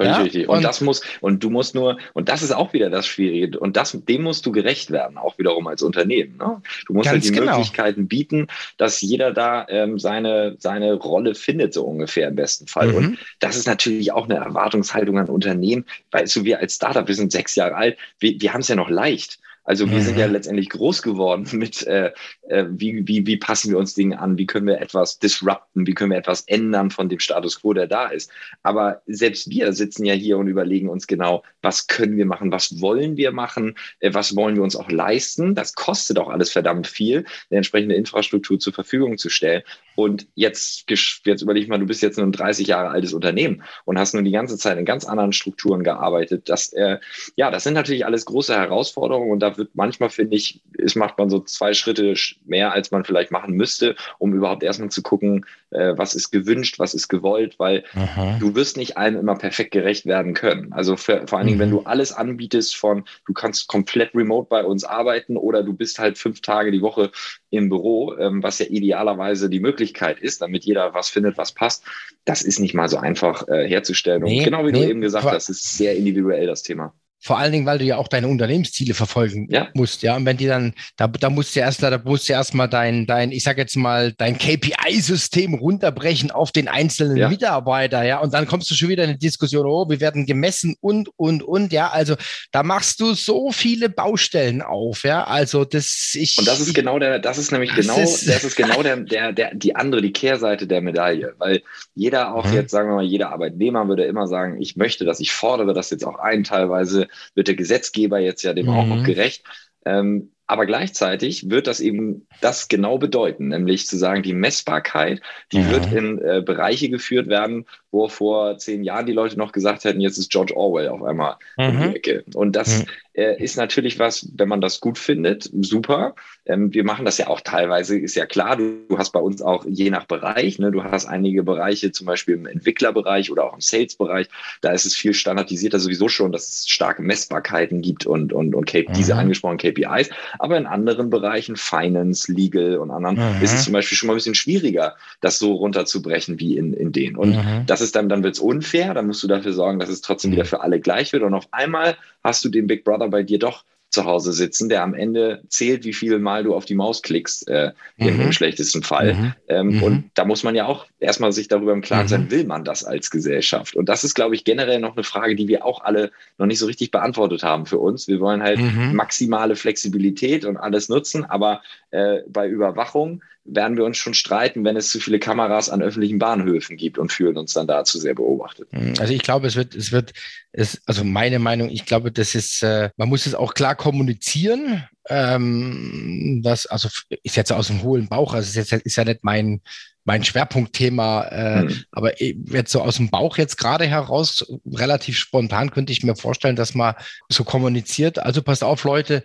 Völlig 0.00 0.16
ja? 0.16 0.22
richtig. 0.22 0.48
Und, 0.48 0.56
und, 0.56 0.62
das 0.62 0.80
muss, 0.80 1.02
und 1.20 1.44
du 1.44 1.50
musst 1.50 1.74
nur, 1.74 1.98
und 2.14 2.30
das 2.30 2.42
ist 2.42 2.52
auch 2.52 2.72
wieder 2.72 2.88
das 2.88 3.06
Schwierige, 3.06 3.58
und 3.60 3.76
das, 3.76 3.92
dem 3.92 4.22
musst 4.22 4.46
du 4.46 4.52
gerecht 4.52 4.90
werden, 4.90 5.18
auch 5.18 5.36
wiederum 5.38 5.66
als 5.66 5.82
Unternehmen. 5.82 6.38
Ne? 6.38 6.62
Du 6.86 6.94
musst 6.94 7.10
halt 7.10 7.22
die 7.22 7.32
genau. 7.32 7.52
Möglichkeiten 7.52 8.08
bieten, 8.08 8.46
dass 8.78 9.02
jeder 9.02 9.32
da 9.32 9.66
ähm, 9.68 9.98
seine, 9.98 10.56
seine 10.58 10.94
Rolle 10.94 11.34
findet, 11.34 11.74
so 11.74 11.84
ungefähr 11.84 12.28
im 12.28 12.36
besten 12.36 12.66
Fall. 12.66 12.88
Mhm. 12.88 12.94
Und 12.94 13.18
das 13.40 13.56
ist 13.56 13.66
natürlich 13.66 14.12
auch 14.12 14.24
eine 14.24 14.36
Erwartungshaltung 14.36 15.18
an 15.18 15.28
Unternehmen. 15.28 15.84
Weißt 16.12 16.34
du, 16.34 16.44
wir 16.44 16.60
als 16.60 16.76
Startup, 16.76 17.06
wir 17.06 17.14
sind 17.14 17.30
sechs 17.30 17.54
Jahre 17.54 17.74
alt, 17.74 17.98
wir, 18.20 18.40
wir 18.40 18.54
haben 18.54 18.62
es 18.62 18.68
ja 18.68 18.76
noch 18.76 18.88
leicht. 18.88 19.38
Also 19.64 19.88
wir 19.90 19.98
mhm. 19.98 20.02
sind 20.02 20.18
ja 20.18 20.26
mhm. 20.26 20.32
letztendlich 20.32 20.68
groß 20.70 21.02
geworden 21.02 21.46
mit, 21.52 21.86
äh, 21.86 22.12
äh, 22.48 22.66
wie, 22.70 23.06
wie, 23.06 23.26
wie 23.26 23.36
passen 23.36 23.70
wir 23.70 23.78
uns 23.78 23.94
Dinge 23.94 24.18
an, 24.18 24.38
wie 24.38 24.46
können 24.46 24.66
wir 24.66 24.80
etwas 24.80 25.18
disrupten, 25.18 25.86
wie 25.86 25.94
können 25.94 26.10
wir 26.10 26.18
etwas 26.18 26.42
ändern 26.42 26.90
von 26.90 27.08
dem 27.08 27.18
Status 27.18 27.60
quo, 27.60 27.72
der 27.72 27.86
da 27.86 28.08
ist. 28.08 28.30
Aber 28.62 29.02
selbst 29.06 29.50
wir 29.50 29.72
sitzen 29.72 30.04
ja 30.04 30.14
hier 30.14 30.38
und 30.38 30.48
überlegen 30.48 30.88
uns 30.88 31.06
genau, 31.06 31.42
was 31.62 31.86
können 31.86 32.16
wir 32.16 32.26
machen, 32.26 32.52
was 32.52 32.80
wollen 32.80 33.16
wir 33.16 33.32
machen, 33.32 33.76
äh, 34.00 34.12
was 34.14 34.34
wollen 34.36 34.56
wir 34.56 34.62
uns 34.62 34.76
auch 34.76 34.90
leisten. 34.90 35.54
Das 35.54 35.74
kostet 35.74 36.18
auch 36.18 36.28
alles 36.28 36.50
verdammt 36.50 36.86
viel, 36.86 37.24
eine 37.50 37.58
entsprechende 37.58 37.94
Infrastruktur 37.94 38.58
zur 38.58 38.72
Verfügung 38.72 39.18
zu 39.18 39.28
stellen. 39.28 39.62
Und 40.00 40.28
jetzt, 40.34 40.88
jetzt 40.88 41.42
überleg 41.42 41.68
mal, 41.68 41.78
du 41.78 41.84
bist 41.84 42.00
jetzt 42.00 42.16
nur 42.16 42.26
ein 42.26 42.32
30 42.32 42.66
Jahre 42.66 42.88
altes 42.88 43.12
Unternehmen 43.12 43.62
und 43.84 43.98
hast 43.98 44.14
nun 44.14 44.24
die 44.24 44.30
ganze 44.30 44.56
Zeit 44.56 44.78
in 44.78 44.86
ganz 44.86 45.04
anderen 45.04 45.34
Strukturen 45.34 45.84
gearbeitet. 45.84 46.48
Das, 46.48 46.72
äh, 46.72 46.98
ja, 47.36 47.50
das 47.50 47.64
sind 47.64 47.74
natürlich 47.74 48.06
alles 48.06 48.24
große 48.24 48.56
Herausforderungen 48.56 49.30
und 49.30 49.40
da 49.40 49.58
wird 49.58 49.74
manchmal, 49.74 50.08
finde 50.08 50.36
ich, 50.36 50.62
ist, 50.72 50.96
macht 50.96 51.18
man 51.18 51.28
so 51.28 51.40
zwei 51.40 51.74
Schritte 51.74 52.14
mehr, 52.46 52.72
als 52.72 52.90
man 52.90 53.04
vielleicht 53.04 53.30
machen 53.30 53.54
müsste, 53.54 53.94
um 54.18 54.32
überhaupt 54.32 54.62
erstmal 54.62 54.88
zu 54.88 55.02
gucken, 55.02 55.44
äh, 55.70 55.92
was 55.96 56.14
ist 56.14 56.30
gewünscht, 56.30 56.78
was 56.78 56.94
ist 56.94 57.08
gewollt, 57.08 57.58
weil 57.58 57.84
Aha. 57.94 58.38
du 58.40 58.54
wirst 58.54 58.78
nicht 58.78 58.96
allem 58.96 59.16
immer 59.16 59.36
perfekt 59.36 59.72
gerecht 59.72 60.06
werden 60.06 60.32
können. 60.32 60.72
Also 60.72 60.96
für, 60.96 61.26
vor 61.26 61.38
allen 61.38 61.46
Dingen, 61.46 61.58
mhm. 61.58 61.62
wenn 61.62 61.70
du 61.70 61.80
alles 61.80 62.12
anbietest 62.12 62.74
von, 62.74 63.04
du 63.26 63.34
kannst 63.34 63.68
komplett 63.68 64.14
remote 64.14 64.48
bei 64.48 64.64
uns 64.64 64.84
arbeiten 64.84 65.36
oder 65.36 65.62
du 65.62 65.74
bist 65.74 65.98
halt 65.98 66.16
fünf 66.16 66.40
Tage 66.40 66.70
die 66.70 66.80
Woche 66.80 67.10
im 67.50 67.68
Büro, 67.68 68.16
ähm, 68.16 68.42
was 68.42 68.58
ja 68.60 68.66
idealerweise 68.66 69.50
die 69.50 69.60
Möglichkeit 69.60 70.20
ist, 70.20 70.40
damit 70.40 70.64
jeder 70.64 70.94
was 70.94 71.08
findet, 71.08 71.36
was 71.36 71.52
passt. 71.52 71.84
Das 72.24 72.42
ist 72.42 72.60
nicht 72.60 72.74
mal 72.74 72.88
so 72.88 72.96
einfach 72.96 73.46
äh, 73.48 73.68
herzustellen. 73.68 74.22
Nee, 74.22 74.38
Und 74.38 74.44
genau 74.44 74.66
wie 74.66 74.72
nee, 74.72 74.84
du 74.84 74.90
eben 74.90 75.00
gesagt 75.00 75.26
hast, 75.26 75.48
ist 75.48 75.76
sehr 75.76 75.96
individuell 75.96 76.46
das 76.46 76.62
Thema. 76.62 76.94
Vor 77.22 77.38
allen 77.38 77.52
Dingen, 77.52 77.66
weil 77.66 77.78
du 77.78 77.84
ja 77.84 77.98
auch 77.98 78.08
deine 78.08 78.28
Unternehmensziele 78.28 78.94
verfolgen 78.94 79.46
ja. 79.50 79.68
musst, 79.74 80.02
ja. 80.02 80.16
Und 80.16 80.24
wenn 80.24 80.38
die 80.38 80.46
dann, 80.46 80.72
da, 80.96 81.06
da 81.06 81.28
musst 81.28 81.54
du 81.54 81.60
erst, 81.60 81.82
da 81.82 82.00
musst 82.02 82.28
du 82.30 82.32
erstmal 82.32 82.66
dein, 82.66 83.06
dein, 83.06 83.30
ich 83.30 83.42
sag 83.42 83.58
jetzt 83.58 83.76
mal, 83.76 84.14
dein 84.16 84.38
KPI-System 84.38 85.52
runterbrechen 85.52 86.30
auf 86.30 86.50
den 86.50 86.66
einzelnen 86.66 87.18
ja. 87.18 87.28
Mitarbeiter, 87.28 88.02
ja. 88.04 88.20
Und 88.20 88.32
dann 88.32 88.46
kommst 88.46 88.70
du 88.70 88.74
schon 88.74 88.88
wieder 88.88 89.04
in 89.04 89.10
eine 89.10 89.18
Diskussion, 89.18 89.66
oh, 89.66 89.86
wir 89.90 90.00
werden 90.00 90.24
gemessen 90.24 90.76
und, 90.80 91.10
und, 91.16 91.42
und, 91.42 91.74
ja. 91.74 91.90
Also 91.90 92.16
da 92.52 92.62
machst 92.62 93.00
du 93.00 93.12
so 93.12 93.52
viele 93.52 93.90
Baustellen 93.90 94.62
auf, 94.62 95.02
ja. 95.04 95.24
Also 95.24 95.66
das, 95.66 96.12
ich. 96.14 96.38
Und 96.38 96.48
das 96.48 96.58
ist 96.60 96.74
genau 96.74 96.98
der, 96.98 97.18
das 97.18 97.36
ist 97.36 97.52
nämlich 97.52 97.74
genau, 97.74 97.98
ist, 97.98 98.26
das 98.26 98.44
ist 98.44 98.56
genau 98.56 98.82
der, 98.82 98.96
der, 98.96 99.32
der, 99.34 99.54
die 99.54 99.76
andere, 99.76 100.00
die 100.00 100.12
Kehrseite 100.12 100.66
der 100.66 100.80
Medaille. 100.80 101.34
Weil 101.36 101.60
jeder 101.94 102.34
auch 102.34 102.46
mhm. 102.46 102.54
jetzt, 102.54 102.70
sagen 102.70 102.88
wir 102.88 102.94
mal, 102.94 103.04
jeder 103.04 103.30
Arbeitnehmer 103.30 103.86
würde 103.88 104.04
immer 104.04 104.26
sagen, 104.26 104.58
ich 104.58 104.76
möchte 104.76 105.04
das, 105.04 105.20
ich 105.20 105.32
fordere 105.32 105.74
das 105.74 105.90
jetzt 105.90 106.06
auch 106.06 106.18
ein, 106.18 106.44
teilweise 106.44 107.09
wird 107.34 107.48
der 107.48 107.54
Gesetzgeber 107.54 108.18
jetzt 108.18 108.42
ja 108.42 108.52
dem 108.52 108.66
mhm. 108.66 108.72
auch 108.72 108.86
noch 108.86 109.04
gerecht. 109.04 109.44
Ähm, 109.84 110.32
aber 110.46 110.66
gleichzeitig 110.66 111.48
wird 111.48 111.68
das 111.68 111.78
eben 111.78 112.26
das 112.40 112.66
genau 112.66 112.98
bedeuten, 112.98 113.48
nämlich 113.48 113.86
zu 113.86 113.96
sagen, 113.96 114.24
die 114.24 114.34
Messbarkeit, 114.34 115.22
die 115.52 115.60
mhm. 115.60 115.70
wird 115.70 115.92
in 115.92 116.18
äh, 116.18 116.42
Bereiche 116.44 116.90
geführt 116.90 117.28
werden, 117.28 117.66
wo 117.92 118.08
vor 118.08 118.58
zehn 118.58 118.84
Jahren 118.84 119.06
die 119.06 119.12
Leute 119.12 119.36
noch 119.36 119.52
gesagt 119.52 119.84
hätten, 119.84 120.00
jetzt 120.00 120.18
ist 120.18 120.30
George 120.30 120.56
Orwell 120.56 120.88
auf 120.88 121.02
einmal 121.02 121.36
mhm. 121.56 121.64
um 121.64 121.70
die 121.70 121.88
mhm. 121.88 121.94
Ecke. 121.94 122.24
Und 122.34 122.54
das 122.54 122.80
mhm. 122.80 122.86
äh, 123.14 123.42
ist 123.42 123.56
natürlich 123.56 123.98
was, 123.98 124.28
wenn 124.34 124.48
man 124.48 124.60
das 124.60 124.80
gut 124.80 124.98
findet, 124.98 125.50
super. 125.60 126.14
Ähm, 126.46 126.72
wir 126.72 126.84
machen 126.84 127.04
das 127.04 127.18
ja 127.18 127.26
auch 127.26 127.40
teilweise, 127.40 127.98
ist 127.98 128.14
ja 128.14 128.26
klar, 128.26 128.56
du, 128.56 128.78
du 128.88 128.98
hast 128.98 129.10
bei 129.10 129.20
uns 129.20 129.42
auch 129.42 129.64
je 129.66 129.90
nach 129.90 130.04
Bereich, 130.04 130.58
ne, 130.58 130.70
du 130.70 130.84
hast 130.84 131.06
einige 131.06 131.42
Bereiche, 131.42 131.90
zum 131.90 132.06
Beispiel 132.06 132.36
im 132.36 132.46
Entwicklerbereich 132.46 133.30
oder 133.30 133.44
auch 133.44 133.54
im 133.54 133.60
Sales-Bereich, 133.60 134.28
da 134.60 134.70
ist 134.70 134.84
es 134.84 134.94
viel 134.94 135.14
standardisierter 135.14 135.80
sowieso 135.80 136.08
schon, 136.08 136.30
dass 136.32 136.48
es 136.48 136.68
starke 136.68 137.02
Messbarkeiten 137.02 137.82
gibt 137.82 138.06
und, 138.06 138.32
und, 138.32 138.54
und 138.54 138.72
mhm. 138.72 138.92
diese 138.92 139.16
angesprochenen 139.16 139.58
KPIs. 139.58 140.10
Aber 140.38 140.56
in 140.56 140.66
anderen 140.66 141.10
Bereichen, 141.10 141.56
Finance, 141.56 142.32
Legal 142.32 142.78
und 142.78 142.92
anderen, 142.92 143.16
mhm. 143.16 143.42
ist 143.42 143.52
es 143.52 143.64
zum 143.64 143.72
Beispiel 143.72 143.98
schon 143.98 144.06
mal 144.06 144.12
ein 144.12 144.16
bisschen 144.16 144.34
schwieriger, 144.36 144.96
das 145.20 145.38
so 145.38 145.54
runterzubrechen 145.54 146.38
wie 146.38 146.56
in, 146.56 146.72
in 146.72 146.92
denen. 146.92 147.16
Und 147.16 147.36
mhm. 147.36 147.64
Das 147.80 147.88
ist 147.88 147.96
dann, 147.96 148.08
dann 148.08 148.22
wird 148.22 148.34
es 148.34 148.40
unfair, 148.40 148.94
dann 148.94 149.06
musst 149.06 149.22
du 149.22 149.26
dafür 149.26 149.52
sorgen, 149.52 149.78
dass 149.78 149.88
es 149.88 150.00
trotzdem 150.00 150.32
wieder 150.32 150.44
mhm. 150.44 150.48
für 150.48 150.60
alle 150.60 150.80
gleich 150.80 151.12
wird. 151.12 151.22
Und 151.22 151.34
auf 151.34 151.48
einmal 151.50 151.96
hast 152.22 152.44
du 152.44 152.48
den 152.48 152.66
Big 152.66 152.84
Brother 152.84 153.08
bei 153.08 153.22
dir 153.22 153.38
doch 153.38 153.64
zu 153.90 154.04
Hause 154.04 154.32
sitzen, 154.32 154.68
der 154.68 154.82
am 154.84 154.94
Ende 154.94 155.42
zählt, 155.48 155.84
wie 155.84 155.92
viel 155.92 156.18
Mal 156.20 156.44
du 156.44 156.54
auf 156.54 156.64
die 156.64 156.76
Maus 156.76 157.02
klickst, 157.02 157.48
äh, 157.48 157.72
mhm. 157.96 158.08
im, 158.08 158.20
im, 158.20 158.32
schlechtesten 158.32 158.84
Fall. 158.84 159.14
Mhm. 159.14 159.32
Ähm, 159.48 159.66
mhm. 159.66 159.82
Und 159.82 160.10
da 160.14 160.24
muss 160.24 160.44
man 160.44 160.54
ja 160.54 160.66
auch 160.66 160.86
erstmal 161.00 161.32
sich 161.32 161.48
darüber 161.48 161.72
im 161.72 161.80
Klaren 161.80 162.06
sein, 162.06 162.24
mhm. 162.24 162.30
will 162.30 162.44
man 162.44 162.64
das 162.64 162.84
als 162.84 163.10
Gesellschaft? 163.10 163.74
Und 163.74 163.88
das 163.88 164.04
ist, 164.04 164.14
glaube 164.14 164.36
ich, 164.36 164.44
generell 164.44 164.78
noch 164.78 164.94
eine 164.94 165.02
Frage, 165.02 165.34
die 165.34 165.48
wir 165.48 165.64
auch 165.64 165.82
alle 165.82 166.12
noch 166.38 166.46
nicht 166.46 166.60
so 166.60 166.66
richtig 166.66 166.92
beantwortet 166.92 167.42
haben 167.42 167.66
für 167.66 167.78
uns. 167.78 168.06
Wir 168.06 168.20
wollen 168.20 168.42
halt 168.42 168.60
mhm. 168.60 168.94
maximale 168.94 169.56
Flexibilität 169.56 170.44
und 170.44 170.56
alles 170.56 170.88
nutzen, 170.88 171.24
aber 171.24 171.60
äh, 171.90 172.18
bei 172.28 172.46
Überwachung 172.48 173.22
werden 173.54 173.76
wir 173.76 173.84
uns 173.84 173.96
schon 173.96 174.14
streiten, 174.14 174.64
wenn 174.64 174.76
es 174.76 174.90
zu 174.90 175.00
viele 175.00 175.18
Kameras 175.18 175.68
an 175.70 175.82
öffentlichen 175.82 176.18
Bahnhöfen 176.18 176.76
gibt 176.76 176.98
und 176.98 177.12
fühlen 177.12 177.36
uns 177.36 177.52
dann 177.52 177.66
dazu 177.66 177.98
sehr 177.98 178.14
beobachtet. 178.14 178.68
Hm, 178.70 178.94
also 178.98 179.12
ich 179.12 179.22
glaube, 179.22 179.46
es 179.46 179.56
wird, 179.56 179.74
es 179.74 179.92
wird, 179.92 180.12
es, 180.52 180.80
also 180.86 181.04
meine 181.04 181.38
Meinung, 181.38 181.68
ich 181.68 181.84
glaube, 181.84 182.12
das 182.12 182.34
ist, 182.34 182.62
äh, 182.62 182.90
man 182.96 183.08
muss 183.08 183.26
es 183.26 183.34
auch 183.34 183.54
klar 183.54 183.74
kommunizieren. 183.74 184.84
Ähm, 185.08 186.40
das, 186.44 186.66
also 186.66 186.88
ist 187.22 187.36
jetzt 187.36 187.52
aus 187.52 187.66
dem 187.66 187.82
hohlen 187.82 188.08
Bauch, 188.08 188.34
also 188.34 188.48
ist 188.48 188.70
jetzt 188.70 188.84
ist 188.84 188.96
ja 188.96 189.04
nicht 189.04 189.24
mein 189.24 189.60
mein 190.04 190.24
Schwerpunktthema, 190.24 191.24
äh, 191.24 191.60
hm. 191.60 191.84
aber 191.92 192.22
jetzt 192.22 192.72
so 192.72 192.80
aus 192.80 192.96
dem 192.96 193.10
Bauch 193.10 193.36
jetzt 193.38 193.56
gerade 193.58 193.86
heraus, 193.86 194.44
relativ 194.66 195.18
spontan 195.18 195.70
könnte 195.70 195.92
ich 195.92 196.02
mir 196.02 196.16
vorstellen, 196.16 196.56
dass 196.56 196.74
man 196.74 196.94
so 197.28 197.44
kommuniziert. 197.44 198.18
Also 198.18 198.42
passt 198.42 198.64
auf, 198.64 198.84
Leute, 198.84 199.24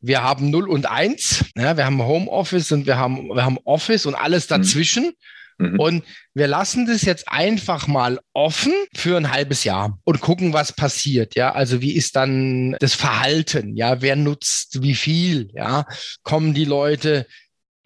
wir 0.00 0.22
haben 0.22 0.50
0 0.50 0.68
und 0.68 0.86
1. 0.86 1.44
Ja, 1.56 1.76
wir 1.76 1.84
haben 1.84 2.02
Homeoffice 2.02 2.72
und 2.72 2.86
wir 2.86 2.96
haben, 2.96 3.28
wir 3.28 3.44
haben 3.44 3.58
Office 3.64 4.06
und 4.06 4.14
alles 4.14 4.48
mhm. 4.48 4.54
dazwischen. 4.54 5.12
Mhm. 5.58 5.80
Und 5.80 6.04
wir 6.34 6.46
lassen 6.46 6.86
das 6.86 7.02
jetzt 7.02 7.28
einfach 7.28 7.86
mal 7.86 8.20
offen 8.34 8.72
für 8.94 9.16
ein 9.16 9.32
halbes 9.32 9.64
Jahr 9.64 9.98
und 10.04 10.20
gucken, 10.20 10.52
was 10.52 10.72
passiert. 10.72 11.34
Ja, 11.34 11.52
also 11.52 11.80
wie 11.80 11.92
ist 11.92 12.16
dann 12.16 12.76
das 12.78 12.94
Verhalten? 12.94 13.76
Ja, 13.76 14.02
wer 14.02 14.16
nutzt 14.16 14.82
wie 14.82 14.94
viel? 14.94 15.48
Ja, 15.54 15.86
kommen 16.22 16.52
die 16.52 16.66
Leute 16.66 17.26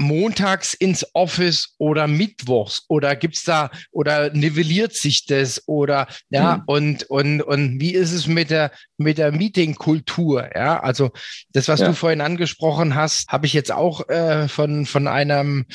montags 0.00 0.74
ins 0.74 1.06
Office 1.14 1.74
oder 1.78 2.08
mittwochs 2.08 2.84
oder 2.88 3.14
gibt's 3.14 3.44
da 3.44 3.70
oder 3.92 4.32
nivelliert 4.32 4.94
sich 4.94 5.26
das 5.26 5.62
oder 5.68 6.08
ja 6.30 6.56
mhm. 6.56 6.62
und 6.66 7.02
und 7.04 7.42
und 7.42 7.80
wie 7.80 7.94
ist 7.94 8.12
es 8.12 8.26
mit 8.26 8.50
der 8.50 8.72
mit 8.96 9.18
der 9.18 9.32
Meetingkultur 9.32 10.50
ja 10.54 10.80
also 10.80 11.10
das 11.52 11.68
was 11.68 11.80
ja. 11.80 11.88
du 11.88 11.94
vorhin 11.94 12.20
angesprochen 12.20 12.94
hast 12.94 13.28
habe 13.28 13.46
ich 13.46 13.52
jetzt 13.52 13.72
auch 13.72 14.08
äh, 14.08 14.48
von 14.48 14.86
von 14.86 15.06
einem 15.06 15.66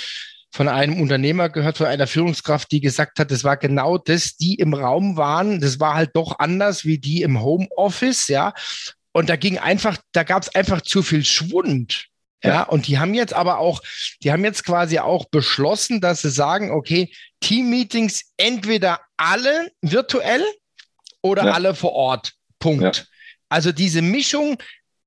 von 0.52 0.70
einem 0.70 1.02
Unternehmer 1.02 1.50
gehört, 1.50 1.78
von 1.78 1.88
einer 1.88 2.08
Führungskraft, 2.08 2.72
die 2.72 2.80
gesagt 2.80 3.20
hat, 3.20 3.30
das 3.30 3.44
war 3.44 3.58
genau 3.58 3.98
das, 3.98 4.38
die 4.38 4.56
im 4.56 4.74
Raum 4.74 5.18
waren, 5.18 5.60
das 5.60 5.82
war 5.82 5.96
halt 5.96 6.12
doch 6.14 6.40
anders 6.40 6.86
wie 6.86 6.98
die 6.98 7.24
im 7.24 7.42
Homeoffice, 7.42 8.30
ja. 8.30 8.54
Und 9.12 9.28
da 9.30 9.36
ging 9.36 9.58
einfach, 9.58 9.98
da 10.14 10.24
gab 10.24 10.44
es 10.44 10.56
einfach 10.56 10.80
zu 10.80 11.04
viel 11.04 11.26
Schwund. 11.26 12.08
Ja, 12.44 12.64
und 12.64 12.88
die 12.88 13.00
haben 13.00 13.14
jetzt 13.14 13.34
aber 13.34 13.58
auch, 13.58 13.82
die 14.22 14.32
haben 14.32 14.44
jetzt 14.44 14.66
quasi 14.66 15.00
auch 15.00 15.26
beschlossen, 15.26 16.00
dass 16.00 16.22
sie 16.22 16.30
sagen, 16.30 16.72
okay, 16.72 17.12
Team-Meetings 17.40 18.34
entweder 18.38 19.00
alle 19.18 19.72
virtuell 19.82 20.44
oder 21.22 21.46
ja. 21.46 21.52
alle 21.54 21.74
vor 21.74 21.94
Ort. 21.94 22.34
Punkt. 22.60 22.98
Ja. 22.98 23.04
Also 23.50 23.72
diese 23.72 24.02
Mischung, 24.02 24.58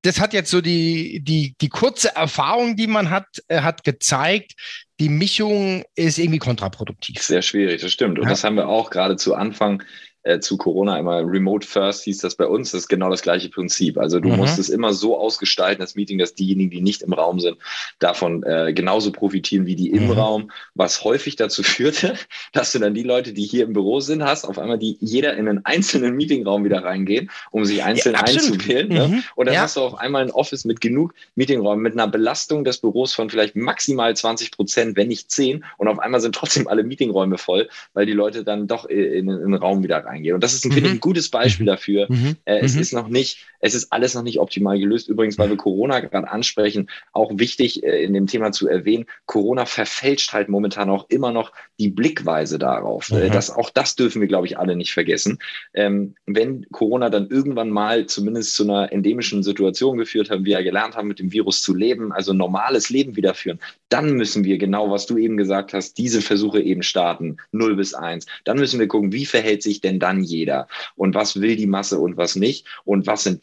das 0.03 0.21
hat 0.21 0.33
jetzt 0.33 0.51
so 0.51 0.61
die, 0.61 1.21
die, 1.23 1.55
die 1.61 1.69
kurze 1.69 2.15
Erfahrung, 2.15 2.77
die 2.77 2.87
man 2.87 3.11
hat, 3.11 3.27
äh, 3.49 3.61
hat 3.61 3.85
gezeigt, 3.85 4.55
die 5.01 5.09
Mischung 5.09 5.85
ist 5.95 6.19
irgendwie 6.19 6.39
kontraproduktiv. 6.39 7.23
Sehr 7.23 7.43
schwierig, 7.43 7.83
das 7.83 7.93
stimmt. 7.93 8.19
Und 8.19 8.25
ja. 8.25 8.31
das 8.31 8.43
haben 8.45 8.57
wir 8.57 8.69
auch 8.69 8.91
gerade 8.91 9.17
zu 9.17 9.35
Anfang 9.35 9.83
äh, 10.29 10.41
zu 10.41 10.57
Corona 10.57 10.99
immer 10.99 11.21
Remote 11.25 11.67
First 11.67 12.05
hieß 12.05 12.19
das 12.19 12.35
bei 12.35 12.47
uns. 12.47 12.73
Das 12.73 12.83
ist 12.83 12.89
genau 12.89 13.11
das 13.11 13.23
gleiche 13.23 13.49
Prinzip. 13.49 13.99
Also 13.99 14.21
du 14.21 14.29
mhm. 14.29 14.37
musst 14.37 14.59
es 14.59 14.69
immer 14.69 14.93
so 14.93 15.19
ausgestalten, 15.19 15.81
das 15.81 15.95
Meeting, 15.95 16.19
dass 16.19 16.35
diejenigen, 16.35 16.71
die 16.71 16.81
nicht 16.81 17.03
im 17.03 17.13
Raum 17.13 17.41
sind, 17.41 17.59
davon 17.99 18.43
äh, 18.43 18.73
genauso 18.73 19.11
profitieren 19.11 19.67
wie 19.67 19.75
die 19.75 19.91
im 19.91 20.07
mhm. 20.07 20.13
Raum, 20.13 20.51
was 20.75 21.05
häufig 21.05 21.37
dazu 21.37 21.63
führte, 21.79 22.15
dass 22.53 22.73
du 22.73 22.79
dann 22.79 22.95
die 22.95 23.03
Leute, 23.03 23.33
die 23.33 23.45
hier 23.45 23.65
im 23.65 23.73
Büro 23.73 24.01
sind, 24.01 24.23
hast, 24.23 24.45
auf 24.45 24.59
einmal 24.59 24.79
die 24.79 24.99
jeder 25.01 25.35
in 25.37 25.49
einen 25.49 25.65
einzelnen 25.65 26.15
Meetingraum 26.17 26.65
wieder 26.65 26.85
reingehen, 26.85 27.31
um 27.51 27.65
sich 27.65 27.83
einzeln 27.83 28.15
ja, 28.15 28.23
einzuwählen. 28.23 28.89
Ne? 28.89 29.09
Mhm. 29.09 29.25
Und 29.35 29.47
dann 29.47 29.55
ja. 29.55 29.63
hast 29.63 29.77
du 29.77 29.81
auf 29.81 29.99
einmal 29.99 30.23
ein 30.23 30.31
Office 30.31 30.65
mit 30.65 30.81
genug 30.81 31.15
Meetingräumen, 31.35 31.83
mit 31.83 31.95
einer 31.95 32.09
Belastung 32.09 32.65
des 32.65 32.79
Büros 32.79 33.15
von 33.15 33.31
vielleicht 33.31 33.57
maximal 33.57 34.15
20 34.15 34.53
Prozent, 34.53 34.97
wenn 34.97 35.09
nicht 35.09 35.31
10. 35.31 35.65
Und 35.79 35.89
auf 35.89 35.99
einmal 35.99 36.21
sind 36.21 36.35
trotzdem 36.35 36.69
alle 36.69 36.85
Meetingräume 36.85 37.39
voll, 37.39 37.69
weil 37.95 38.07
die 38.07 38.13
Leute 38.13 38.45
dann 38.45 38.67
doch 38.67 38.85
in, 38.85 39.29
in, 39.29 39.29
den 39.29 39.55
Raum 39.55 39.83
wieder 39.83 40.05
rein 40.05 40.18
reingehen. 40.19 40.35
Und 40.35 40.43
das 40.43 40.55
ist, 40.55 40.65
ein, 40.65 40.69
mhm. 40.69 40.75
finde 40.75 40.89
ich, 40.91 40.97
ein 40.97 41.01
gutes 41.01 41.29
Beispiel 41.29 41.65
mhm. 41.65 41.69
dafür. 41.69 42.07
Mhm. 42.09 42.37
Äh, 42.45 42.61
es 42.61 42.75
mhm. 42.75 42.81
ist 42.81 42.93
noch 42.93 43.09
nicht, 43.09 43.39
es 43.61 43.75
ist 43.75 43.93
alles 43.93 44.15
noch 44.15 44.23
nicht 44.23 44.39
optimal 44.39 44.79
gelöst. 44.79 45.09
Übrigens, 45.09 45.39
weil 45.39 45.51
wir 45.51 45.57
Corona 45.57 46.01
gerade 46.01 46.31
ansprechen, 46.31 46.89
auch 47.13 47.31
wichtig 47.35 47.83
äh, 47.83 48.03
in 48.03 48.13
dem 48.13 48.27
Thema 48.27 48.53
zu 48.53 48.69
erwähnen, 48.69 49.07
Corona 49.27 49.67
verfälscht 49.67 50.33
halt 50.33 50.49
momentan 50.49 50.91
auch 50.91 51.07
immer 51.09 51.33
noch 51.33 51.53
die 51.79 51.89
Blickweise 51.89 52.59
darauf. 52.59 53.11
Äh, 53.11 53.31
das, 53.31 53.51
auch 53.51 53.71
das 53.71 53.97
dürfen 53.97 54.21
wir, 54.21 54.29
glaube 54.29 54.47
ich, 54.47 54.59
alle 54.59 54.77
nicht 54.77 54.93
vergessen. 54.93 55.39
Ähm, 55.75 56.15
wenn 56.27 56.67
Corona 56.71 57.11
dann 57.11 57.29
irgendwann 57.29 57.71
mal 57.71 58.07
zumindest 58.07 58.55
zu 58.55 58.65
einer 58.65 58.93
endemischen 58.93 59.43
Situation 59.43 59.99
geführt 59.99 60.31
hat, 60.31 60.41
wie 60.41 60.47
wir 60.47 60.63
gelernt 60.63 60.97
haben, 60.97 61.09
mit 61.09 61.19
dem 61.19 61.33
Virus 61.33 61.63
zu 61.63 61.75
leben, 61.75 62.13
also 62.13 62.33
normales 62.33 62.91
Leben 62.91 63.17
wiederführen, 63.17 63.59
dann 63.89 64.15
müssen 64.15 64.45
wir 64.45 64.59
genau, 64.59 64.91
was 64.91 65.07
du 65.07 65.19
eben 65.19 65.37
gesagt 65.37 65.73
hast, 65.73 65.99
diese 65.99 66.23
Versuche 66.23 66.61
eben 66.61 66.83
starten, 66.83 67.39
0 67.53 67.77
bis 67.77 67.95
1. 67.95 68.27
Dann 68.45 68.59
müssen 68.59 68.81
wir 68.81 68.89
gucken, 68.89 69.13
wie 69.13 69.27
verhält 69.27 69.63
sich 69.63 69.81
denn 69.81 69.99
dann 69.99 70.23
jeder 70.23 70.69
und 70.97 71.15
was 71.15 71.41
will 71.41 71.57
die 71.57 71.67
Masse 71.67 71.99
und 71.99 72.17
was 72.17 72.37
nicht 72.37 72.67
und 72.85 73.07
was 73.07 73.25
sind 73.25 73.43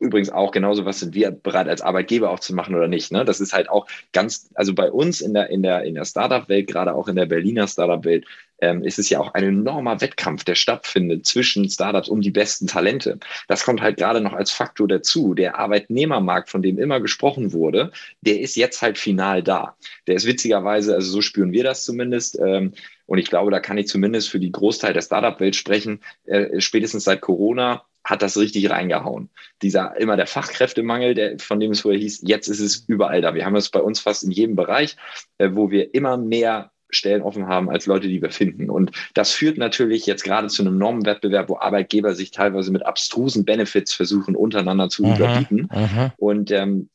übrigens 0.00 0.30
auch 0.30 0.52
genauso, 0.52 0.84
was 0.84 1.00
sind 1.00 1.14
wir 1.14 1.30
bereit 1.30 1.68
als 1.68 1.82
Arbeitgeber 1.82 2.30
auch 2.30 2.40
zu 2.40 2.54
machen 2.54 2.74
oder 2.74 2.88
nicht. 2.88 3.10
Ne? 3.10 3.24
Das 3.24 3.40
ist 3.40 3.52
halt 3.52 3.68
auch 3.68 3.86
ganz, 4.12 4.48
also 4.54 4.74
bei 4.74 4.90
uns 4.90 5.20
in 5.20 5.34
der, 5.34 5.50
in 5.50 5.62
der, 5.62 5.82
in 5.82 5.94
der 5.94 6.04
Startup-Welt, 6.04 6.68
gerade 6.68 6.94
auch 6.94 7.08
in 7.08 7.16
der 7.16 7.26
Berliner 7.26 7.66
Startup-Welt, 7.66 8.24
ähm, 8.60 8.82
ist 8.82 8.98
es 8.98 9.08
ja 9.08 9.20
auch 9.20 9.34
ein 9.34 9.44
enormer 9.44 10.00
Wettkampf, 10.00 10.44
der 10.44 10.54
stattfindet 10.54 11.26
zwischen 11.26 11.68
Startups 11.68 12.08
um 12.08 12.20
die 12.20 12.30
besten 12.30 12.66
Talente. 12.66 13.18
Das 13.46 13.64
kommt 13.64 13.80
halt 13.80 13.96
gerade 13.96 14.20
noch 14.20 14.32
als 14.32 14.50
Faktor 14.50 14.88
dazu. 14.88 15.34
Der 15.34 15.58
Arbeitnehmermarkt, 15.58 16.50
von 16.50 16.62
dem 16.62 16.78
immer 16.78 17.00
gesprochen 17.00 17.52
wurde, 17.52 17.92
der 18.20 18.40
ist 18.40 18.56
jetzt 18.56 18.82
halt 18.82 18.98
final 18.98 19.42
da. 19.42 19.76
Der 20.06 20.16
ist 20.16 20.26
witzigerweise, 20.26 20.94
also 20.94 21.10
so 21.10 21.22
spüren 21.22 21.52
wir 21.52 21.64
das 21.64 21.84
zumindest, 21.84 22.38
ähm, 22.38 22.72
und 23.06 23.18
ich 23.18 23.30
glaube, 23.30 23.50
da 23.50 23.58
kann 23.58 23.78
ich 23.78 23.88
zumindest 23.88 24.28
für 24.28 24.38
die 24.38 24.52
Großteil 24.52 24.92
der 24.92 25.02
Startup-Welt 25.02 25.56
sprechen, 25.56 26.00
äh, 26.26 26.60
spätestens 26.60 27.04
seit 27.04 27.20
Corona 27.20 27.84
hat 28.08 28.22
das 28.22 28.38
richtig 28.38 28.70
reingehauen. 28.70 29.28
Dieser 29.60 29.96
immer 29.98 30.16
der 30.16 30.26
Fachkräftemangel, 30.26 31.14
der, 31.14 31.38
von 31.38 31.60
dem 31.60 31.72
es 31.72 31.82
vorher 31.82 32.00
hieß, 32.00 32.22
jetzt 32.24 32.48
ist 32.48 32.60
es 32.60 32.84
überall 32.88 33.20
da. 33.20 33.34
Wir 33.34 33.44
haben 33.44 33.56
es 33.56 33.68
bei 33.68 33.80
uns 33.80 34.00
fast 34.00 34.24
in 34.24 34.30
jedem 34.30 34.56
Bereich, 34.56 34.96
äh, 35.36 35.50
wo 35.52 35.70
wir 35.70 35.94
immer 35.94 36.16
mehr 36.16 36.70
Stellen 36.90 37.20
offen 37.20 37.46
haben 37.48 37.68
als 37.68 37.84
Leute, 37.84 38.08
die 38.08 38.22
wir 38.22 38.30
finden. 38.30 38.70
Und 38.70 38.92
das 39.12 39.32
führt 39.32 39.58
natürlich 39.58 40.06
jetzt 40.06 40.24
gerade 40.24 40.48
zu 40.48 40.62
einem 40.62 40.78
Normenwettbewerb, 40.78 41.50
wo 41.50 41.58
Arbeitgeber 41.58 42.14
sich 42.14 42.30
teilweise 42.30 42.72
mit 42.72 42.86
abstrusen 42.86 43.44
Benefits 43.44 43.92
versuchen, 43.92 44.34
untereinander 44.34 44.88
zu 44.88 45.04
aha, 45.04 45.16
überbieten. 45.16 45.68
Aha. 45.70 46.14
Und 46.16 46.50
ähm, 46.50 46.88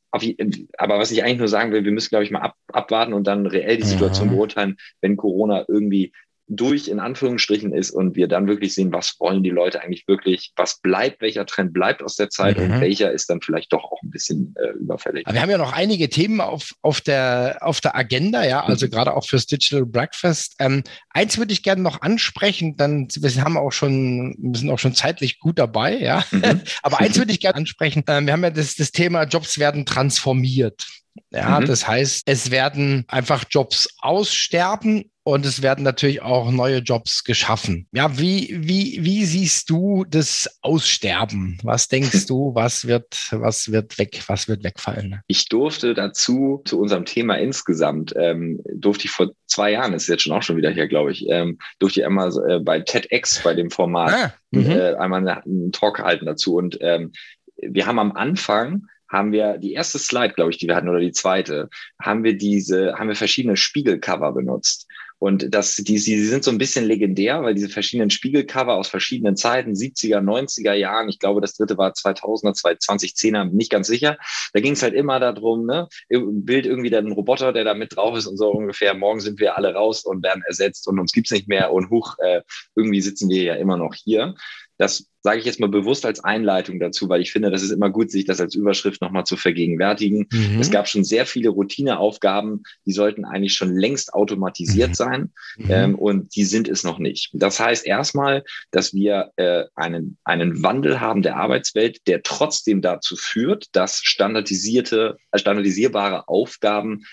aber 0.78 1.00
was 1.00 1.12
ich 1.12 1.24
eigentlich 1.24 1.40
nur 1.40 1.48
sagen 1.48 1.72
will, 1.72 1.86
wir 1.86 1.92
müssen, 1.92 2.10
glaube 2.10 2.24
ich, 2.24 2.30
mal 2.30 2.42
ab, 2.42 2.56
abwarten 2.72 3.14
und 3.14 3.26
dann 3.26 3.48
reell 3.48 3.78
die 3.78 3.84
Situation 3.84 4.30
beurteilen, 4.30 4.78
wenn 5.02 5.18
Corona 5.18 5.66
irgendwie 5.68 6.12
durch 6.48 6.88
in 6.88 7.00
Anführungsstrichen 7.00 7.74
ist 7.74 7.92
und 7.92 8.16
wir 8.16 8.28
dann 8.28 8.48
wirklich 8.48 8.74
sehen, 8.74 8.92
was 8.92 9.16
wollen 9.20 9.44
die 9.44 9.50
Leute 9.50 9.82
eigentlich 9.82 10.08
wirklich, 10.08 10.52
was 10.56 10.80
bleibt, 10.82 11.22
welcher 11.22 11.46
Trend 11.46 11.74
bleibt 11.74 12.04
aus 12.04 12.16
der 12.16 12.30
Zeit 12.30 12.58
mhm. 12.58 12.66
und 12.66 12.82
welcher 12.82 13.12
ist 13.12 13.30
dann 13.30 13.42
vielleicht 13.42 13.72
doch 13.72 13.84
auch 13.86 14.02
ein 14.04 14.10
bisschen 14.10 14.54
äh, 14.62 14.78
überfällig. 14.78 15.26
Aber 15.26 15.36
wir 15.36 15.42
haben 15.42 15.50
ja 15.50 15.58
noch 15.58 15.72
einige 15.72 16.10
Themen 16.10 16.42
auf, 16.42 16.72
auf, 16.82 17.00
der, 17.00 17.60
auf 17.62 17.80
der 17.80 17.96
Agenda, 17.96 18.46
ja, 18.46 18.64
also 18.64 18.86
mhm. 18.86 18.92
gerade 18.92 19.16
auch 19.16 19.26
fürs 19.26 19.46
Digital 19.46 19.86
Breakfast. 19.86 20.56
Ähm, 20.60 20.84
eins 21.10 21.38
würde 21.38 21.54
ich 21.54 21.64
gerne 21.64 21.82
noch 21.82 22.02
ansprechen, 22.02 22.76
dann 22.76 23.08
wir 23.16 23.44
haben 23.44 23.58
auch 23.58 23.72
schon, 23.72 24.36
wir 24.38 24.60
sind 24.60 24.70
auch 24.70 24.80
schon 24.80 24.96
zeitlich 24.96 25.40
gut 25.40 25.60
dabei, 25.60 25.98
ja. 25.98 26.26
Mhm. 26.32 26.62
Aber 26.84 27.00
eins 27.00 27.18
würde 27.18 27.32
ich 27.32 27.40
gerne 27.40 27.56
ansprechen. 27.56 28.04
Ähm, 28.08 28.26
wir 28.26 28.34
haben 28.34 28.44
ja 28.44 28.50
das, 28.50 28.76
das 28.76 28.92
Thema 28.92 29.24
Jobs 29.24 29.60
werden 29.60 29.86
transformiert. 29.86 30.86
Ja, 31.32 31.60
mhm. 31.60 31.66
das 31.66 31.88
heißt, 31.88 32.24
es 32.26 32.52
werden 32.52 33.06
einfach 33.08 33.46
Jobs 33.50 33.88
aussterben 34.00 35.12
und 35.24 35.46
es 35.46 35.62
werden 35.62 35.84
natürlich 35.84 36.22
auch 36.22 36.52
neue 36.52 36.80
Jobs 36.80 37.24
geschaffen. 37.24 37.88
Ja, 37.94 38.18
wie, 38.20 38.56
wie, 38.60 39.00
wie 39.04 39.26
siehst 39.26 39.70
du 39.70 40.06
das 40.08 40.60
Aussterben? 40.62 41.58
Was 41.64 41.88
denkst 41.88 42.26
du, 42.28 42.54
was 42.54 42.88
wird, 42.88 43.30
was 43.32 43.72
wird 43.72 43.98
weg, 43.98 44.22
was 44.28 44.48
wird 44.48 44.64
wegfallen? 44.64 45.22
Ich 45.28 45.48
durfte 45.48 45.94
dazu, 45.94 46.62
zu 46.66 46.80
unserem 46.80 47.06
Thema 47.06 47.36
insgesamt, 47.36 48.14
ähm, 48.18 48.62
durfte 48.76 49.06
ich 49.06 49.12
vor 49.12 49.32
zwei 49.48 49.72
Jahren, 49.72 49.94
ist 49.94 50.08
jetzt 50.08 50.24
schon 50.24 50.34
auch 50.34 50.44
schon 50.44 50.58
wieder 50.58 50.72
hier, 50.72 50.88
glaube 50.88 51.12
ich, 51.12 51.28
ähm, 51.30 51.58
durfte 51.80 52.02
ich 52.02 52.06
einmal 52.06 52.32
äh, 52.50 52.60
bei 52.60 52.82
TEDx, 52.82 53.42
bei 53.44 53.54
dem 53.54 53.72
Format, 53.72 54.34
ah, 54.54 54.58
äh, 54.58 54.96
einmal 54.96 55.28
einen 55.28 55.72
Talk 55.72 56.00
halten 56.00 56.26
dazu. 56.26 56.56
Und 56.56 56.78
ähm, 56.82 57.14
wir 57.56 57.86
haben 57.86 58.00
am 58.00 58.12
Anfang 58.12 58.88
haben 59.14 59.32
wir 59.32 59.58
die 59.60 59.74
erste 59.74 60.00
Slide, 60.00 60.34
glaube 60.34 60.52
ich, 60.52 60.58
die 60.58 60.68
wir 60.68 60.76
hatten, 60.76 60.90
oder 60.90 61.00
die 61.00 61.12
zweite, 61.12 61.70
haben 62.02 62.24
wir 62.24 62.38
diese, 62.38 62.96
haben 62.96 63.08
wir 63.08 63.16
verschiedene 63.16 63.56
Spiegelcover 63.56 64.34
benutzt. 64.34 64.88
Und 65.24 65.56
das, 65.56 65.76
die, 65.76 65.84
die 65.84 66.20
sind 66.20 66.44
so 66.44 66.52
ein 66.52 66.58
bisschen 66.58 66.84
legendär, 66.84 67.42
weil 67.44 67.54
diese 67.54 67.70
verschiedenen 67.70 68.10
Spiegelcover 68.10 68.74
aus 68.74 68.90
verschiedenen 68.90 69.38
Zeiten, 69.38 69.72
70er, 69.72 70.20
90er 70.20 70.74
Jahren, 70.74 71.08
ich 71.08 71.18
glaube, 71.18 71.40
das 71.40 71.56
dritte 71.56 71.78
war 71.78 71.94
2000er, 71.94 72.60
2010er, 72.60 73.46
nicht 73.46 73.72
ganz 73.72 73.88
sicher. 73.88 74.18
Da 74.52 74.60
ging 74.60 74.74
es 74.74 74.84
halt 74.84 74.94
immer 74.94 75.22
darum, 75.22 75.66
ne, 75.66 75.88
Bild 76.10 76.66
irgendwie 76.66 76.90
dann 76.90 77.06
ein 77.06 77.14
Roboter, 77.14 77.54
der 77.54 77.64
da 77.64 77.74
mit 77.74 77.96
drauf 77.96 78.18
ist 78.18 78.28
und 78.28 78.36
so 78.36 78.52
ungefähr, 78.52 78.96
morgen 78.96 79.22
sind 79.22 79.40
wir 79.40 79.56
alle 79.56 79.74
raus 79.74 80.04
und 80.04 80.24
werden 80.24 80.44
ersetzt 80.46 80.90
und 80.90 81.00
uns 81.00 81.14
gibt's 81.14 81.32
nicht 81.32 81.48
mehr 81.48 81.72
und 81.72 81.90
huch, 81.90 82.18
äh, 82.20 82.42
irgendwie 82.76 83.00
sitzen 83.00 83.30
wir 83.30 83.44
ja 83.44 83.56
immer 83.56 83.78
noch 83.78 83.94
hier. 83.94 84.36
Das 84.78 85.08
sage 85.22 85.40
ich 85.40 85.46
jetzt 85.46 85.60
mal 85.60 85.70
bewusst 85.70 86.06
als 86.06 86.24
Einleitung 86.24 86.80
dazu, 86.80 87.08
weil 87.08 87.22
ich 87.22 87.32
finde, 87.32 87.50
das 87.50 87.64
ist 87.64 87.72
immer 87.72 87.90
gut, 87.90 88.12
sich 88.12 88.26
das 88.26 88.42
als 88.42 88.56
Überschrift 88.56 89.02
nochmal 89.02 89.24
zu 89.24 89.38
vergegenwärtigen. 89.38 90.28
Mhm. 90.32 90.60
Es 90.60 90.70
gab 90.70 90.88
schon 90.88 91.04
sehr 91.04 91.26
viele 91.26 91.50
Routineaufgaben, 91.50 92.64
die 92.86 92.92
sollten 92.92 93.24
eigentlich 93.24 93.54
schon 93.54 93.76
längst 93.76 94.14
automatisiert 94.14 94.90
mhm. 94.90 94.96
sein 94.96 95.32
mhm. 95.58 95.66
ähm, 95.70 95.96
und 95.96 96.36
die 96.36 96.44
sind 96.44 96.68
es 96.68 96.84
noch 96.84 97.00
nicht. 97.00 97.30
Das 97.34 97.60
heißt 97.60 97.86
erstmal, 97.86 98.44
dass 98.72 98.94
wir 98.94 99.32
äh, 99.38 99.64
einen, 99.76 100.18
einen 100.24 100.62
Wandel 100.64 101.00
haben 101.00 101.22
der 101.22 101.38
Arbeitswelt, 101.38 102.06
der 102.08 102.24
trotzdem 102.24 102.82
dazu 102.82 103.16
führt, 103.16 103.68
dass 103.72 104.00
standardisierte, 104.00 105.18
äh, 105.32 105.40
standardisierbare 105.40 106.28
Aufgaben 106.28 107.06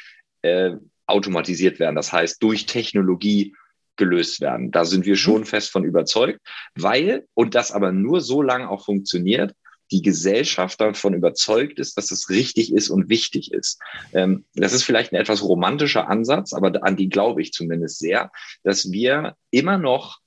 äh, 0.43 0.73
automatisiert 1.07 1.79
werden. 1.79 1.97
Das 1.97 2.13
heißt, 2.13 2.43
durch 2.43 2.67
Technologie 2.67 3.55
gelöst 3.97 4.41
werden. 4.41 4.71
Da 4.71 4.85
sind 4.85 5.05
wir 5.05 5.15
mhm. 5.15 5.19
schon 5.19 5.45
fest 5.45 5.71
von 5.71 5.85
überzeugt, 5.85 6.41
weil, 6.75 7.27
und 7.35 7.55
das 7.55 7.73
aber 7.73 7.93
nur 7.93 8.21
so 8.21 8.43
lange 8.43 8.69
auch 8.69 8.85
funktioniert, 8.85 9.55
die 9.93 10.03
Gesellschaft 10.03 10.81
davon 10.81 11.15
überzeugt 11.15 11.79
ist, 11.79 11.97
dass 11.97 12.11
es 12.11 12.31
richtig 12.31 12.73
ist 12.73 12.91
und 12.91 13.09
wichtig 13.09 13.53
ist. 13.53 13.81
Ähm, 14.13 14.45
das 14.55 14.73
ist 14.73 14.85
vielleicht 14.85 15.13
ein 15.13 15.21
etwas 15.21 15.43
romantischer 15.43 16.09
Ansatz, 16.09 16.53
aber 16.53 16.85
an 16.85 16.97
die 16.97 17.09
glaube 17.09 17.43
ich 17.43 17.53
zumindest 17.53 17.99
sehr, 17.99 18.31
dass 18.63 18.93
wir 18.93 19.35
immer 19.51 19.79
noch 19.79 20.21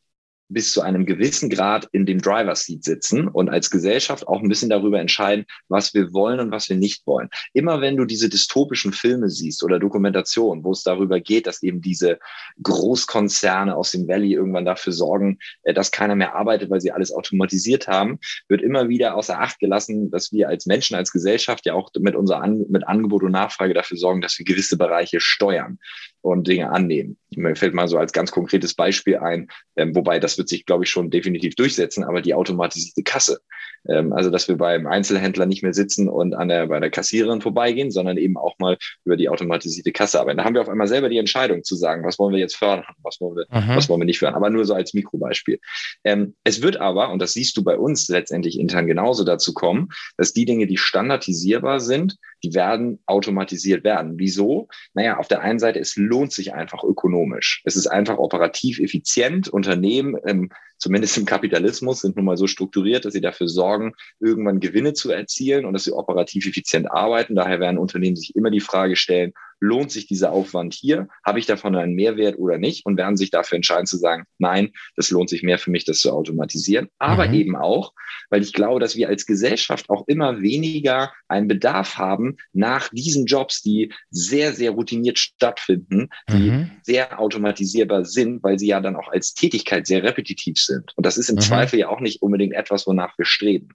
bis 0.54 0.72
zu 0.72 0.82
einem 0.82 1.06
gewissen 1.06 1.50
Grad 1.50 1.88
in 1.92 2.06
dem 2.06 2.22
Driver 2.22 2.56
Seat 2.56 2.84
sitzen 2.84 3.28
und 3.28 3.50
als 3.50 3.70
Gesellschaft 3.70 4.28
auch 4.28 4.42
ein 4.42 4.50
bisschen 4.50 4.70
darüber 4.70 5.00
entscheiden, 5.00 5.46
was 5.68 5.94
wir 5.94 6.14
wollen 6.14 6.40
und 6.40 6.52
was 6.52 6.70
wir 6.70 6.78
nicht 6.78 7.06
wollen. 7.08 7.30
Immer 7.54 7.82
wenn 7.82 7.98
du 7.98 8.06
diese 8.06 8.30
dystopischen 8.30 8.94
Filme 8.94 9.30
siehst 9.30 9.64
oder 9.64 9.80
Dokumentationen, 9.80 10.64
wo 10.64 10.72
es 10.72 10.84
darüber 10.84 11.20
geht, 11.20 11.48
dass 11.48 11.64
eben 11.64 11.82
diese 11.82 12.20
Großkonzerne 12.62 13.76
aus 13.76 13.92
dem 13.92 14.08
Valley 14.08 14.34
irgendwann 14.34 14.66
dafür 14.66 14.94
sorgen, 14.94 15.40
äh, 15.64 15.74
dass 15.74 15.92
keiner 15.92 16.16
mehr 16.16 16.36
arbeitet, 16.36 16.70
weil 16.70 16.82
sie 16.82 16.92
alles 16.92 17.12
automatisiert 17.14 17.88
haben, 17.88 18.20
wird 18.48 18.62
immer 18.62 18.90
wieder 18.90 19.16
außer 19.16 19.40
Acht 19.40 19.60
gelassen, 19.60 20.12
dass 20.12 20.32
wir 20.32 20.48
als 20.48 20.66
Menschen, 20.66 20.96
als 20.96 21.12
Gesellschaft 21.12 21.66
ja 21.66 21.74
auch 21.74 21.90
mit 22.00 22.16
unserer 22.16 22.42
An 22.42 22.66
mit 22.70 22.88
Angebot 22.88 23.24
und 23.24 23.32
Nachfrage 23.32 23.74
dafür 23.74 23.98
sorgen, 23.98 24.22
dass 24.22 24.38
wir 24.38 24.46
gewisse 24.46 24.78
Bereiche 24.78 25.20
steuern 25.20 25.80
und 26.24 26.48
Dinge 26.48 26.72
annehmen. 26.72 27.18
Mir 27.36 27.56
fällt 27.56 27.74
mal 27.74 27.88
so 27.88 27.98
als 27.98 28.14
ganz 28.14 28.32
konkretes 28.32 28.74
Beispiel 28.74 29.18
ein, 29.18 29.50
ähm, 29.76 29.94
wobei 29.94 30.20
das 30.20 30.38
wird 30.38 30.48
sich, 30.48 30.66
glaube 30.66 30.86
ich, 30.86 30.90
schon 30.90 31.10
definitiv 31.10 31.56
durchsetzen, 31.56 32.04
aber 32.04 32.22
die 32.22 32.34
automatisierte 32.34 33.04
Kasse. 33.04 33.42
Ähm, 33.90 34.14
also, 34.14 34.30
dass 34.30 34.48
wir 34.48 34.56
beim 34.56 34.88
Einzelhändler 34.88 35.46
nicht 35.46 35.64
mehr 35.64 35.74
sitzen 35.74 36.08
und 36.08 36.34
an 36.34 36.48
der, 36.48 36.68
bei 36.68 36.80
der 36.80 36.90
Kassiererin 36.90 37.42
vorbeigehen, 37.42 37.92
sondern 37.92 38.18
eben 38.18 38.38
auch 38.38 38.58
mal 38.58 38.78
über 39.04 39.18
die 39.18 39.28
automatisierte 39.28 39.92
Kasse 39.92 40.20
arbeiten. 40.22 40.38
Da 40.38 40.46
haben 40.46 40.54
wir 40.54 40.62
auf 40.62 40.70
einmal 40.70 40.88
selber 40.88 41.10
die 41.10 41.18
Entscheidung 41.18 41.64
zu 41.64 41.76
sagen, 41.76 42.06
was 42.06 42.18
wollen 42.20 42.34
wir 42.34 42.40
jetzt 42.40 42.56
fördern, 42.56 42.96
was 43.04 43.20
wollen 43.20 43.36
wir, 43.36 43.46
mhm. 43.50 43.76
was 43.76 43.90
wollen 43.90 44.00
wir 44.00 44.06
nicht 44.06 44.20
fördern. 44.20 44.36
Aber 44.36 44.50
nur 44.50 44.64
so 44.64 44.74
als 44.74 44.94
Mikrobeispiel. 44.94 45.60
Ähm, 46.06 46.36
es 46.46 46.62
wird 46.62 46.78
aber, 46.78 47.12
und 47.12 47.22
das 47.22 47.34
siehst 47.34 47.58
du 47.58 47.64
bei 47.64 47.78
uns 47.78 48.08
letztendlich 48.08 48.58
intern 48.58 48.88
genauso 48.88 49.26
dazu 49.26 49.54
kommen, 49.54 49.90
dass 50.16 50.32
die 50.32 50.46
Dinge, 50.46 50.68
die 50.68 50.78
standardisierbar 50.78 51.82
sind, 51.82 52.16
die 52.44 52.54
werden 52.54 53.00
automatisiert 53.06 53.84
werden. 53.84 54.14
Wieso? 54.18 54.68
Naja, 54.94 55.18
auf 55.18 55.28
der 55.28 55.42
einen 55.42 55.60
Seite, 55.60 55.80
es 55.80 55.96
lohnt 55.96 56.34
sich 56.34 56.54
einfach 56.54 56.84
ökonomisch. 56.84 57.62
Es 57.66 57.76
ist 57.76 57.88
einfach 57.88 58.18
operativ 58.18 58.80
effizient. 58.80 59.48
Unternehmen, 59.48 60.18
ähm, 60.26 60.50
zumindest 60.78 61.18
im 61.18 61.26
Kapitalismus, 61.26 62.02
sind 62.02 62.18
nun 62.18 62.26
mal 62.26 62.38
so 62.38 62.48
strukturiert, 62.48 63.06
dass 63.06 63.14
sie 63.14 63.22
dafür 63.22 63.48
sorgen, 63.48 63.94
irgendwann 64.20 64.60
Gewinne 64.60 64.94
zu 64.94 65.12
erzielen 65.12 65.66
und 65.66 65.74
dass 65.74 65.86
sie 65.86 65.94
operativ 65.94 66.46
effizient 66.46 66.92
arbeiten. 66.92 67.36
Daher 67.36 67.60
werden 67.60 67.78
Unternehmen 67.78 68.18
sich 68.18 68.36
immer 68.36 68.52
die 68.52 68.60
Frage 68.60 68.96
stellen, 68.96 69.34
lohnt 69.64 69.92
sich 69.92 70.08
dieser 70.08 70.32
Aufwand 70.34 70.74
hier? 70.74 71.08
Habe 71.26 71.40
ich 71.40 71.46
davon 71.46 71.76
einen 71.76 71.96
Mehrwert 71.96 72.38
oder 72.38 72.58
nicht? 72.58 72.86
Und 72.86 72.98
werden 72.98 73.16
sich 73.16 73.32
dafür 73.32 73.56
entscheiden 73.56 73.86
zu 73.86 73.98
sagen, 73.98 74.26
nein, 74.38 74.72
das 74.98 75.10
lohnt 75.10 75.30
sich 75.30 75.42
mehr 75.42 75.58
für 75.58 75.72
mich, 75.72 75.86
das 75.86 76.00
zu 76.00 76.12
automatisieren. 76.12 76.90
Aber 77.00 77.30
mhm. 77.30 77.34
eben 77.34 77.56
auch, 77.56 77.94
weil 78.30 78.42
ich 78.42 78.52
glaube, 78.52 78.82
dass 78.82 78.98
wir 78.98 79.08
als 79.08 79.26
Gesellschaft 79.26 79.90
auch 79.90 80.06
immer 80.08 80.42
weniger 80.42 81.14
einen 81.30 81.48
Bedarf 81.48 81.98
haben 81.98 82.36
nach 82.52 82.90
diesen 82.90 83.26
Jobs, 83.26 83.62
die 83.62 83.94
sehr, 84.10 84.52
sehr 84.52 84.72
routiniert 84.72 85.18
stattfinden, 85.18 86.10
die 86.30 86.52
mhm. 86.52 86.72
sehr 86.82 87.20
automatisierbar 87.20 88.04
sind, 88.04 88.44
weil 88.44 88.60
sie 88.60 88.68
ja 88.68 88.82
dann 88.82 88.98
auch 88.98 89.08
als 89.08 89.34
Tätigkeit 89.34 89.88
sehr 89.88 90.04
repetitiv 90.04 90.58
sind. 90.58 90.92
Und 90.98 91.06
das 91.06 91.18
ist 91.18 91.30
im 91.30 91.38
mhm. 91.38 91.42
Zweifel 91.42 91.80
ja 91.80 91.88
auch 91.88 92.02
nicht 92.02 92.22
unbedingt 92.22 92.54
etwas, 92.54 92.86
wonach 92.86 93.18
wir 93.18 93.26
streben. 93.26 93.70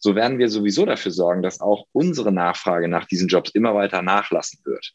So 0.00 0.14
werden 0.14 0.38
wir 0.38 0.48
sowieso 0.48 0.86
dafür 0.86 1.12
sorgen, 1.12 1.42
dass 1.42 1.60
auch 1.60 1.84
unsere 1.92 2.32
Nachfrage 2.32 2.88
nach 2.88 3.04
diesen 3.04 3.28
Jobs 3.28 3.50
immer 3.50 3.74
weiter 3.74 4.00
nachlassen 4.00 4.60
wird. 4.64 4.94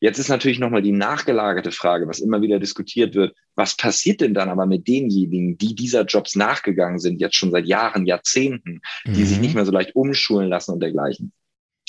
Jetzt 0.00 0.18
ist 0.18 0.28
natürlich 0.28 0.58
nochmal 0.58 0.82
die 0.82 0.92
nachgelagerte 0.92 1.72
Frage, 1.72 2.06
was 2.06 2.20
immer 2.20 2.42
wieder 2.42 2.58
diskutiert 2.58 3.14
wird. 3.14 3.34
Was 3.54 3.76
passiert 3.76 4.20
denn 4.20 4.34
dann 4.34 4.48
aber 4.48 4.66
mit 4.66 4.86
denjenigen, 4.86 5.58
die 5.58 5.74
dieser 5.74 6.04
Jobs 6.04 6.36
nachgegangen 6.36 6.98
sind, 6.98 7.20
jetzt 7.20 7.36
schon 7.36 7.50
seit 7.50 7.66
Jahren, 7.66 8.06
Jahrzehnten, 8.06 8.80
die 9.04 9.20
mhm. 9.20 9.26
sich 9.26 9.40
nicht 9.40 9.54
mehr 9.54 9.66
so 9.66 9.72
leicht 9.72 9.94
umschulen 9.96 10.48
lassen 10.48 10.72
und 10.72 10.80
dergleichen? 10.80 11.32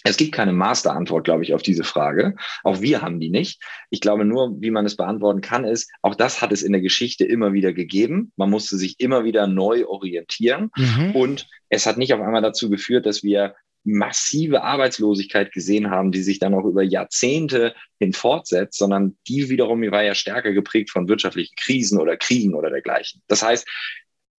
Es 0.03 0.15
gibt 0.15 0.31
keine 0.31 0.53
Masterantwort, 0.53 1.25
glaube 1.25 1.43
ich, 1.43 1.53
auf 1.53 1.61
diese 1.61 1.83
Frage. 1.83 2.35
Auch 2.63 2.79
wir 2.79 3.01
haben 3.01 3.19
die 3.19 3.29
nicht. 3.29 3.61
Ich 3.89 3.99
glaube 3.99 4.23
nur, 4.23 4.61
wie 4.61 4.71
man 4.71 4.85
es 4.85 4.95
beantworten 4.95 5.41
kann, 5.41 5.65
ist, 5.65 5.91
auch 6.01 6.15
das 6.15 6.41
hat 6.41 6.53
es 6.53 6.63
in 6.63 6.71
der 6.71 6.81
Geschichte 6.81 7.25
immer 7.25 7.51
wieder 7.51 7.73
gegeben. 7.73 8.31
Man 8.37 8.49
musste 8.49 8.77
sich 8.77 8.99
immer 8.99 9.25
wieder 9.25 9.47
neu 9.47 9.85
orientieren. 9.85 10.71
Mhm. 10.77 11.15
Und 11.15 11.47
es 11.67 11.85
hat 11.85 11.97
nicht 11.97 12.13
auf 12.13 12.21
einmal 12.21 12.41
dazu 12.41 12.69
geführt, 12.69 13.05
dass 13.05 13.23
wir 13.23 13.55
massive 13.83 14.61
Arbeitslosigkeit 14.63 15.51
gesehen 15.51 15.89
haben, 15.89 16.11
die 16.11 16.21
sich 16.21 16.39
dann 16.39 16.53
auch 16.53 16.65
über 16.65 16.83
Jahrzehnte 16.83 17.73
hin 17.97 18.13
fortsetzt, 18.13 18.77
sondern 18.77 19.17
die 19.27 19.49
wiederum 19.49 19.81
war 19.91 20.03
ja 20.03 20.15
stärker 20.15 20.51
geprägt 20.51 20.89
von 20.89 21.07
wirtschaftlichen 21.07 21.55
Krisen 21.55 21.99
oder 21.99 22.17
Kriegen 22.17 22.53
oder 22.53 22.69
dergleichen. 22.69 23.21
Das 23.27 23.43
heißt, 23.43 23.67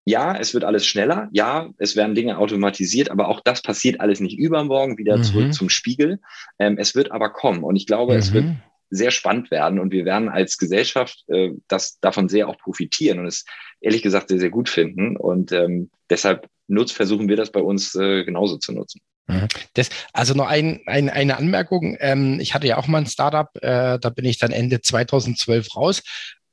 ja, 0.04 0.36
es 0.36 0.54
wird 0.54 0.64
alles 0.64 0.86
schneller, 0.86 1.28
ja, 1.32 1.70
es 1.78 1.94
werden 1.94 2.14
Dinge 2.14 2.38
automatisiert, 2.38 3.10
aber 3.10 3.28
auch 3.28 3.40
das 3.40 3.62
passiert 3.62 4.00
alles 4.00 4.20
nicht 4.20 4.38
übermorgen 4.38 4.98
wieder 4.98 5.18
mhm. 5.18 5.22
zurück 5.22 5.54
zum 5.54 5.68
Spiegel. 5.68 6.20
Ähm, 6.58 6.78
es 6.78 6.94
wird 6.94 7.12
aber 7.12 7.30
kommen 7.30 7.62
und 7.62 7.76
ich 7.76 7.86
glaube, 7.86 8.14
mhm. 8.14 8.18
es 8.18 8.32
wird 8.32 8.44
mhm. 8.46 8.56
sehr 8.88 9.10
spannend 9.10 9.50
werden 9.50 9.78
und 9.78 9.92
wir 9.92 10.04
werden 10.04 10.28
als 10.28 10.56
Gesellschaft 10.58 11.24
äh, 11.28 11.52
das 11.68 12.00
davon 12.00 12.28
sehr 12.28 12.48
auch 12.48 12.58
profitieren 12.58 13.20
und 13.20 13.26
es 13.26 13.44
ehrlich 13.80 14.02
gesagt 14.02 14.28
sehr, 14.28 14.40
sehr 14.40 14.50
gut 14.50 14.68
finden 14.68 15.16
und 15.16 15.52
ähm, 15.52 15.90
deshalb 16.08 16.48
nutzt, 16.66 16.94
versuchen 16.94 17.28
wir 17.28 17.36
das 17.36 17.52
bei 17.52 17.60
uns 17.60 17.94
äh, 17.94 18.24
genauso 18.24 18.56
zu 18.56 18.72
nutzen. 18.72 19.00
Mhm. 19.30 19.48
Das, 19.74 19.90
also 20.12 20.34
noch 20.34 20.46
ein, 20.46 20.80
ein, 20.86 21.08
eine 21.08 21.36
Anmerkung. 21.36 21.96
Ähm, 22.00 22.40
ich 22.40 22.54
hatte 22.54 22.66
ja 22.66 22.76
auch 22.76 22.86
mal 22.86 22.98
ein 22.98 23.06
Startup, 23.06 23.48
äh, 23.62 23.98
da 23.98 24.10
bin 24.10 24.24
ich 24.24 24.38
dann 24.38 24.52
Ende 24.52 24.80
2012 24.80 25.76
raus. 25.76 26.02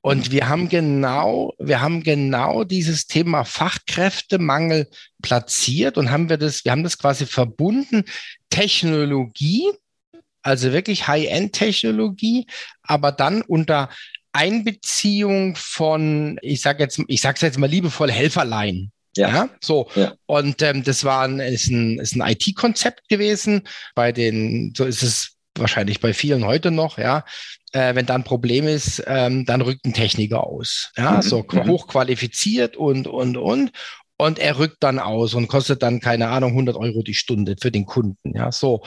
Und 0.02 0.32
wir 0.32 0.48
haben 0.48 0.70
genau, 0.70 1.54
wir 1.60 1.82
haben 1.82 2.02
genau 2.02 2.64
dieses 2.64 3.08
Thema 3.08 3.44
Fachkräftemangel 3.44 4.88
platziert 5.22 5.98
und 5.98 6.12
haben 6.12 6.30
wir 6.30 6.38
das, 6.38 6.64
wir 6.64 6.72
haben 6.72 6.84
das 6.84 6.98
quasi 6.98 7.26
verbunden. 7.26 8.06
Technologie, 8.50 9.66
also 10.44 10.72
wirklich 10.72 11.08
High-End-Technologie, 11.08 12.48
aber 12.84 13.12
dann 13.12 13.42
unter 13.42 13.90
Einbeziehung 14.32 15.56
von, 15.58 16.40
ich 16.42 16.62
sage 16.62 16.84
jetzt, 16.84 17.02
ich 17.08 17.22
sage 17.22 17.40
jetzt 17.42 17.58
mal 17.58 17.70
liebevoll 17.70 18.12
Helferlein. 18.12 18.92
Ja. 19.18 19.30
ja. 19.30 19.50
so. 19.62 19.90
Ja. 19.96 20.14
Und 20.26 20.62
ähm, 20.62 20.84
das 20.84 21.04
war 21.04 21.24
ein, 21.24 21.40
ist 21.40 21.68
ein, 21.68 22.00
ist 22.00 22.16
ein 22.16 22.28
IT-Konzept 22.28 23.10
gewesen. 23.10 23.64
Bei 23.96 24.12
den, 24.12 24.74
so 24.76 24.86
ist 24.86 25.04
es 25.04 25.38
wahrscheinlich 25.56 26.00
bei 26.00 26.14
vielen 26.14 26.46
heute 26.46 26.72
noch, 26.72 26.98
ja. 26.98 27.26
Äh, 27.74 27.96
wenn 27.96 28.06
da 28.06 28.16
ein 28.16 28.24
Problem 28.24 28.68
ist, 28.68 29.04
ähm, 29.08 29.46
dann 29.46 29.62
rückt 29.62 29.86
ein 29.86 29.94
Techniker 29.94 30.46
aus. 30.46 30.92
Ja, 30.96 31.18
mhm. 31.18 31.22
so 31.22 31.46
mhm. 31.52 31.68
hochqualifiziert 31.68 32.78
und, 32.78 33.08
und, 33.08 33.38
und. 33.38 33.72
Und 34.20 34.40
er 34.40 34.58
rückt 34.58 34.78
dann 34.80 34.98
aus 34.98 35.36
und 35.36 35.48
kostet 35.48 35.84
dann, 35.84 36.00
keine 36.00 36.30
Ahnung, 36.30 36.52
100 36.52 36.76
Euro 36.76 37.04
die 37.04 37.14
Stunde 37.14 37.56
für 37.62 37.72
den 37.72 37.86
Kunden. 37.86 38.36
Ja, 38.36 38.52
so. 38.52 38.82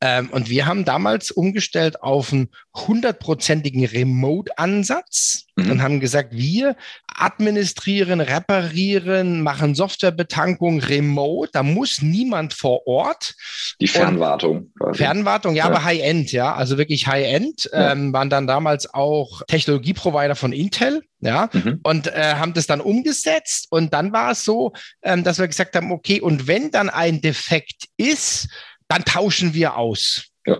Ähm, 0.00 0.30
und 0.30 0.50
wir 0.50 0.66
haben 0.66 0.84
damals 0.84 1.30
umgestellt 1.30 2.02
auf 2.02 2.32
einen 2.32 2.48
hundertprozentigen 2.74 3.84
Remote-Ansatz 3.84 5.44
mhm. 5.54 5.70
und 5.70 5.82
haben 5.82 6.00
gesagt, 6.00 6.34
wir 6.34 6.74
administrieren, 7.06 8.20
reparieren, 8.20 9.42
machen 9.42 9.76
Softwarebetankung 9.76 10.80
remote. 10.80 11.50
Da 11.52 11.62
muss 11.62 12.02
niemand 12.02 12.52
vor 12.52 12.84
Ort. 12.88 13.34
Die 13.80 13.86
Fernwartung. 13.86 14.72
Quasi. 14.76 14.98
Fernwartung, 14.98 15.54
ja, 15.54 15.64
ja. 15.64 15.70
aber 15.70 15.84
High-End, 15.84 16.32
ja, 16.32 16.52
also 16.52 16.78
wirklich 16.78 17.06
High-End. 17.06 17.70
Ja. 17.72 17.92
Ähm, 17.92 18.12
waren 18.12 18.30
dann 18.30 18.48
damals 18.48 18.92
auch 18.92 19.42
Technologieprovider 19.46 20.34
von 20.34 20.52
Intel, 20.52 21.02
ja, 21.22 21.48
mhm. 21.52 21.80
und 21.84 22.08
äh, 22.08 22.34
haben 22.34 22.52
das 22.52 22.66
dann 22.66 22.80
umgesetzt. 22.80 23.68
Und 23.70 23.94
dann 23.94 24.12
war 24.12 24.32
es 24.32 24.44
so, 24.44 24.72
ähm, 25.02 25.22
dass 25.22 25.38
wir 25.38 25.46
gesagt 25.46 25.74
haben, 25.76 25.92
okay, 25.92 26.20
und 26.20 26.48
wenn 26.48 26.70
dann 26.70 26.90
ein 26.90 27.20
Defekt 27.20 27.88
ist, 27.96 28.48
dann 28.88 29.04
tauschen 29.04 29.54
wir 29.54 29.76
aus. 29.76 30.26
Ja. 30.44 30.58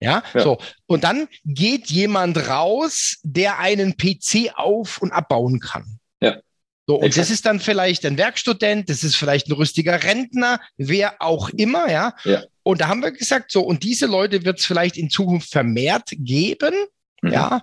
Ja, 0.00 0.22
ja, 0.32 0.40
so. 0.40 0.58
Und 0.86 1.02
dann 1.04 1.28
geht 1.44 1.90
jemand 1.90 2.48
raus, 2.48 3.18
der 3.22 3.58
einen 3.58 3.96
PC 3.96 4.52
auf- 4.54 4.98
und 5.02 5.12
abbauen 5.12 5.58
kann. 5.58 5.98
Ja. 6.20 6.38
So, 6.86 6.96
und 6.96 7.06
Exakt. 7.06 7.18
das 7.18 7.30
ist 7.30 7.46
dann 7.46 7.58
vielleicht 7.58 8.06
ein 8.06 8.16
Werkstudent, 8.16 8.90
das 8.90 9.02
ist 9.02 9.16
vielleicht 9.16 9.48
ein 9.48 9.52
rüstiger 9.52 10.04
Rentner, 10.04 10.60
wer 10.76 11.20
auch 11.20 11.48
immer, 11.50 11.90
ja. 11.90 12.14
ja. 12.24 12.44
Und 12.62 12.82
da 12.82 12.88
haben 12.88 13.02
wir 13.02 13.10
gesagt, 13.10 13.50
so, 13.50 13.62
und 13.62 13.82
diese 13.82 14.06
Leute 14.06 14.44
wird 14.44 14.60
es 14.60 14.66
vielleicht 14.66 14.96
in 14.96 15.10
Zukunft 15.10 15.50
vermehrt 15.50 16.10
geben, 16.12 16.74
mhm. 17.22 17.32
ja. 17.32 17.62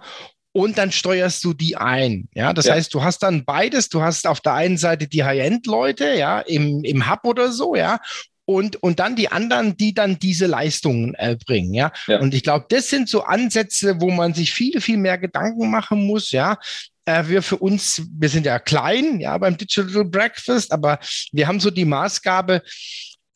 Und 0.54 0.78
dann 0.78 0.92
steuerst 0.92 1.44
du 1.46 1.54
die 1.54 1.78
ein. 1.78 2.28
Ja, 2.34 2.54
das 2.54 2.66
ja. 2.66 2.74
heißt, 2.74 2.94
du 2.94 3.04
hast 3.04 3.20
dann 3.20 3.46
beides. 3.46 3.88
Du 3.88 4.02
hast 4.02 4.28
auf 4.28 4.42
der 4.42 4.54
einen 4.54 4.78
Seite 4.78 5.08
die 5.08 5.24
High-End-Leute, 5.24 6.14
ja, 6.16 6.40
im, 6.42 6.84
im 6.84 7.10
Hub 7.10 7.26
oder 7.26 7.52
so, 7.52 7.76
ja 7.76 8.00
und, 8.46 8.82
und 8.84 9.00
dann 9.00 9.16
die 9.16 9.30
anderen, 9.30 9.78
die 9.78 9.94
dann 9.94 10.20
diese 10.20 10.46
Leistungen 10.46 11.14
erbringen, 11.16 11.74
ja. 11.74 11.92
ja. 12.08 12.20
Und 12.20 12.34
ich 12.34 12.44
glaube, 12.44 12.66
das 12.70 12.90
sind 12.90 13.10
so 13.10 13.24
Ansätze, 13.24 14.02
wo 14.02 14.12
man 14.12 14.34
sich 14.34 14.52
viel, 14.52 14.82
viel 14.82 14.98
mehr 14.98 15.18
Gedanken 15.18 15.70
machen 15.70 16.06
muss, 16.06 16.32
ja. 16.32 16.58
Äh, 17.06 17.28
wir 17.28 17.42
für 17.42 17.58
uns, 17.58 18.04
wir 18.12 18.30
sind 18.30 18.46
ja 18.46 18.60
klein, 18.60 19.20
ja, 19.20 19.38
beim 19.38 19.58
Digital 19.58 20.06
Breakfast, 20.06 20.72
aber 20.72 21.00
wir 21.32 21.48
haben 21.48 21.60
so 21.60 21.72
die 21.72 21.86
Maßgabe, 21.86 22.62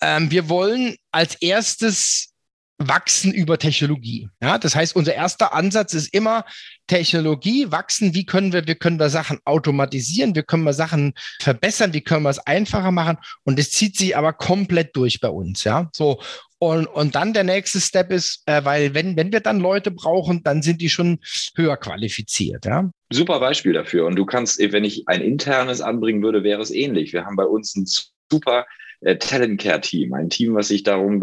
ähm, 0.02 0.30
wir 0.30 0.50
wollen 0.50 0.96
als 1.12 1.36
erstes 1.36 2.32
wachsen 2.78 3.34
über 3.34 3.58
Technologie. 3.58 4.30
Ja, 4.42 4.58
das 4.58 4.76
heißt, 4.76 4.96
unser 4.96 5.14
erster 5.14 5.54
Ansatz 5.54 5.94
ist 5.94 6.14
immer 6.14 6.46
Technologie 6.88 7.72
wachsen. 7.72 8.14
Wie 8.14 8.26
können 8.26 8.52
wir, 8.52 8.68
wie 8.68 8.76
können 8.76 9.00
wir 9.00 9.10
Sachen 9.10 9.40
automatisieren? 9.46 10.36
Wie 10.36 10.44
können 10.44 10.64
wir 10.64 10.74
Sachen 10.74 11.14
verbessern? 11.42 11.94
Wie 11.94 12.02
können 12.02 12.24
wir 12.24 12.30
es 12.30 12.40
einfacher 12.40 12.92
machen? 12.92 13.18
Und 13.44 13.60
es 13.60 13.72
zieht 13.72 13.98
sich 13.98 14.18
aber 14.18 14.34
komplett 14.34 14.96
durch 14.96 15.22
bei 15.22 15.30
uns. 15.30 15.64
Ja, 15.64 15.90
so. 15.94 16.20
Und, 16.58 16.88
und 16.88 17.16
dann 17.16 17.34
der 17.34 17.44
nächste 17.44 17.80
Step 17.80 18.12
ist, 18.12 18.42
äh, 18.46 18.64
weil 18.64 18.94
wenn, 18.94 19.16
wenn 19.18 19.32
wir 19.32 19.42
dann 19.42 19.60
Leute 19.60 19.92
brauchen, 19.92 20.42
dann 20.44 20.62
sind 20.62 20.82
die 20.82 20.90
schon 20.90 21.20
höher 21.56 21.78
qualifiziert. 21.78 22.66
Ja? 22.66 22.90
Super 23.12 23.40
Beispiel 23.40 23.74
dafür. 23.74 24.06
Und 24.06 24.16
du 24.16 24.26
kannst, 24.26 24.60
wenn 24.60 24.84
ich 24.84 25.08
ein 25.08 25.22
internes 25.22 25.82
anbringen 25.82 26.24
würde, 26.24 26.44
wäre 26.44 26.62
es 26.62 26.72
ähnlich. 26.72 27.14
Wir 27.14 27.26
haben 27.26 27.36
bei 27.36 27.46
uns 27.46 27.76
ein 27.76 27.86
super 28.32 28.66
äh, 29.06 29.18
Talent 29.18 29.62
Care 29.62 29.82
Team, 29.82 30.14
ein 30.14 30.30
Team, 30.30 30.56
was 30.56 30.68
sich 30.68 30.84
darum 30.84 31.22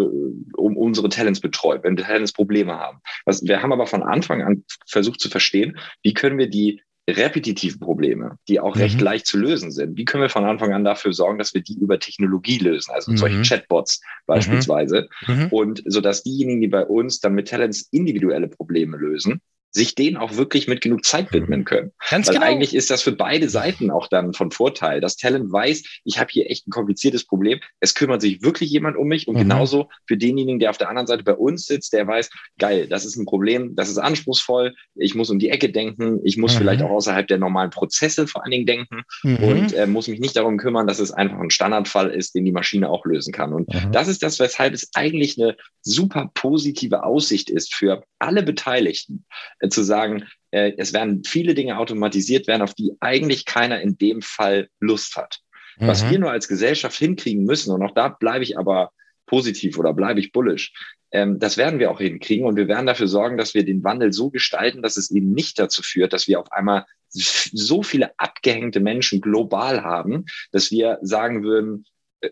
um 0.56 0.76
unsere 0.76 1.08
Talents 1.08 1.40
betreut, 1.40 1.82
wenn 1.82 1.96
Talents 1.96 2.32
Probleme 2.32 2.78
haben. 2.78 2.98
Was, 3.24 3.42
wir 3.42 3.62
haben 3.62 3.72
aber 3.72 3.86
von 3.86 4.02
Anfang 4.02 4.42
an 4.42 4.64
versucht 4.86 5.20
zu 5.20 5.28
verstehen, 5.28 5.78
wie 6.02 6.14
können 6.14 6.38
wir 6.38 6.48
die 6.48 6.80
repetitiven 7.10 7.80
Probleme, 7.80 8.38
die 8.48 8.60
auch 8.60 8.76
mhm. 8.76 8.82
recht 8.82 9.00
leicht 9.00 9.26
zu 9.26 9.36
lösen 9.36 9.72
sind. 9.72 9.96
Wie 9.96 10.04
können 10.04 10.22
wir 10.22 10.28
von 10.28 10.44
Anfang 10.44 10.72
an 10.72 10.84
dafür 10.84 11.12
sorgen, 11.12 11.38
dass 11.38 11.52
wir 11.52 11.60
die 11.60 11.74
über 11.74 11.98
Technologie 11.98 12.58
lösen, 12.58 12.92
also 12.94 13.10
mhm. 13.10 13.16
solche 13.16 13.42
Chatbots 13.42 14.00
beispielsweise, 14.26 15.08
mhm. 15.26 15.34
mhm. 15.34 15.48
und 15.48 15.82
so 15.84 16.00
dass 16.00 16.22
diejenigen, 16.22 16.60
die 16.60 16.68
bei 16.68 16.86
uns 16.86 17.18
dann 17.18 17.34
mit 17.34 17.48
Talents 17.48 17.88
individuelle 17.90 18.46
Probleme 18.46 18.96
lösen, 18.96 19.40
sich 19.72 19.94
denen 19.94 20.18
auch 20.18 20.36
wirklich 20.36 20.68
mit 20.68 20.82
genug 20.82 21.04
Zeit 21.04 21.32
widmen 21.32 21.60
mhm. 21.60 21.64
können. 21.64 21.92
Ganz 22.10 22.28
Weil 22.28 22.34
genau. 22.34 22.46
eigentlich 22.46 22.74
ist 22.74 22.90
das 22.90 23.02
für 23.02 23.12
beide 23.12 23.48
Seiten 23.48 23.90
auch 23.90 24.06
dann 24.06 24.34
von 24.34 24.50
Vorteil. 24.50 25.00
Das 25.00 25.16
Talent 25.16 25.50
weiß, 25.50 25.82
ich 26.04 26.18
habe 26.18 26.30
hier 26.30 26.50
echt 26.50 26.68
ein 26.68 26.70
kompliziertes 26.70 27.24
Problem. 27.24 27.58
Es 27.80 27.94
kümmert 27.94 28.20
sich 28.20 28.42
wirklich 28.42 28.70
jemand 28.70 28.96
um 28.96 29.08
mich 29.08 29.28
und 29.28 29.34
mhm. 29.34 29.40
genauso 29.40 29.88
für 30.06 30.18
denjenigen, 30.18 30.58
der 30.58 30.70
auf 30.70 30.78
der 30.78 30.90
anderen 30.90 31.06
Seite 31.06 31.24
bei 31.24 31.34
uns 31.34 31.66
sitzt, 31.66 31.94
der 31.94 32.06
weiß, 32.06 32.30
geil, 32.58 32.86
das 32.86 33.06
ist 33.06 33.16
ein 33.16 33.24
Problem, 33.24 33.74
das 33.74 33.88
ist 33.88 33.98
anspruchsvoll, 33.98 34.74
ich 34.94 35.14
muss 35.14 35.30
um 35.30 35.38
die 35.38 35.48
Ecke 35.48 35.70
denken, 35.70 36.20
ich 36.22 36.36
muss 36.36 36.54
mhm. 36.54 36.58
vielleicht 36.58 36.82
auch 36.82 36.90
außerhalb 36.90 37.26
der 37.26 37.38
normalen 37.38 37.70
Prozesse 37.70 38.26
vor 38.26 38.42
allen 38.42 38.50
Dingen 38.50 38.66
denken 38.66 39.02
mhm. 39.22 39.36
und 39.36 39.72
äh, 39.72 39.86
muss 39.86 40.06
mich 40.06 40.20
nicht 40.20 40.36
darum 40.36 40.58
kümmern, 40.58 40.86
dass 40.86 40.98
es 40.98 41.12
einfach 41.12 41.40
ein 41.40 41.50
Standardfall 41.50 42.10
ist, 42.10 42.34
den 42.34 42.44
die 42.44 42.52
Maschine 42.52 42.90
auch 42.90 43.06
lösen 43.06 43.32
kann. 43.32 43.54
Und 43.54 43.72
mhm. 43.72 43.90
das 43.90 44.08
ist 44.08 44.22
das, 44.22 44.38
weshalb 44.38 44.74
es 44.74 44.90
eigentlich 44.94 45.40
eine 45.40 45.56
super 45.80 46.30
positive 46.34 47.04
Aussicht 47.04 47.48
ist 47.48 47.74
für 47.74 48.04
alle 48.18 48.42
Beteiligten 48.42 49.24
zu 49.68 49.82
sagen, 49.82 50.24
äh, 50.50 50.72
es 50.76 50.92
werden 50.92 51.24
viele 51.24 51.54
Dinge 51.54 51.78
automatisiert 51.78 52.46
werden, 52.46 52.62
auf 52.62 52.74
die 52.74 52.92
eigentlich 53.00 53.44
keiner 53.44 53.80
in 53.80 53.98
dem 53.98 54.22
Fall 54.22 54.68
Lust 54.80 55.16
hat. 55.16 55.40
Mhm. 55.78 55.86
Was 55.86 56.08
wir 56.08 56.18
nur 56.18 56.30
als 56.30 56.48
Gesellschaft 56.48 56.98
hinkriegen 56.98 57.44
müssen, 57.44 57.72
und 57.72 57.82
auch 57.82 57.94
da 57.94 58.08
bleibe 58.08 58.44
ich 58.44 58.58
aber 58.58 58.90
positiv 59.26 59.78
oder 59.78 59.92
bleibe 59.94 60.20
ich 60.20 60.32
bullisch, 60.32 60.72
ähm, 61.12 61.38
das 61.38 61.56
werden 61.56 61.78
wir 61.78 61.90
auch 61.90 62.00
hinkriegen 62.00 62.46
und 62.46 62.56
wir 62.56 62.68
werden 62.68 62.86
dafür 62.86 63.08
sorgen, 63.08 63.36
dass 63.36 63.54
wir 63.54 63.64
den 63.64 63.84
Wandel 63.84 64.12
so 64.12 64.30
gestalten, 64.30 64.82
dass 64.82 64.96
es 64.96 65.10
eben 65.10 65.32
nicht 65.32 65.58
dazu 65.58 65.82
führt, 65.82 66.12
dass 66.12 66.26
wir 66.26 66.40
auf 66.40 66.50
einmal 66.52 66.86
so 67.08 67.82
viele 67.82 68.18
abgehängte 68.18 68.80
Menschen 68.80 69.20
global 69.20 69.82
haben, 69.82 70.24
dass 70.50 70.70
wir 70.70 70.98
sagen 71.02 71.44
würden, 71.44 71.84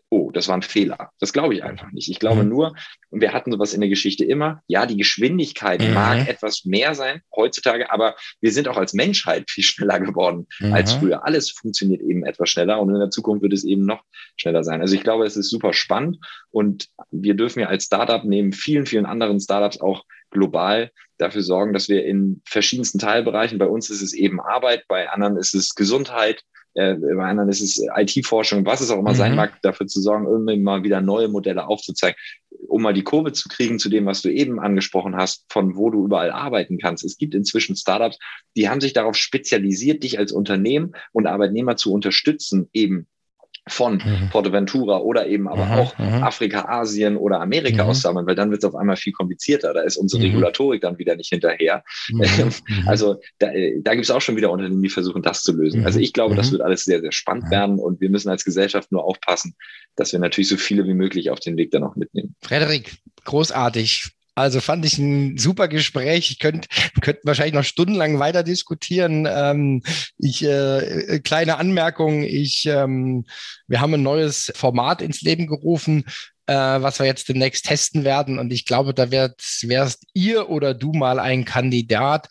oh, 0.09 0.31
das 0.31 0.49
war 0.49 0.57
ein 0.57 0.63
Fehler. 0.63 1.11
Das 1.19 1.33
glaube 1.33 1.55
ich 1.55 1.65
einfach 1.65 1.91
nicht. 1.93 2.09
Ich 2.09 2.19
glaube 2.19 2.43
mhm. 2.43 2.49
nur, 2.49 2.75
und 3.11 3.21
wir 3.21 3.33
hatten 3.33 3.53
sowas 3.53 3.75
in 3.75 3.81
der 3.81 3.91
Geschichte 3.91 4.25
immer, 4.25 4.63
ja, 4.67 4.87
die 4.87 4.97
Geschwindigkeit 4.97 5.81
mhm. 5.81 5.95
mag 5.95 6.29
etwas 6.29 6.65
mehr 6.65 6.95
sein 6.95 7.23
heutzutage, 7.35 7.91
aber 7.91 8.17
wir 8.41 8.53
sind 8.53 8.69
auch 8.69 8.77
als 8.77 8.93
Menschheit 8.93 9.51
viel 9.51 9.65
schneller 9.65 10.01
geworden 10.01 10.47
mhm. 10.61 10.73
als 10.73 10.93
früher. 10.93 11.25
Alles 11.25 11.51
funktioniert 11.51 12.03
eben 12.03 12.25
etwas 12.25 12.51
schneller 12.51 12.81
und 12.81 12.93
in 12.93 13.01
der 13.01 13.11
Zukunft 13.11 13.43
wird 13.43 13.53
es 13.53 13.65
eben 13.65 13.85
noch 13.85 14.03
schneller 14.37 14.65
sein. 14.65 14.81
Also 14.81 14.95
ich 14.95 15.03
glaube, 15.03 15.25
es 15.25 15.37
ist 15.37 15.51
super 15.51 15.73
spannend 15.73 16.19
und 16.51 16.89
wir 17.11 17.35
dürfen 17.35 17.61
ja 17.61 17.67
als 17.67 17.85
Startup 17.85 18.25
neben 18.25 18.53
vielen, 18.53 18.87
vielen 18.87 19.07
anderen 19.07 19.41
Startups 19.41 19.81
auch 19.81 20.05
global 20.31 20.91
dafür 21.19 21.43
sorgen, 21.43 21.73
dass 21.73 21.89
wir 21.89 22.05
in 22.05 22.41
verschiedensten 22.47 22.99
Teilbereichen, 22.99 23.59
bei 23.59 23.67
uns 23.67 23.91
ist 23.91 24.03
es 24.03 24.13
eben 24.15 24.41
Arbeit, 24.41 24.85
bei 24.89 25.11
anderen 25.11 25.37
ist 25.37 25.55
es 25.55 25.75
Gesundheit, 25.75 26.45
äh, 26.75 26.95
bei 26.95 27.25
anderen 27.25 27.49
ist 27.49 27.61
es 27.61 27.85
IT-Forschung, 27.97 28.65
was 28.65 28.81
es 28.81 28.91
auch 28.91 28.99
immer 28.99 29.13
mhm. 29.13 29.17
sein 29.17 29.35
mag, 29.35 29.61
dafür 29.63 29.87
zu 29.87 30.01
sorgen, 30.01 30.27
irgendwie 30.27 30.59
mal 30.59 30.83
wieder 30.83 31.01
neue 31.01 31.29
Modelle 31.29 31.67
aufzuzeigen, 31.67 32.17
um 32.69 32.83
mal 32.83 32.95
die 32.95 33.03
Kurve 33.03 33.33
zu 33.33 33.49
kriegen 33.49 33.79
zu 33.79 33.89
dem, 33.89 34.07
was 34.07 34.23
du 34.23 34.29
eben 34.29 34.61
angesprochen 34.61 35.17
hast, 35.17 35.45
von 35.49 35.77
wo 35.77 35.91
du 35.91 36.05
überall 36.05 36.31
arbeiten 36.31 36.79
kannst. 36.79 37.05
Es 37.05 37.19
gibt 37.19 37.35
inzwischen 37.35 37.77
Startups, 37.77 38.19
die 38.57 38.69
haben 38.69 38.81
sich 38.81 38.93
darauf 38.93 39.17
spezialisiert, 39.17 40.03
dich 40.03 40.19
als 40.19 40.33
Unternehmen 40.33 40.93
und 41.13 41.27
Arbeitnehmer 41.27 41.77
zu 41.77 41.93
unterstützen, 41.93 42.69
eben 42.73 43.07
von 43.71 43.95
mhm. 43.95 44.29
Portoventura 44.31 44.99
oder 44.99 45.27
eben 45.27 45.49
aber 45.49 45.67
mhm. 45.67 45.73
auch 45.73 45.99
mhm. 45.99 46.23
Afrika, 46.23 46.67
Asien 46.69 47.17
oder 47.17 47.41
Amerika 47.41 47.85
mhm. 47.85 47.91
aussammeln, 47.91 48.27
weil 48.27 48.35
dann 48.35 48.51
wird 48.51 48.63
es 48.63 48.69
auf 48.69 48.75
einmal 48.75 48.97
viel 48.97 49.13
komplizierter. 49.13 49.73
Da 49.73 49.81
ist 49.83 49.97
unsere 49.97 50.23
mhm. 50.23 50.29
Regulatorik 50.29 50.81
dann 50.83 50.99
wieder 50.99 51.17
nicht 51.17 51.29
hinterher. 51.29 51.85
Mhm. 52.11 52.21
Also 52.87 53.21
da, 53.39 53.49
da 53.49 53.93
gibt 53.93 54.05
es 54.05 54.11
auch 54.11 54.21
schon 54.21 54.37
wieder 54.37 54.51
Unternehmen, 54.51 54.83
die 54.83 54.89
versuchen, 54.89 55.23
das 55.23 55.43
zu 55.43 55.53
lösen. 55.53 55.85
Also 55.85 56.01
ich 56.01 56.13
glaube, 56.13 56.35
das 56.35 56.51
wird 56.51 56.63
alles 56.63 56.85
sehr, 56.85 57.01
sehr 57.01 57.13
spannend 57.13 57.51
werden 57.51 57.79
und 57.79 58.01
wir 58.01 58.11
müssen 58.11 58.29
als 58.31 58.45
Gesellschaft 58.45 58.91
nur 58.91 59.05
aufpassen, 59.05 59.55
dass 59.97 60.13
wir 60.13 60.19
natürlich 60.19 60.49
so 60.49 60.57
viele 60.57 60.87
wie 60.87 60.95
möglich 60.95 61.31
auf 61.31 61.41
den 61.41 61.57
Weg 61.57 61.71
dann 61.71 61.85
auch 61.85 61.97
mitnehmen. 61.97 62.35
Frederik, 62.41 62.97
großartig. 63.25 64.11
Also 64.41 64.61
fand 64.61 64.85
ich 64.85 64.99
ein 64.99 65.37
super 65.39 65.69
Gespräch. 65.69 66.31
Ich 66.31 66.39
könnte 66.39 66.69
könnt 67.01 67.19
wahrscheinlich 67.25 67.55
noch 67.55 67.65
stundenlang 67.65 68.19
weiter 68.19 68.43
diskutieren. 68.43 69.29
Ähm, 69.31 69.83
ich, 70.19 70.43
äh, 70.45 71.21
kleine 71.23 71.59
Anmerkung, 71.59 72.23
ich, 72.23 72.67
ähm, 72.67 73.27
wir 73.69 73.81
haben 73.81 73.95
ein 73.95 74.03
neues 74.03 74.53
Format 74.55 75.03
ins 75.03 75.21
Leben 75.21 75.47
gerufen, 75.47 76.05
äh, 76.47 76.55
was 76.55 76.99
wir 76.99 77.07
jetzt 77.07 77.29
demnächst 77.29 77.67
testen 77.67 78.05
werden. 78.05 78.39
Und 78.39 78.53
ich 78.53 78.65
glaube, 78.65 78.95
da 78.95 79.11
wird, 79.11 79.41
wärst 79.63 80.05
ihr 80.15 80.49
oder 80.49 80.75
du 80.75 80.93
mal 80.93 81.21
ein 81.21 81.45
Kandidat, 81.45 82.29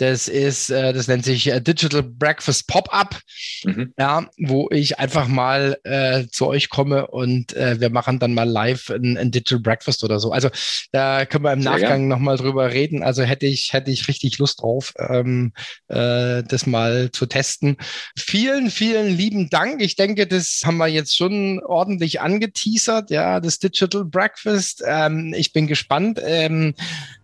Das 0.00 0.28
ist, 0.28 0.70
äh, 0.70 0.94
das 0.94 1.08
nennt 1.08 1.26
sich 1.26 1.46
äh, 1.48 1.60
Digital 1.60 2.02
Breakfast 2.02 2.66
Pop-Up, 2.66 3.20
mhm. 3.64 3.92
ja, 3.98 4.26
wo 4.38 4.66
ich 4.70 4.98
einfach 4.98 5.28
mal 5.28 5.78
äh, 5.84 6.26
zu 6.26 6.46
euch 6.46 6.70
komme 6.70 7.06
und 7.08 7.52
äh, 7.52 7.80
wir 7.80 7.90
machen 7.90 8.18
dann 8.18 8.32
mal 8.32 8.48
live 8.48 8.88
ein, 8.88 9.18
ein, 9.18 9.30
Digital 9.30 9.60
Breakfast 9.60 10.02
oder 10.02 10.18
so. 10.18 10.32
Also 10.32 10.48
da 10.92 11.26
können 11.26 11.44
wir 11.44 11.52
im 11.52 11.60
Nachgang 11.60 12.08
nochmal 12.08 12.38
drüber 12.38 12.72
reden. 12.72 13.02
Also 13.02 13.24
hätte 13.24 13.44
ich, 13.44 13.74
hätte 13.74 13.90
ich 13.90 14.08
richtig 14.08 14.38
Lust 14.38 14.62
drauf, 14.62 14.94
ähm, 14.98 15.52
äh, 15.88 16.44
das 16.44 16.64
mal 16.64 17.10
zu 17.12 17.26
testen. 17.26 17.76
Vielen, 18.16 18.70
vielen 18.70 19.14
lieben 19.14 19.50
Dank. 19.50 19.82
Ich 19.82 19.96
denke, 19.96 20.26
das 20.26 20.62
haben 20.64 20.78
wir 20.78 20.88
jetzt 20.88 21.14
schon 21.14 21.60
ordentlich 21.62 22.22
angeteasert, 22.22 23.10
ja, 23.10 23.38
das 23.38 23.58
Digital 23.58 24.06
Breakfast. 24.06 24.82
Ähm, 24.86 25.34
ich 25.36 25.52
bin 25.52 25.66
gespannt. 25.66 26.18
Ähm, 26.24 26.74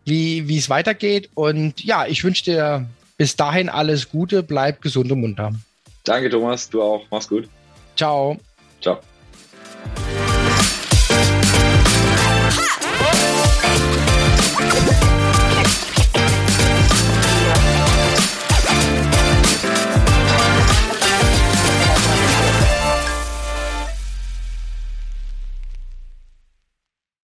wie, 0.06 0.48
wie 0.48 0.56
es 0.56 0.70
weitergeht. 0.70 1.28
Und 1.34 1.84
ja, 1.84 2.06
ich 2.06 2.24
wünsche 2.24 2.44
dir 2.44 2.86
bis 3.18 3.36
dahin 3.36 3.68
alles 3.68 4.08
Gute, 4.08 4.42
bleib 4.42 4.80
gesund 4.80 5.12
und 5.12 5.20
munter. 5.20 5.52
Danke, 6.04 6.30
Thomas. 6.30 6.70
Du 6.70 6.82
auch. 6.82 7.04
Mach's 7.10 7.28
gut. 7.28 7.48
Ciao. 7.96 8.38
Ciao. 8.80 9.00